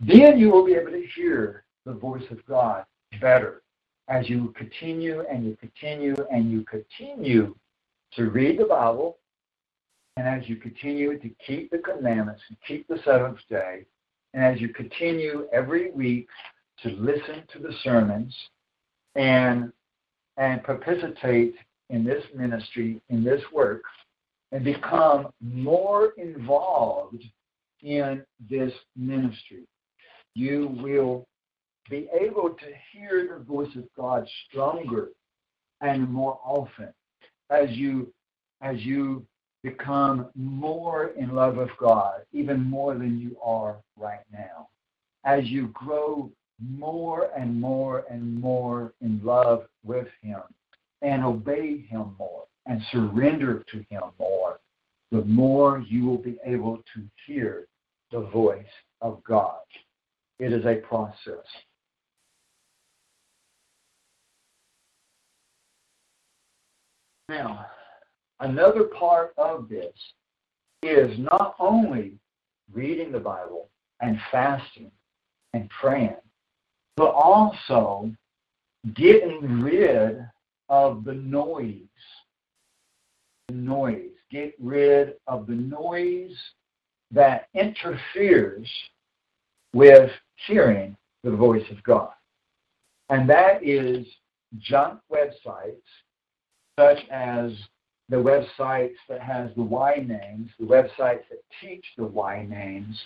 [0.00, 2.84] Then you will be able to hear the voice of God
[3.20, 3.62] better
[4.08, 7.54] as you continue and you continue and you continue
[8.14, 9.18] to read the Bible
[10.16, 13.84] and as you continue to keep the commandments and keep the seventh day
[14.34, 16.28] and as you continue every week
[16.82, 18.34] to listen to the sermons
[19.14, 19.72] and
[20.36, 21.54] and participate
[21.90, 23.82] in this ministry, in this work,
[24.52, 27.22] and become more involved
[27.82, 29.64] in this ministry.
[30.34, 31.26] You will
[31.88, 35.08] be able to hear the voice of God stronger
[35.80, 36.92] and more often
[37.50, 38.12] as you
[38.62, 39.26] as you
[39.62, 44.68] become more in love with God, even more than you are right now.
[45.24, 46.30] As you grow
[46.60, 50.40] more and more and more in love with Him
[51.02, 54.58] and obey Him more and surrender to Him more,
[55.10, 57.66] the more you will be able to hear
[58.10, 58.64] the voice
[59.00, 59.56] of God.
[60.38, 61.44] It is a process.
[67.28, 67.66] Now,
[68.40, 69.94] another part of this
[70.82, 72.18] is not only
[72.72, 73.70] reading the Bible
[74.00, 74.90] and fasting
[75.54, 76.16] and praying,
[76.96, 78.12] but also
[78.94, 80.18] getting rid
[80.68, 81.80] of the noise.
[83.48, 84.10] The noise.
[84.30, 86.36] Get rid of the noise
[87.12, 88.68] that interferes
[89.72, 90.10] with
[90.46, 92.10] hearing the voice of God.
[93.10, 94.06] And that is
[94.58, 95.82] junk websites
[96.78, 97.52] such as
[98.08, 103.00] the websites that has the Y names, the websites that teach the Y names,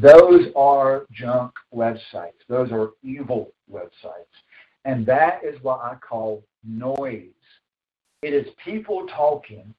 [0.00, 2.34] those are junk websites.
[2.48, 4.26] Those are evil websites.
[4.84, 7.30] And that is what I call noise.
[8.22, 9.74] It is people talking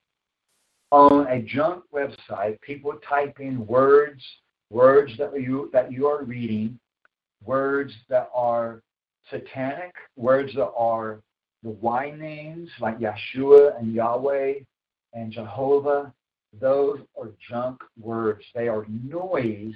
[0.91, 4.23] on a junk website, people typing words,
[4.69, 6.79] words that you that you are reading,
[7.45, 8.81] words that are
[9.29, 11.21] satanic, words that are
[11.63, 14.53] the Y names like Yeshua and Yahweh
[15.13, 16.13] and Jehovah,
[16.59, 18.43] those are junk words.
[18.53, 19.75] They are noise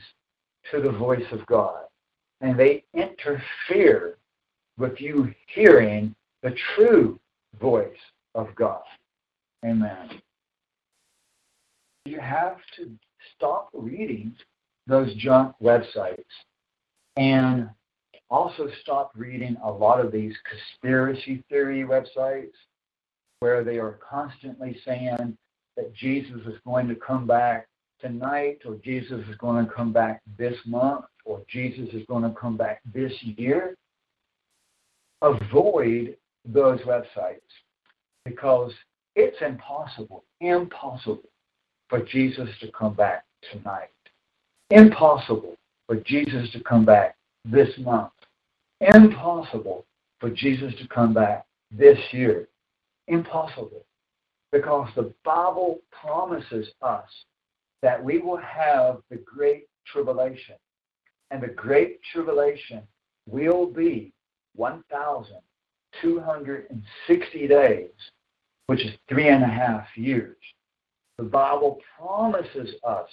[0.71, 1.83] to the voice of God.
[2.41, 4.17] And they interfere
[4.77, 7.19] with you hearing the true
[7.59, 7.89] voice
[8.35, 8.81] of God.
[9.65, 10.21] Amen.
[12.05, 12.91] You have to
[13.35, 14.33] stop reading
[14.87, 16.23] those junk websites
[17.17, 17.69] and
[18.29, 22.53] also stop reading a lot of these conspiracy theory websites
[23.39, 25.37] where they are constantly saying
[25.75, 27.67] that Jesus is going to come back
[27.99, 32.37] tonight or Jesus is going to come back this month or Jesus is going to
[32.39, 33.75] come back this year.
[35.21, 37.41] avoid those websites
[38.25, 38.71] because
[39.15, 41.29] it's impossible, impossible
[41.89, 43.89] for Jesus to come back tonight.
[44.71, 48.13] Impossible for Jesus to come back this month.
[48.79, 49.85] Impossible
[50.21, 52.47] for Jesus to come back this year.
[53.09, 53.83] Impossible.
[54.53, 57.09] Because the Bible promises us
[57.81, 60.55] that we will have the great tribulation.
[61.31, 62.83] And the great tribulation
[63.27, 64.13] will be
[64.55, 67.89] 1,260 days,
[68.67, 70.37] which is three and a half years.
[71.17, 73.09] The Bible promises us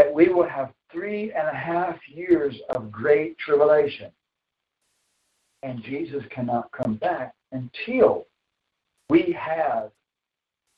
[0.00, 4.10] that we will have three and a half years of great tribulation.
[5.62, 8.26] And Jesus cannot come back until
[9.10, 9.90] we have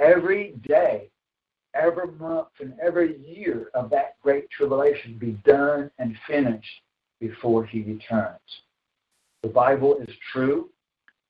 [0.01, 1.09] every day,
[1.73, 6.83] every month, and every year of that great tribulation be done and finished
[7.21, 8.41] before he returns.
[9.45, 10.69] The Bible is true.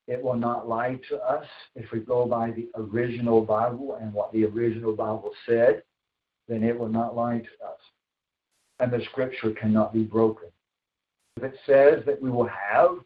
[0.08, 4.32] It will not lie to us if we go by the original Bible and what
[4.32, 5.82] the original Bible said,
[6.48, 7.78] then it will not lie to us.
[8.80, 10.48] And the scripture cannot be broken.
[11.36, 12.98] If it says that we will have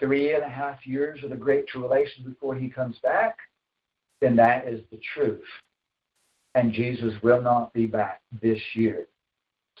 [0.00, 3.36] three and a half years of the Great Tribulation before he comes back,
[4.20, 5.44] then that is the truth.
[6.54, 9.06] And Jesus will not be back this year.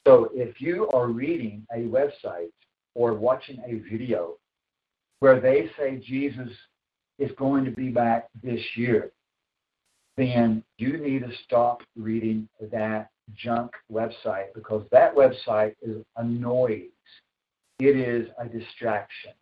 [0.06, 2.52] So if you are reading a website
[2.94, 4.36] or watching a video
[5.20, 6.50] where they say Jesus
[7.18, 9.10] is going to be back this year,
[10.18, 16.90] then you need to stop reading that junk website because that website is a noise.
[17.78, 19.32] It is a distraction.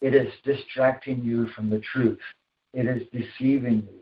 [0.00, 2.20] It is distracting you from the truth.
[2.72, 4.00] It is deceiving you.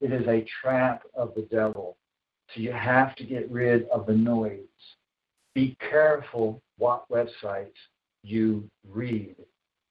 [0.00, 1.96] It is a trap of the devil.
[2.54, 4.58] So you have to get rid of the noise.
[5.54, 7.72] Be careful what websites
[8.22, 9.36] you read.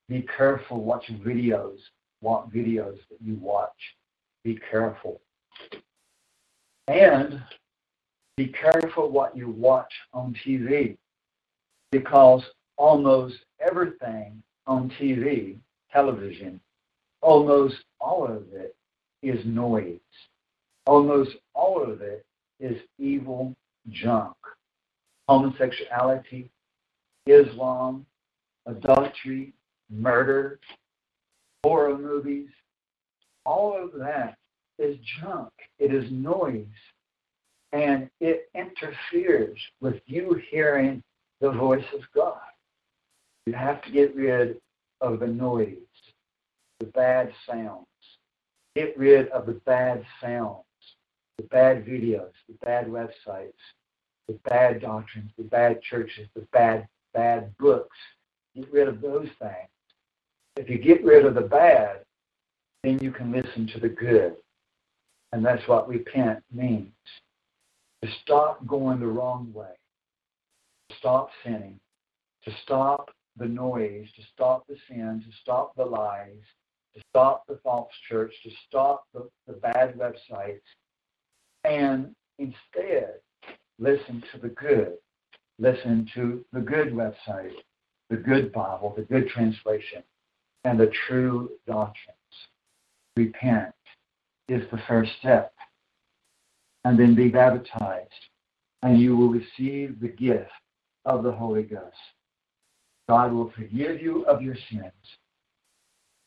[0.08, 1.78] Be careful what videos,
[2.20, 3.72] what videos that you watch.
[4.44, 5.22] Be careful.
[6.88, 7.42] And
[8.36, 10.98] be careful what you watch on TV
[11.92, 12.44] because
[12.78, 15.58] almost everything on TV,
[15.92, 16.60] television,
[17.22, 18.76] almost all of it
[19.22, 20.00] is noise.
[20.86, 22.26] Almost all of it
[22.60, 23.56] is evil
[23.90, 24.36] junk.
[25.30, 26.50] Homosexuality,
[27.26, 28.06] Islam,
[28.66, 29.54] adultery,
[29.90, 30.60] murder,
[31.64, 32.50] horror movies,
[33.46, 34.38] all of that
[34.80, 35.52] is junk.
[35.80, 36.66] It is noise.
[37.72, 41.02] And it interferes with you hearing
[41.42, 42.40] the voice of God.
[43.46, 44.58] You have to get rid
[45.02, 45.78] of the noise,
[46.80, 47.86] the bad sounds.
[48.76, 50.64] Get rid of the bad sounds,
[51.38, 53.52] the bad videos, the bad websites,
[54.28, 57.98] the bad doctrines, the bad churches, the bad, bad books.
[58.56, 59.70] Get rid of those things.
[60.56, 62.06] If you get rid of the bad,
[62.84, 64.36] then you can listen to the good.
[65.34, 66.92] And that's what repent means.
[68.04, 69.74] To stop going the wrong way,
[70.90, 71.80] to stop sinning,
[72.46, 76.44] to stop the noise, to stop the sin, to stop the lies,
[76.94, 80.62] to stop the false church, to stop the, the bad websites,
[81.64, 83.16] and instead
[83.80, 84.94] listen to the good.
[85.58, 87.54] Listen to the good website,
[88.12, 90.04] the good Bible, the good translation,
[90.64, 92.18] and the true doctrines.
[93.16, 93.73] Repent
[94.50, 95.54] is the first step.
[96.86, 98.10] And then be baptized,
[98.82, 100.52] and you will receive the gift
[101.06, 101.96] of the Holy Ghost.
[103.08, 104.92] God will forgive you of your sins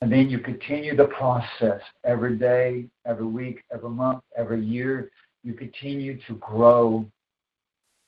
[0.02, 5.10] and then you continue the process every day, every week, every month, every year.
[5.42, 7.06] You continue to grow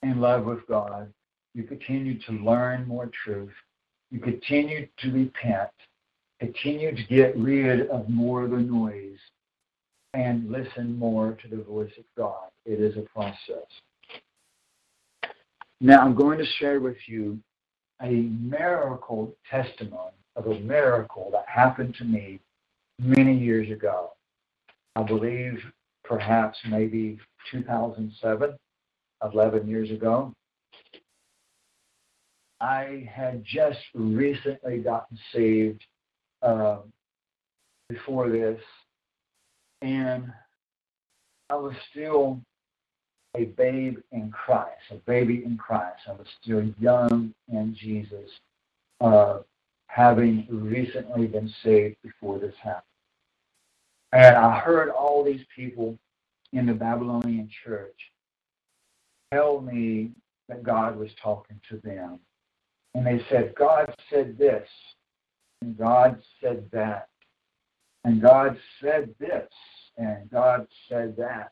[0.03, 1.11] in love with God.
[1.55, 3.51] You continue to learn more truth.
[4.11, 5.71] You continue to repent.
[6.39, 9.19] Continue to get rid of more of the noise
[10.13, 12.49] and listen more to the voice of God.
[12.65, 13.67] It is a process.
[15.81, 17.39] Now, I'm going to share with you
[18.01, 22.39] a miracle testimony of a miracle that happened to me
[22.99, 24.11] many years ago.
[24.95, 25.59] I believe
[26.03, 27.17] perhaps maybe
[27.51, 28.57] 2007,
[29.33, 30.33] 11 years ago.
[32.61, 35.83] I had just recently gotten saved
[36.41, 36.79] uh,
[37.87, 38.59] before this,
[39.81, 40.31] and
[41.49, 42.41] I was still
[43.35, 46.01] a babe in Christ, a baby in Christ.
[46.07, 48.29] I was still young in Jesus.
[49.01, 49.39] Uh,
[49.87, 52.83] having recently been saved before this happened.
[54.13, 55.97] And I heard all these people
[56.53, 57.97] in the Babylonian church
[59.33, 60.11] tell me
[60.47, 62.19] that God was talking to them.
[62.93, 64.67] And they said, God said this,
[65.61, 67.09] and God said that.
[68.03, 69.49] And God said this,
[69.97, 71.51] and God said that.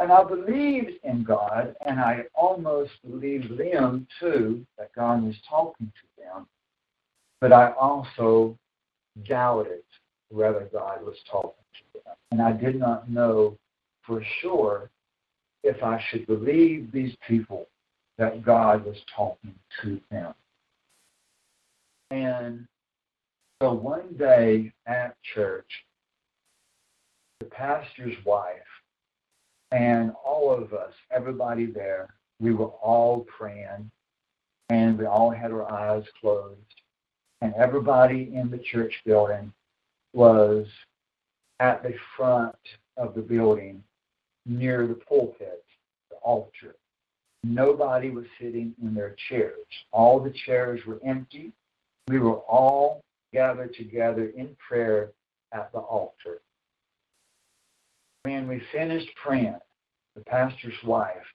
[0.00, 5.86] And I believed in God, and I almost believed them too, that God was talking
[5.86, 6.46] to them.
[7.40, 8.58] But I also
[9.26, 9.82] doubted
[10.28, 12.14] whether God was talking to them.
[12.32, 13.56] And I did not know
[14.06, 14.90] for sure
[15.62, 17.66] if I should believe these people
[18.18, 20.34] that God was talking to them.
[22.10, 22.66] And
[23.62, 25.70] so one day at church,
[27.40, 28.52] the pastor's wife
[29.72, 33.90] and all of us, everybody there, we were all praying
[34.68, 36.60] and we all had our eyes closed.
[37.40, 39.52] And everybody in the church building
[40.12, 40.66] was
[41.60, 42.56] at the front
[42.96, 43.82] of the building
[44.44, 45.64] near the pulpit,
[46.10, 46.76] the altar.
[47.42, 49.66] Nobody was sitting in their chairs.
[49.92, 51.52] All the chairs were empty.
[52.08, 53.02] We were all
[53.32, 55.12] gathered together in prayer
[55.52, 56.40] at the altar.
[58.22, 59.58] When we finished praying,
[60.14, 61.26] the pastor's wife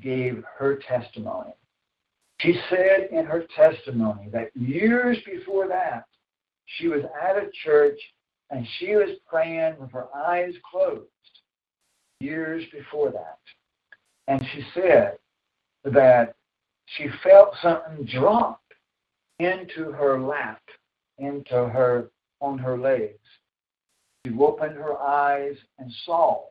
[0.00, 1.52] gave her testimony.
[2.40, 6.06] She said in her testimony that years before that,
[6.66, 7.98] she was at a church
[8.50, 11.06] and she was praying with her eyes closed
[12.20, 13.38] years before that.
[14.28, 15.18] And she said
[15.84, 16.34] that
[16.86, 18.60] she felt something drop
[19.38, 20.62] into her lap,
[21.18, 22.10] into her
[22.40, 23.18] on her legs.
[24.26, 26.44] She opened her eyes and saw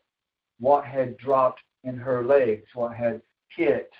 [0.60, 3.22] what had dropped in her legs, what had
[3.56, 3.92] hit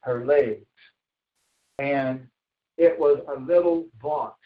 [0.00, 0.66] her legs.
[1.78, 2.26] And
[2.76, 4.38] it was a little box,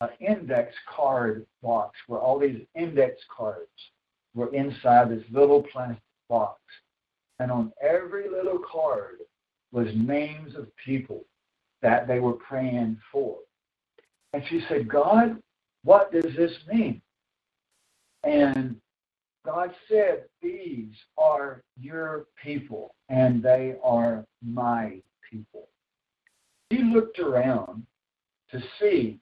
[0.00, 3.70] an index card box, where all these index cards
[4.34, 6.60] were inside this little plastic box.
[7.40, 9.16] And on every little card
[9.72, 11.24] was names of people
[11.82, 13.38] that they were praying for.
[14.38, 15.42] And she said, God,
[15.82, 17.02] what does this mean?
[18.22, 18.76] And
[19.44, 25.66] God said, These are your people, and they are my people.
[26.70, 27.84] She looked around
[28.52, 29.18] to see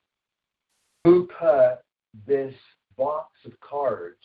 [1.05, 1.79] who put
[2.27, 2.55] this
[2.99, 4.21] box of cards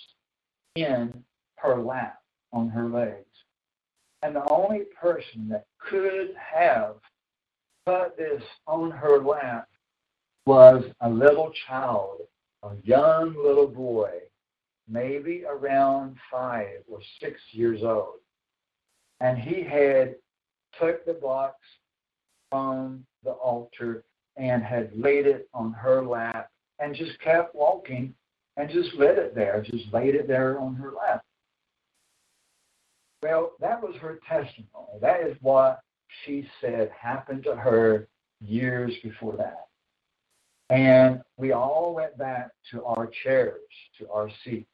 [0.75, 1.23] in
[1.55, 2.19] her lap
[2.51, 3.29] on her legs.
[4.23, 6.95] And the only person that could have
[7.85, 9.69] put this on her lap
[10.45, 12.21] was a little child,
[12.63, 14.11] a young little boy,
[14.87, 18.15] maybe around five or six years old.
[19.19, 20.15] And he had
[20.79, 21.55] took the box
[22.49, 24.03] from the altar
[24.37, 26.49] and had laid it on her lap
[26.79, 28.13] and just kept walking
[28.57, 31.23] and just let it there, just laid it there on her lap.
[33.21, 34.99] Well, that was her testimony.
[34.99, 35.81] That is what
[36.25, 38.07] she said happened to her
[38.39, 39.67] years before that.
[40.71, 43.59] And we all went back to our chairs,
[43.99, 44.69] to our seats.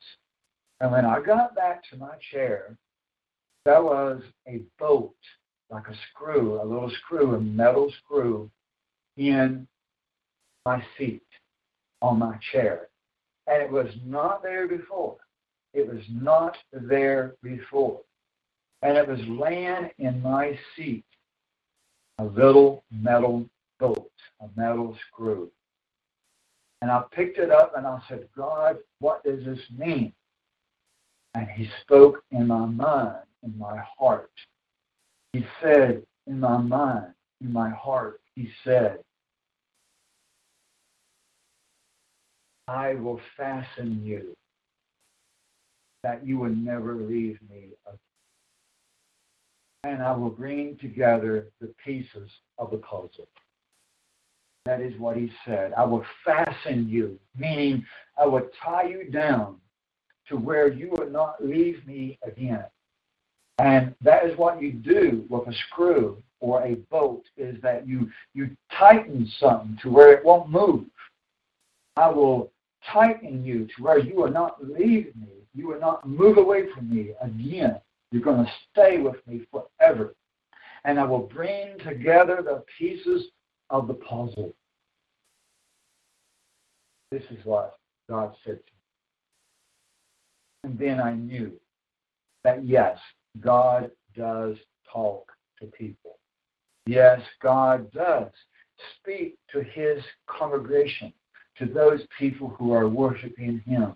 [0.80, 2.78] And when I got back to my chair,
[3.66, 5.16] there was a bolt,
[5.72, 8.52] like a screw, a little screw, a metal screw,
[9.18, 9.68] in
[10.68, 11.26] my seat
[12.04, 12.90] on my chair.
[13.48, 15.18] And it was not there before.
[15.74, 18.02] It was not there before.
[18.84, 21.06] And it was laying in my seat,
[22.20, 23.50] a little metal
[23.80, 24.12] bolt,
[24.42, 25.50] a metal screw.
[26.82, 30.14] And I picked it up and I said, God, what does this mean?
[31.34, 34.32] And he spoke in my mind, in my heart.
[35.34, 39.00] He said, in my mind, in my heart, he said,
[42.68, 44.36] I will fasten you
[46.04, 48.00] that you will never leave me again.
[49.84, 53.28] And I will bring together the pieces of the puzzle.
[54.68, 55.72] That is what he said.
[55.78, 57.86] I will fasten you, meaning
[58.20, 59.62] I will tie you down
[60.28, 62.66] to where you will not leave me again.
[63.60, 68.12] And that is what you do with a screw or a bolt is that you
[68.34, 70.84] you tighten something to where it won't move.
[71.96, 72.52] I will
[72.92, 75.46] tighten you to where you will not leave me.
[75.56, 77.80] You will not move away from me again.
[78.12, 80.14] You're going to stay with me forever.
[80.84, 83.30] And I will bring together the pieces
[83.70, 84.54] of the puzzle.
[87.12, 87.78] This is what
[88.10, 88.80] God said to me.
[90.64, 91.54] And then I knew
[92.44, 92.98] that yes,
[93.40, 94.56] God does
[94.92, 96.18] talk to people.
[96.86, 98.32] Yes, God does
[99.00, 101.14] speak to his congregation,
[101.58, 103.94] to those people who are worshiping him.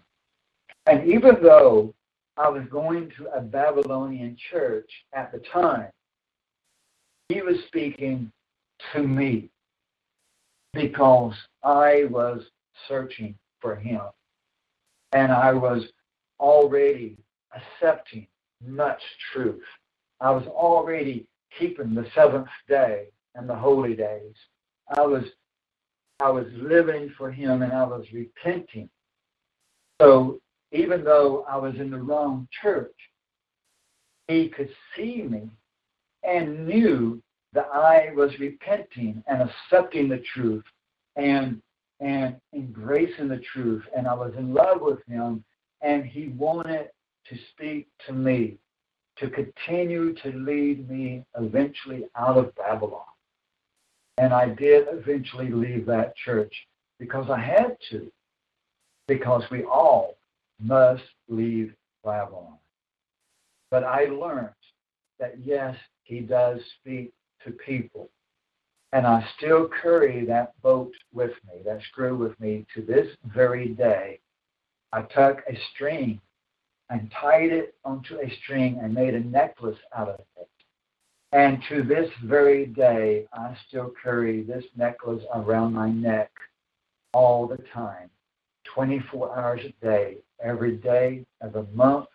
[0.88, 1.94] And even though
[2.38, 5.90] I was going to a Babylonian church at the time,
[7.30, 8.32] he was speaking
[8.94, 9.50] to me
[10.74, 11.34] because
[11.64, 12.44] I was
[12.88, 14.02] searching for him.
[15.14, 15.84] And I was
[16.40, 17.18] already
[17.56, 18.28] accepting
[18.66, 19.02] much
[19.34, 19.64] truth.
[20.20, 21.28] I was already
[21.58, 24.36] keeping the seventh day and the holy days.
[24.98, 25.24] I was
[26.22, 28.90] I was living for him and I was repenting.
[30.00, 30.40] So
[30.72, 32.94] even though I was in the wrong church,
[34.28, 35.50] he could see me
[36.24, 37.22] and knew
[37.54, 40.64] that I was repenting and accepting the truth
[41.16, 41.62] and
[42.00, 45.44] and embracing the truth and I was in love with him
[45.82, 46.90] and he wanted
[47.30, 48.58] to speak to me
[49.18, 53.04] to continue to lead me eventually out of Babylon.
[54.18, 56.54] And I did eventually leave that church
[57.00, 58.12] because I had to,
[59.08, 60.18] because we all
[60.60, 61.74] must leave
[62.04, 62.58] Babylon.
[63.70, 64.50] But I learned
[65.20, 67.14] that yes, he does speak
[67.46, 68.10] to people.
[68.94, 73.70] And I still carry that boat with me, that screw with me to this very
[73.70, 74.20] day.
[74.92, 76.20] I took a string
[76.90, 80.50] and tied it onto a string and made a necklace out of it.
[81.32, 86.30] And to this very day, I still carry this necklace around my neck
[87.14, 88.10] all the time,
[88.76, 92.08] 24 hours a day, every day, every month,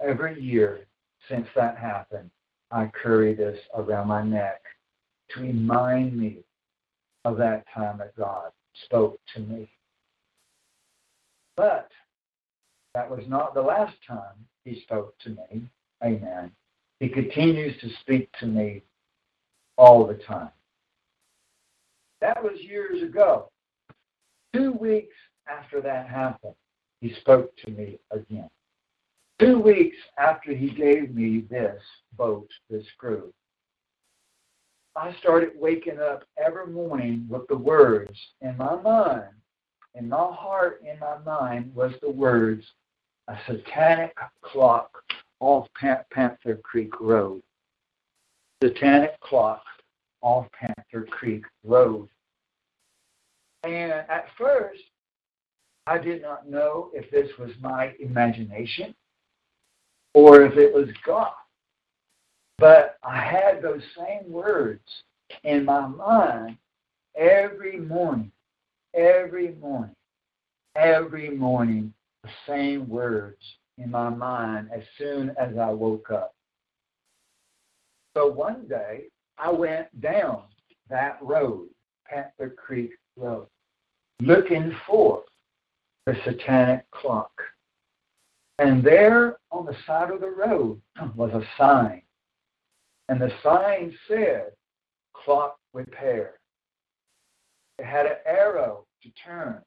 [0.00, 0.86] every year
[1.28, 2.30] since that happened.
[2.72, 4.62] I carry this around my neck
[5.30, 6.38] to remind me
[7.24, 8.50] of that time that God
[8.86, 9.70] spoke to me.
[11.56, 11.90] But
[12.94, 15.68] that was not the last time he spoke to me.
[16.02, 16.50] Amen.
[16.98, 18.82] He continues to speak to me
[19.76, 20.50] all the time.
[22.20, 23.50] That was years ago.
[24.54, 25.14] Two weeks
[25.46, 26.54] after that happened,
[27.00, 28.48] he spoke to me again.
[29.42, 31.82] Two weeks after he gave me this
[32.16, 33.34] boat, this screw,
[34.94, 39.34] I started waking up every morning with the words in my mind,
[39.96, 42.64] in my heart, in my mind was the words,
[43.26, 45.02] a satanic clock
[45.40, 47.42] off Panther Creek Road.
[48.62, 49.64] Satanic clock
[50.20, 52.08] off Panther Creek Road.
[53.64, 54.82] And at first,
[55.88, 58.94] I did not know if this was my imagination
[60.14, 61.32] or if it was God.
[62.58, 64.82] But I had those same words
[65.44, 66.56] in my mind
[67.16, 68.30] every morning,
[68.94, 69.94] every morning,
[70.76, 73.42] every morning, the same words
[73.78, 76.34] in my mind as soon as I woke up.
[78.14, 79.04] So one day
[79.38, 80.42] I went down
[80.90, 81.68] that road,
[82.06, 83.46] Panther Creek Road,
[84.20, 85.24] looking for
[86.06, 87.32] the satanic clock.
[88.62, 90.80] And there on the side of the road
[91.16, 92.00] was a sign.
[93.08, 94.52] And the sign said,
[95.14, 96.34] clock repair.
[97.80, 99.62] It had an arrow to turn.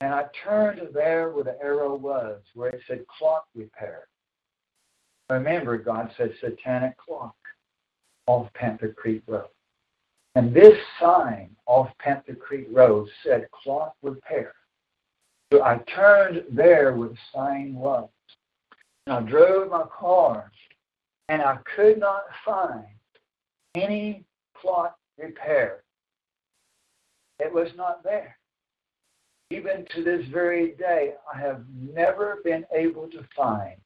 [0.00, 4.08] And I turned there where the arrow was, where it said clock repair.
[5.28, 7.36] Remember, God said satanic clock
[8.26, 9.50] off Panther Creek Road.
[10.36, 14.54] And this sign off Panther Creek Road said clock repair.
[15.52, 18.08] So I turned there where the sign was.
[19.06, 20.50] And I drove my car,
[21.28, 22.86] and I could not find
[23.74, 24.24] any
[24.54, 25.82] clock repair.
[27.38, 28.38] It was not there.
[29.50, 33.76] Even to this very day, I have never been able to find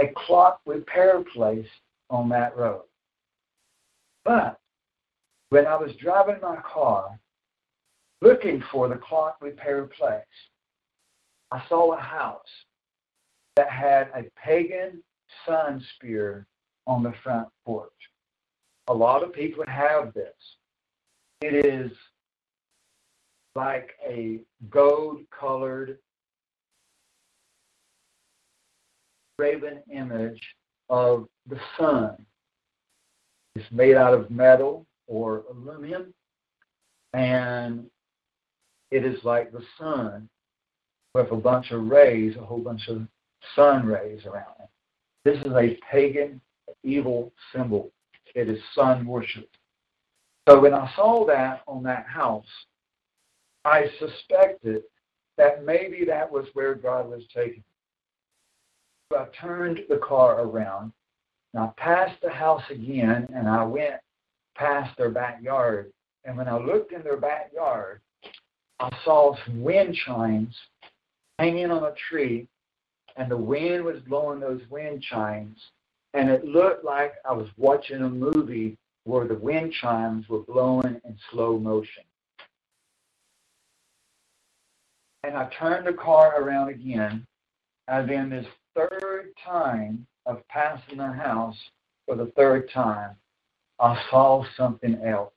[0.00, 1.68] a clock repair place
[2.10, 2.82] on that road.
[4.24, 4.58] But
[5.50, 7.20] when I was driving my car
[8.20, 10.24] looking for the clock repair place,
[11.54, 12.40] I saw a house
[13.54, 15.00] that had a pagan
[15.46, 16.48] sun spear
[16.88, 17.92] on the front porch.
[18.88, 20.34] A lot of people have this.
[21.42, 21.92] It is
[23.54, 25.98] like a gold colored
[29.38, 30.42] graven image
[30.90, 32.16] of the sun.
[33.54, 36.12] It's made out of metal or aluminum,
[37.12, 37.86] and
[38.90, 40.28] it is like the sun
[41.14, 43.06] with a bunch of rays, a whole bunch of
[43.54, 44.68] sun rays around it.
[45.24, 46.40] This is a pagan,
[46.82, 47.90] evil symbol.
[48.34, 49.48] It is sun worship.
[50.48, 52.44] So when I saw that on that house,
[53.64, 54.82] I suspected
[55.38, 57.64] that maybe that was where God was taking.
[59.10, 60.92] So I turned the car around
[61.54, 63.94] and I passed the house again and I went
[64.56, 65.92] past their backyard.
[66.24, 68.00] And when I looked in their backyard,
[68.80, 70.54] I saw some wind chimes
[71.38, 72.46] hanging on a tree,
[73.16, 75.58] and the wind was blowing those wind chimes.
[76.14, 81.00] And it looked like I was watching a movie where the wind chimes were blowing
[81.04, 82.04] in slow motion.
[85.24, 87.26] And I turned the car around again,
[87.88, 91.56] and then this third time of passing the house
[92.06, 93.16] for the third time,
[93.80, 95.32] I saw something else.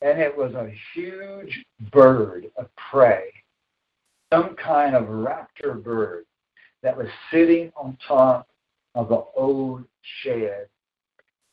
[0.00, 3.32] And it was a huge bird of prey,
[4.32, 6.24] some kind of raptor bird
[6.82, 8.48] that was sitting on top
[8.94, 9.84] of the old
[10.22, 10.68] shed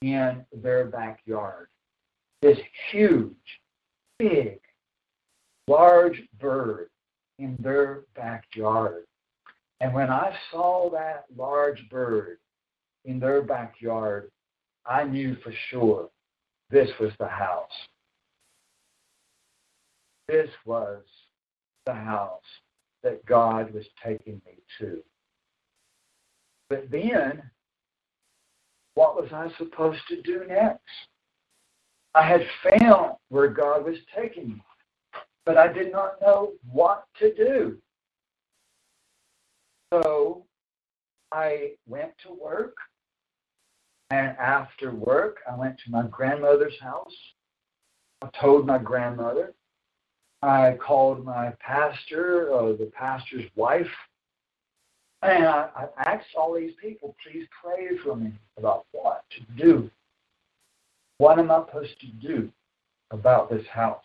[0.02, 1.68] in their backyard.
[2.41, 2.57] This
[2.91, 3.35] huge,
[4.18, 4.60] big,
[5.68, 6.89] large bird
[7.39, 9.06] in their backyard.
[9.80, 12.38] And when I saw that large bird
[13.06, 14.31] in their backyard,
[14.85, 16.10] I knew for sure
[16.69, 17.69] this was the house.
[20.27, 21.03] This was
[21.86, 22.41] the house
[23.03, 25.02] that God was taking me to.
[26.70, 27.44] But then,
[28.94, 30.80] what was I supposed to do next?
[32.14, 32.45] I had
[32.80, 34.64] found where God was taking me,
[35.45, 37.78] but I did not know what to do.
[39.94, 40.45] So
[41.32, 42.76] I went to work,
[44.10, 47.16] and after work, I went to my grandmother's house.
[48.22, 49.53] I told my grandmother.
[50.41, 53.88] I called my pastor, uh, the pastor's wife,
[55.22, 59.89] and I, I asked all these people, please pray for me about what to do.
[61.19, 62.51] What am I supposed to do
[63.11, 64.03] about this house?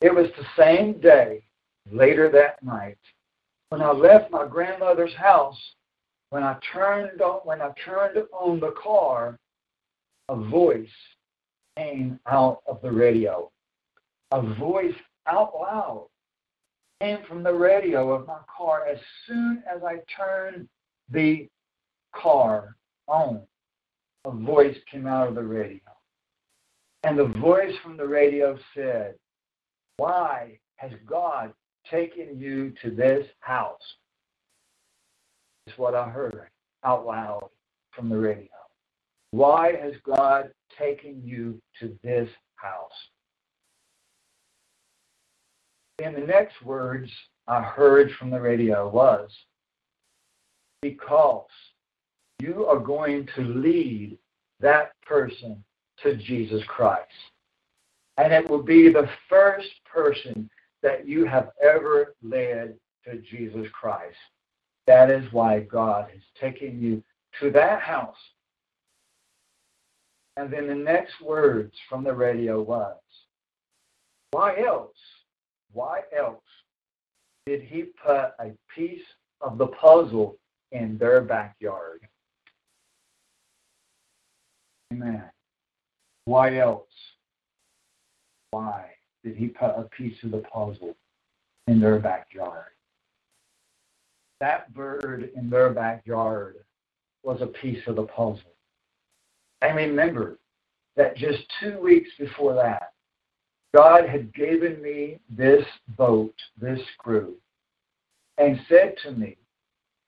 [0.00, 1.42] It was the same day,
[1.90, 2.98] later that night,
[3.70, 5.58] when I left my grandmother's house.
[6.30, 9.38] When I turned on, when I turned on the car,
[10.30, 10.88] a voice
[11.76, 13.51] came out of the radio.
[14.32, 14.94] A voice
[15.26, 16.08] out loud
[17.02, 20.68] came from the radio of my car as soon as I turned
[21.10, 21.48] the
[22.14, 22.76] car
[23.06, 23.42] on.
[24.24, 25.80] A voice came out of the radio.
[27.04, 29.16] And the voice from the radio said,
[29.98, 31.52] Why has God
[31.90, 33.82] taken you to this house?
[35.66, 36.48] Is what I heard
[36.84, 37.50] out loud
[37.90, 38.48] from the radio.
[39.32, 42.90] Why has God taken you to this house?
[46.02, 47.10] And the next words
[47.46, 49.30] I heard from the radio was,
[50.80, 51.46] because
[52.40, 54.18] you are going to lead
[54.60, 55.62] that person
[56.02, 57.08] to Jesus Christ.
[58.16, 60.50] And it will be the first person
[60.82, 62.74] that you have ever led
[63.04, 64.16] to Jesus Christ.
[64.86, 67.02] That is why God has taken you
[67.40, 68.16] to that house.
[70.36, 72.96] And then the next words from the radio was,
[74.32, 74.96] why else
[75.72, 76.42] why else
[77.46, 79.02] did he put a piece
[79.40, 80.36] of the puzzle
[80.70, 82.00] in their backyard?
[84.92, 85.24] Amen.
[86.24, 86.88] Why else?
[88.50, 88.90] Why
[89.24, 90.94] did he put a piece of the puzzle
[91.66, 92.66] in their backyard?
[94.40, 96.56] That bird in their backyard
[97.22, 98.52] was a piece of the puzzle.
[99.62, 100.38] And remember
[100.96, 102.91] that just two weeks before that,
[103.74, 105.64] God had given me this
[105.96, 107.34] boat, this crew,
[108.38, 109.36] and said to me,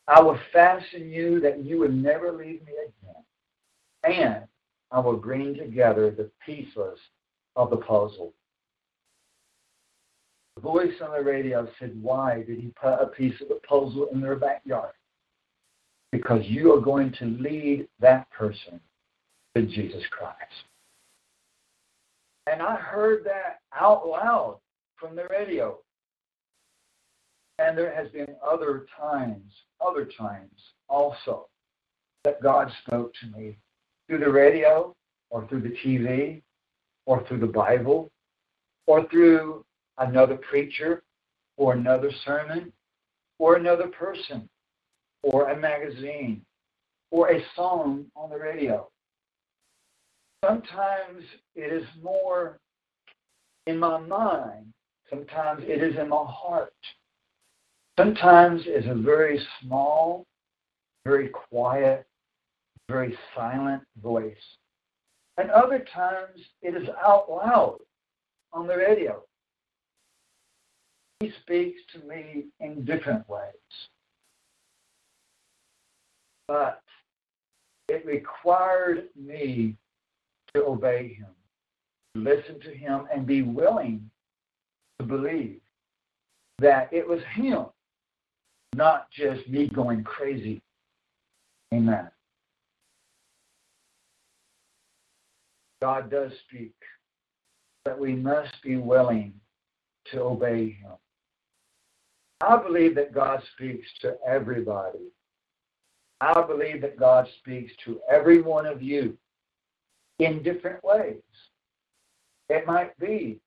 [0.06, 3.24] I will fasten you that you would never leave me again,
[4.04, 4.44] and
[4.90, 6.98] I will bring together the pieces
[7.56, 8.34] of the puzzle.
[10.56, 14.08] The voice on the radio said, Why did he put a piece of the puzzle
[14.12, 14.92] in their backyard?
[16.12, 18.78] Because you are going to lead that person
[19.56, 20.64] to Jesus Christ.
[22.50, 24.58] And I heard that out loud
[24.96, 25.78] from the radio.
[27.58, 31.48] And there has been other times, other times also,
[32.24, 33.56] that God spoke to me
[34.06, 34.94] through the radio
[35.30, 36.42] or through the TV
[37.06, 38.10] or through the Bible
[38.86, 39.64] or through
[39.98, 41.02] another preacher
[41.56, 42.72] or another sermon
[43.38, 44.48] or another person
[45.22, 46.44] or a magazine
[47.10, 48.88] or a song on the radio
[50.46, 52.58] sometimes it is more
[53.66, 54.72] in my mind.
[55.10, 56.74] Sometimes it is in my heart.
[57.98, 60.26] Sometimes it's a very small,
[61.04, 62.06] very quiet,
[62.88, 64.34] very silent voice.
[65.36, 67.78] And other times it is out loud
[68.52, 69.22] on the radio.
[71.20, 73.52] He speaks to me in different ways.
[76.48, 76.82] But
[77.88, 79.76] it required me
[80.54, 81.28] to obey him,
[82.14, 84.08] listen to him, and be willing
[84.98, 85.60] to believe
[86.58, 87.66] that it was him,
[88.74, 90.62] not just me going crazy.
[91.72, 92.08] Amen.
[95.82, 96.74] God does speak,
[97.84, 99.34] but we must be willing
[100.12, 100.92] to obey him.
[102.40, 105.10] I believe that God speaks to everybody.
[106.20, 109.18] I believe that God speaks to every one of you
[110.18, 111.22] in different ways.
[112.48, 113.40] It might be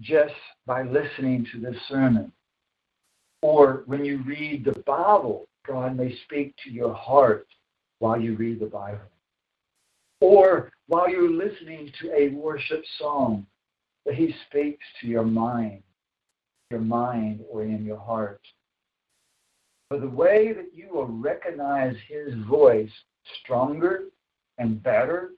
[0.00, 0.34] just
[0.66, 2.32] by listening to this sermon.
[3.42, 7.46] Or when you read the Bible, God may speak to your heart
[7.98, 9.00] while you read the Bible.
[10.20, 13.46] Or while you're listening to a worship song,
[14.04, 15.82] that He speaks to your mind,
[16.70, 18.40] your mind or in your heart.
[19.90, 22.90] But the way that you will recognize His voice
[23.42, 24.04] stronger
[24.58, 25.30] and better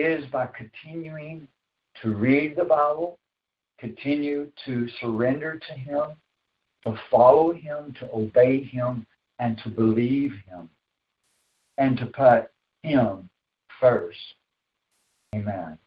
[0.00, 1.46] is by continuing
[2.02, 3.18] to read the Bible,
[3.78, 6.10] continue to surrender to Him,
[6.84, 9.06] to follow Him, to obey Him,
[9.38, 10.68] and to believe Him,
[11.78, 12.50] and to put
[12.82, 13.28] Him
[13.80, 14.18] first.
[15.34, 15.78] Amen.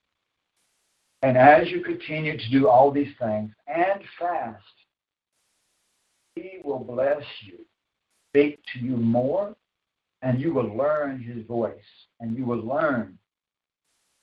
[1.22, 4.64] And as you continue to do all these things and fast,
[6.36, 7.60] He will bless you,
[8.32, 9.56] speak to you more,
[10.22, 11.74] and you will learn His voice,
[12.20, 13.18] and you will learn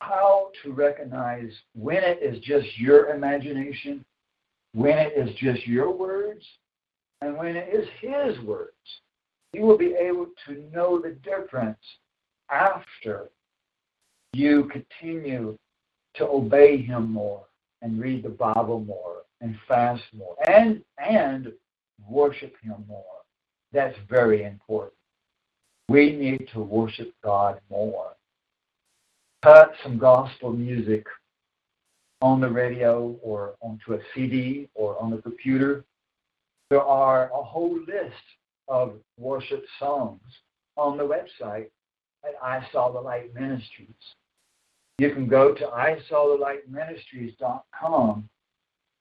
[0.00, 4.04] how to recognize when it is just your imagination,
[4.72, 6.44] when it is just your words,
[7.20, 8.72] and when it is His words.
[9.52, 11.78] You will be able to know the difference
[12.50, 13.28] after
[14.32, 15.56] you continue
[16.14, 17.44] to obey Him more
[17.82, 21.52] and read the Bible more and fast more and and
[22.08, 23.04] worship Him more.
[23.72, 24.94] That's very important.
[25.88, 28.12] We need to worship God more
[29.42, 31.04] cut some gospel music
[32.22, 35.84] on the radio or onto a CD or on the computer.
[36.68, 38.12] There are a whole list
[38.68, 40.20] of worship songs
[40.76, 41.70] on the website
[42.24, 43.94] at I Saw the Light Ministries.
[44.98, 48.28] You can go to ISawTheLightMinistries.com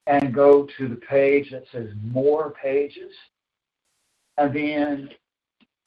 [0.06, 3.12] and go to the page that says More Pages,
[4.38, 5.10] and then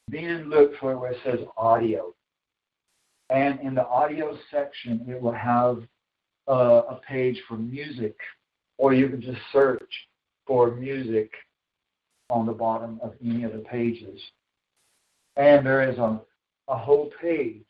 [0.10, 2.14] then look for where it says Audio.
[3.30, 5.84] And in the audio section, it will have
[6.48, 8.16] a, a page for music,
[8.78, 9.92] or you can just search
[10.46, 11.32] for music
[12.30, 14.20] on the bottom of any of the pages.
[15.36, 16.22] And there is a,
[16.68, 17.66] a whole page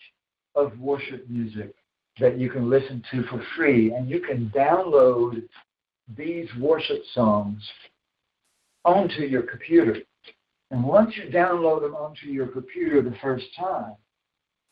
[0.55, 1.73] of worship music
[2.19, 3.93] that you can listen to for free.
[3.93, 5.43] And you can download
[6.17, 7.61] these worship songs
[8.85, 9.97] onto your computer.
[10.71, 13.95] And once you download them onto your computer the first time,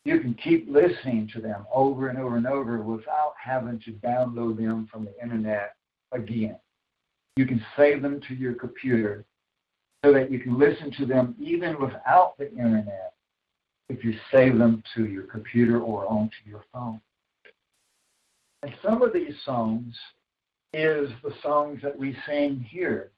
[0.04, 4.56] you can keep listening to them over and over and over without having to download
[4.56, 5.74] them from the internet
[6.10, 6.58] again.
[7.36, 9.24] You can save them to your computer
[10.04, 13.14] so that you can listen to them even without the internet
[13.88, 17.00] if you save them to your computer or onto your phone.
[18.62, 19.94] And some of these songs
[20.72, 23.10] is the songs that we sing here,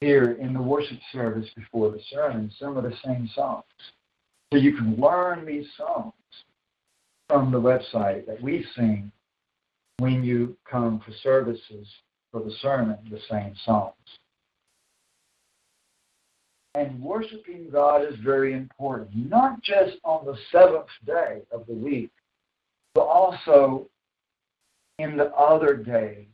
[0.00, 3.64] here in the worship service before the sermon, some of the same songs.
[4.52, 6.12] So you can learn these songs
[7.28, 9.12] from the website that we sing
[9.98, 11.86] when you come for services
[12.32, 13.94] for the sermon, the same songs.
[16.74, 22.10] And worshiping God is very important, not just on the seventh day of the week,
[22.94, 23.88] but also
[24.98, 26.26] in the other days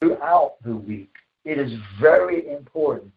[0.00, 1.12] throughout the week.
[1.44, 3.12] It is very important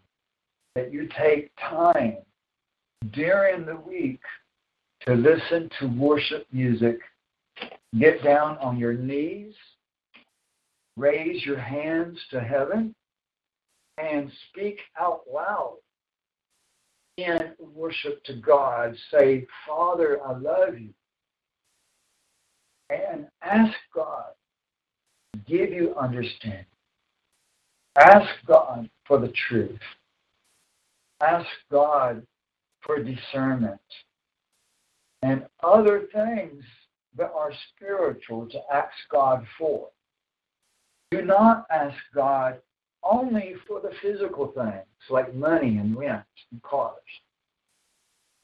[0.76, 2.18] that you take time
[3.11, 4.22] during the week
[5.02, 6.99] to listen to worship music,
[7.99, 9.53] get down on your knees,
[10.98, 12.95] raise your hands to heaven,
[13.98, 15.77] and speak out loud
[17.18, 17.40] in
[17.73, 18.95] worship to God.
[19.11, 20.90] Say, Father, I love you.
[22.90, 24.26] And ask God
[25.34, 26.65] to give you understanding.
[27.98, 29.80] Ask God for the truth.
[31.22, 32.26] Ask God
[32.85, 33.81] for discernment
[35.21, 36.63] and other things
[37.17, 39.87] that are spiritual to ask God for.
[41.11, 42.59] Do not ask God
[43.03, 46.95] only for the physical things like money and rent and cars,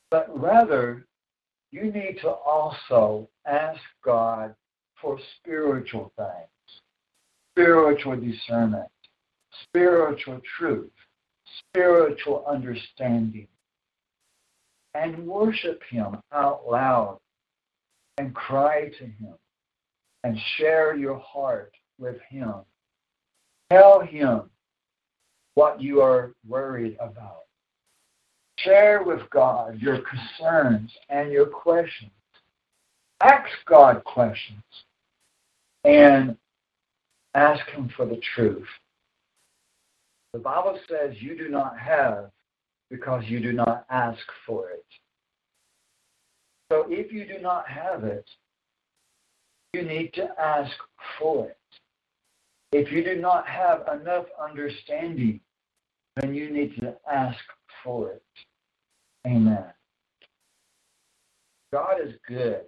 [0.10, 1.06] but rather
[1.72, 4.56] you need to also ask God
[5.02, 6.82] for spiritual things,
[7.54, 8.90] spiritual discernment,
[9.64, 10.92] spiritual truth,
[11.60, 13.48] spiritual understanding,
[14.94, 17.20] and worship Him out loud
[18.18, 19.34] and cry to Him
[20.24, 22.54] and share your heart with Him.
[23.70, 24.50] Tell Him
[25.56, 27.44] what you are worried about.
[28.58, 32.12] Share with God your concerns and your questions.
[33.22, 34.64] Ask God questions
[35.84, 36.38] and
[37.34, 38.68] ask Him for the truth.
[40.34, 42.32] The Bible says you do not have
[42.92, 44.86] because you do not ask for it.
[46.70, 48.30] So if you do not have it,
[49.74, 50.72] you need to ask
[51.18, 51.58] for it.
[52.74, 55.40] If you do not have enough understanding,
[56.18, 57.40] then you need to ask
[57.84, 58.24] for it.
[59.26, 59.66] Amen.
[61.72, 62.62] God is good.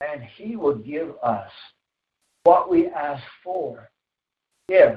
[0.00, 1.50] And He will give us
[2.42, 3.90] what we ask for
[4.68, 4.96] if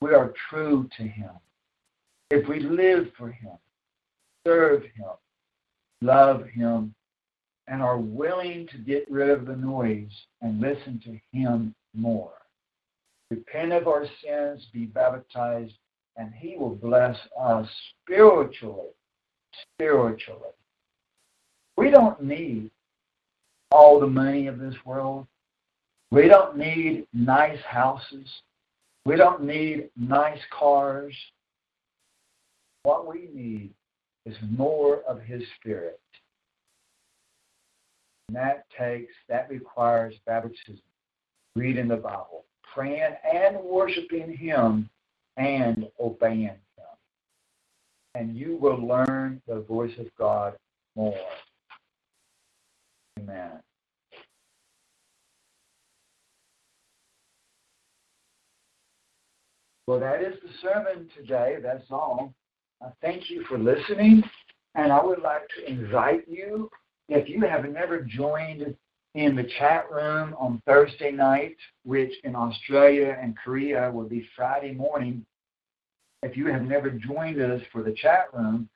[0.00, 1.30] we are true to Him,
[2.34, 3.52] if we live for Him,
[4.46, 5.12] serve Him,
[6.00, 6.94] love Him,
[7.68, 10.10] and are willing to get rid of the noise
[10.42, 12.32] and listen to Him more.
[13.30, 15.74] Repent of our sins, be baptized,
[16.16, 17.68] and He will bless us
[18.02, 18.90] spiritually.
[19.74, 20.50] Spiritually.
[21.76, 22.70] We don't need
[23.70, 25.26] all the money of this world.
[26.10, 28.28] We don't need nice houses.
[29.04, 31.14] We don't need nice cars.
[32.84, 33.70] What we need
[34.26, 36.00] is more of His Spirit.
[38.28, 40.80] And that takes, that requires baptism,
[41.56, 42.44] reading the Bible,
[42.74, 44.88] praying and worshiping Him
[45.36, 46.58] and obeying Him.
[48.14, 50.54] And you will learn the voice of God
[50.94, 51.18] more.
[53.18, 53.60] Amen.
[59.86, 61.56] Well, that is the sermon today.
[61.62, 62.32] That's all.
[63.00, 64.22] Thank you for listening,
[64.74, 66.70] and I would like to invite you,
[67.08, 68.74] if you have never joined
[69.14, 74.72] in the chat room on Thursday night, which in Australia and Korea will be Friday
[74.72, 75.24] morning,
[76.22, 78.68] if you have never joined us for the chat room,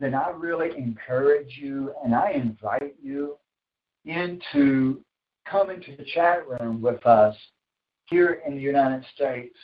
[0.00, 3.36] then I really encourage you and I invite you
[4.04, 5.04] into
[5.44, 7.36] coming to the chat room with us
[8.06, 9.56] here in the United States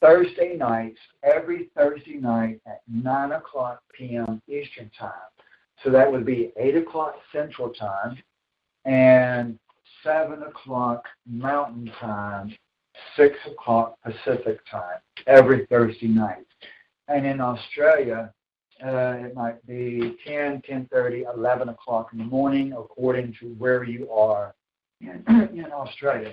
[0.00, 4.42] Thursday nights, every Thursday night at 9 o'clock p.m.
[4.48, 5.10] Eastern Time.
[5.82, 8.18] So that would be 8 o'clock Central Time
[8.84, 9.58] and
[10.02, 12.54] 7 o'clock Mountain Time,
[13.16, 16.46] 6 o'clock Pacific Time, every Thursday night.
[17.08, 18.32] And in Australia,
[18.84, 24.10] uh, it might be 10, 10.30, 11 o'clock in the morning, according to where you
[24.10, 24.54] are
[25.00, 26.32] in, in Australia.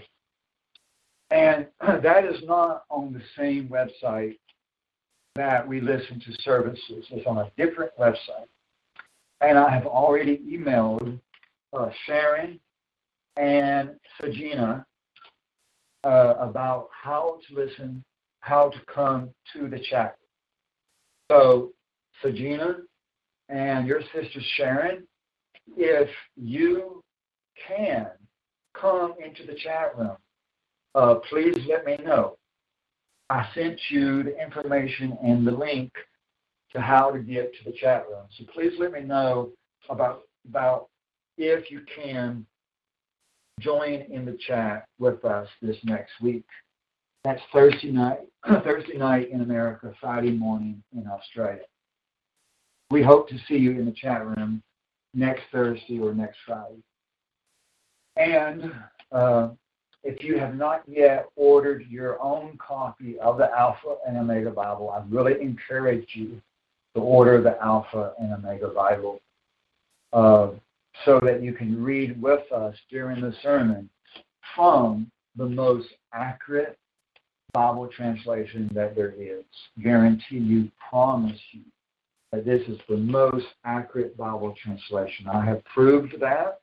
[1.33, 1.67] And
[2.03, 4.37] that is not on the same website
[5.35, 7.05] that we listen to services.
[7.09, 8.47] It's on a different website.
[9.41, 11.19] And I have already emailed
[11.73, 12.59] uh, Sharon
[13.35, 14.85] and Sagina
[16.03, 18.03] uh, about how to listen,
[18.41, 20.15] how to come to the chat.
[21.31, 21.71] So,
[22.21, 22.77] Sagina
[23.49, 25.07] and your sister Sharon,
[25.75, 27.03] if you
[27.67, 28.07] can
[28.79, 30.17] come into the chat room
[30.95, 32.37] uh, please let me know.
[33.29, 35.91] I sent you the information and the link
[36.73, 38.25] to how to get to the chat room.
[38.37, 39.51] So please let me know
[39.89, 40.89] about about
[41.37, 42.45] if you can
[43.59, 46.45] join in the chat with us this next week.
[47.23, 51.63] That's Thursday night, Thursday night in America, Friday morning in Australia.
[52.91, 54.61] We hope to see you in the chat room
[55.13, 56.83] next Thursday or next Friday.
[58.17, 58.73] And
[59.11, 59.49] uh,
[60.03, 64.89] if you have not yet ordered your own copy of the Alpha and Omega Bible,
[64.89, 66.41] I really encourage you
[66.95, 69.21] to order the Alpha and Omega Bible
[70.11, 70.49] uh,
[71.05, 73.89] so that you can read with us during the sermon
[74.55, 76.77] from the most accurate
[77.53, 79.45] Bible translation that there is.
[79.81, 81.61] Guarantee you, promise you,
[82.31, 85.27] that this is the most accurate Bible translation.
[85.31, 86.59] I have proved that,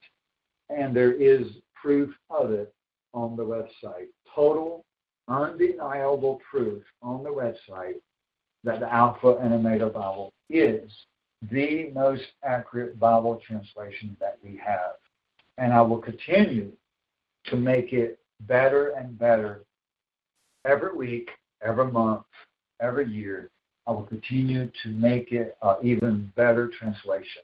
[0.68, 1.46] and there is
[1.80, 2.72] proof of it
[3.14, 4.08] on the website.
[4.34, 4.84] Total,
[5.28, 8.00] undeniable proof on the website
[8.64, 10.90] that the Alpha and Omega Bible is
[11.50, 14.96] the most accurate Bible translation that we have.
[15.58, 16.72] And I will continue
[17.46, 19.64] to make it better and better
[20.64, 21.30] every week,
[21.62, 22.22] every month,
[22.80, 23.50] every year.
[23.86, 27.42] I will continue to make it an even better translation.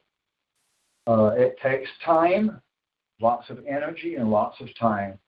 [1.06, 2.60] Uh, it takes time,
[3.20, 5.18] lots of energy, and lots of time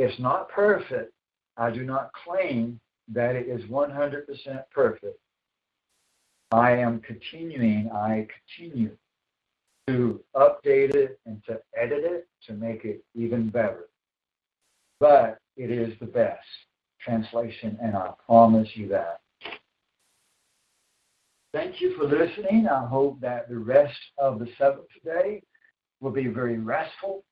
[0.00, 1.12] it's not perfect.
[1.58, 4.24] I do not claim that it is 100%
[4.72, 5.18] perfect.
[6.52, 8.96] I am continuing, I continue
[9.88, 13.88] to update it and to edit it to make it even better.
[15.00, 16.46] But it is the best
[17.04, 19.20] translation, and I promise you that.
[21.52, 22.68] Thank you for listening.
[22.68, 25.42] I hope that the rest of the seventh day
[26.00, 27.22] will be very restful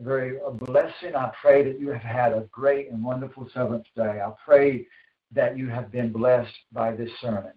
[0.00, 1.14] very a blessing.
[1.16, 4.20] I pray that you have had a great and wonderful seventh day.
[4.20, 4.86] I pray
[5.32, 7.52] that you have been blessed by this sermon.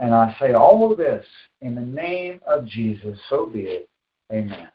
[0.00, 1.24] And I say all of this
[1.60, 3.18] in the name of Jesus.
[3.28, 3.88] So be it.
[4.32, 4.68] Amen.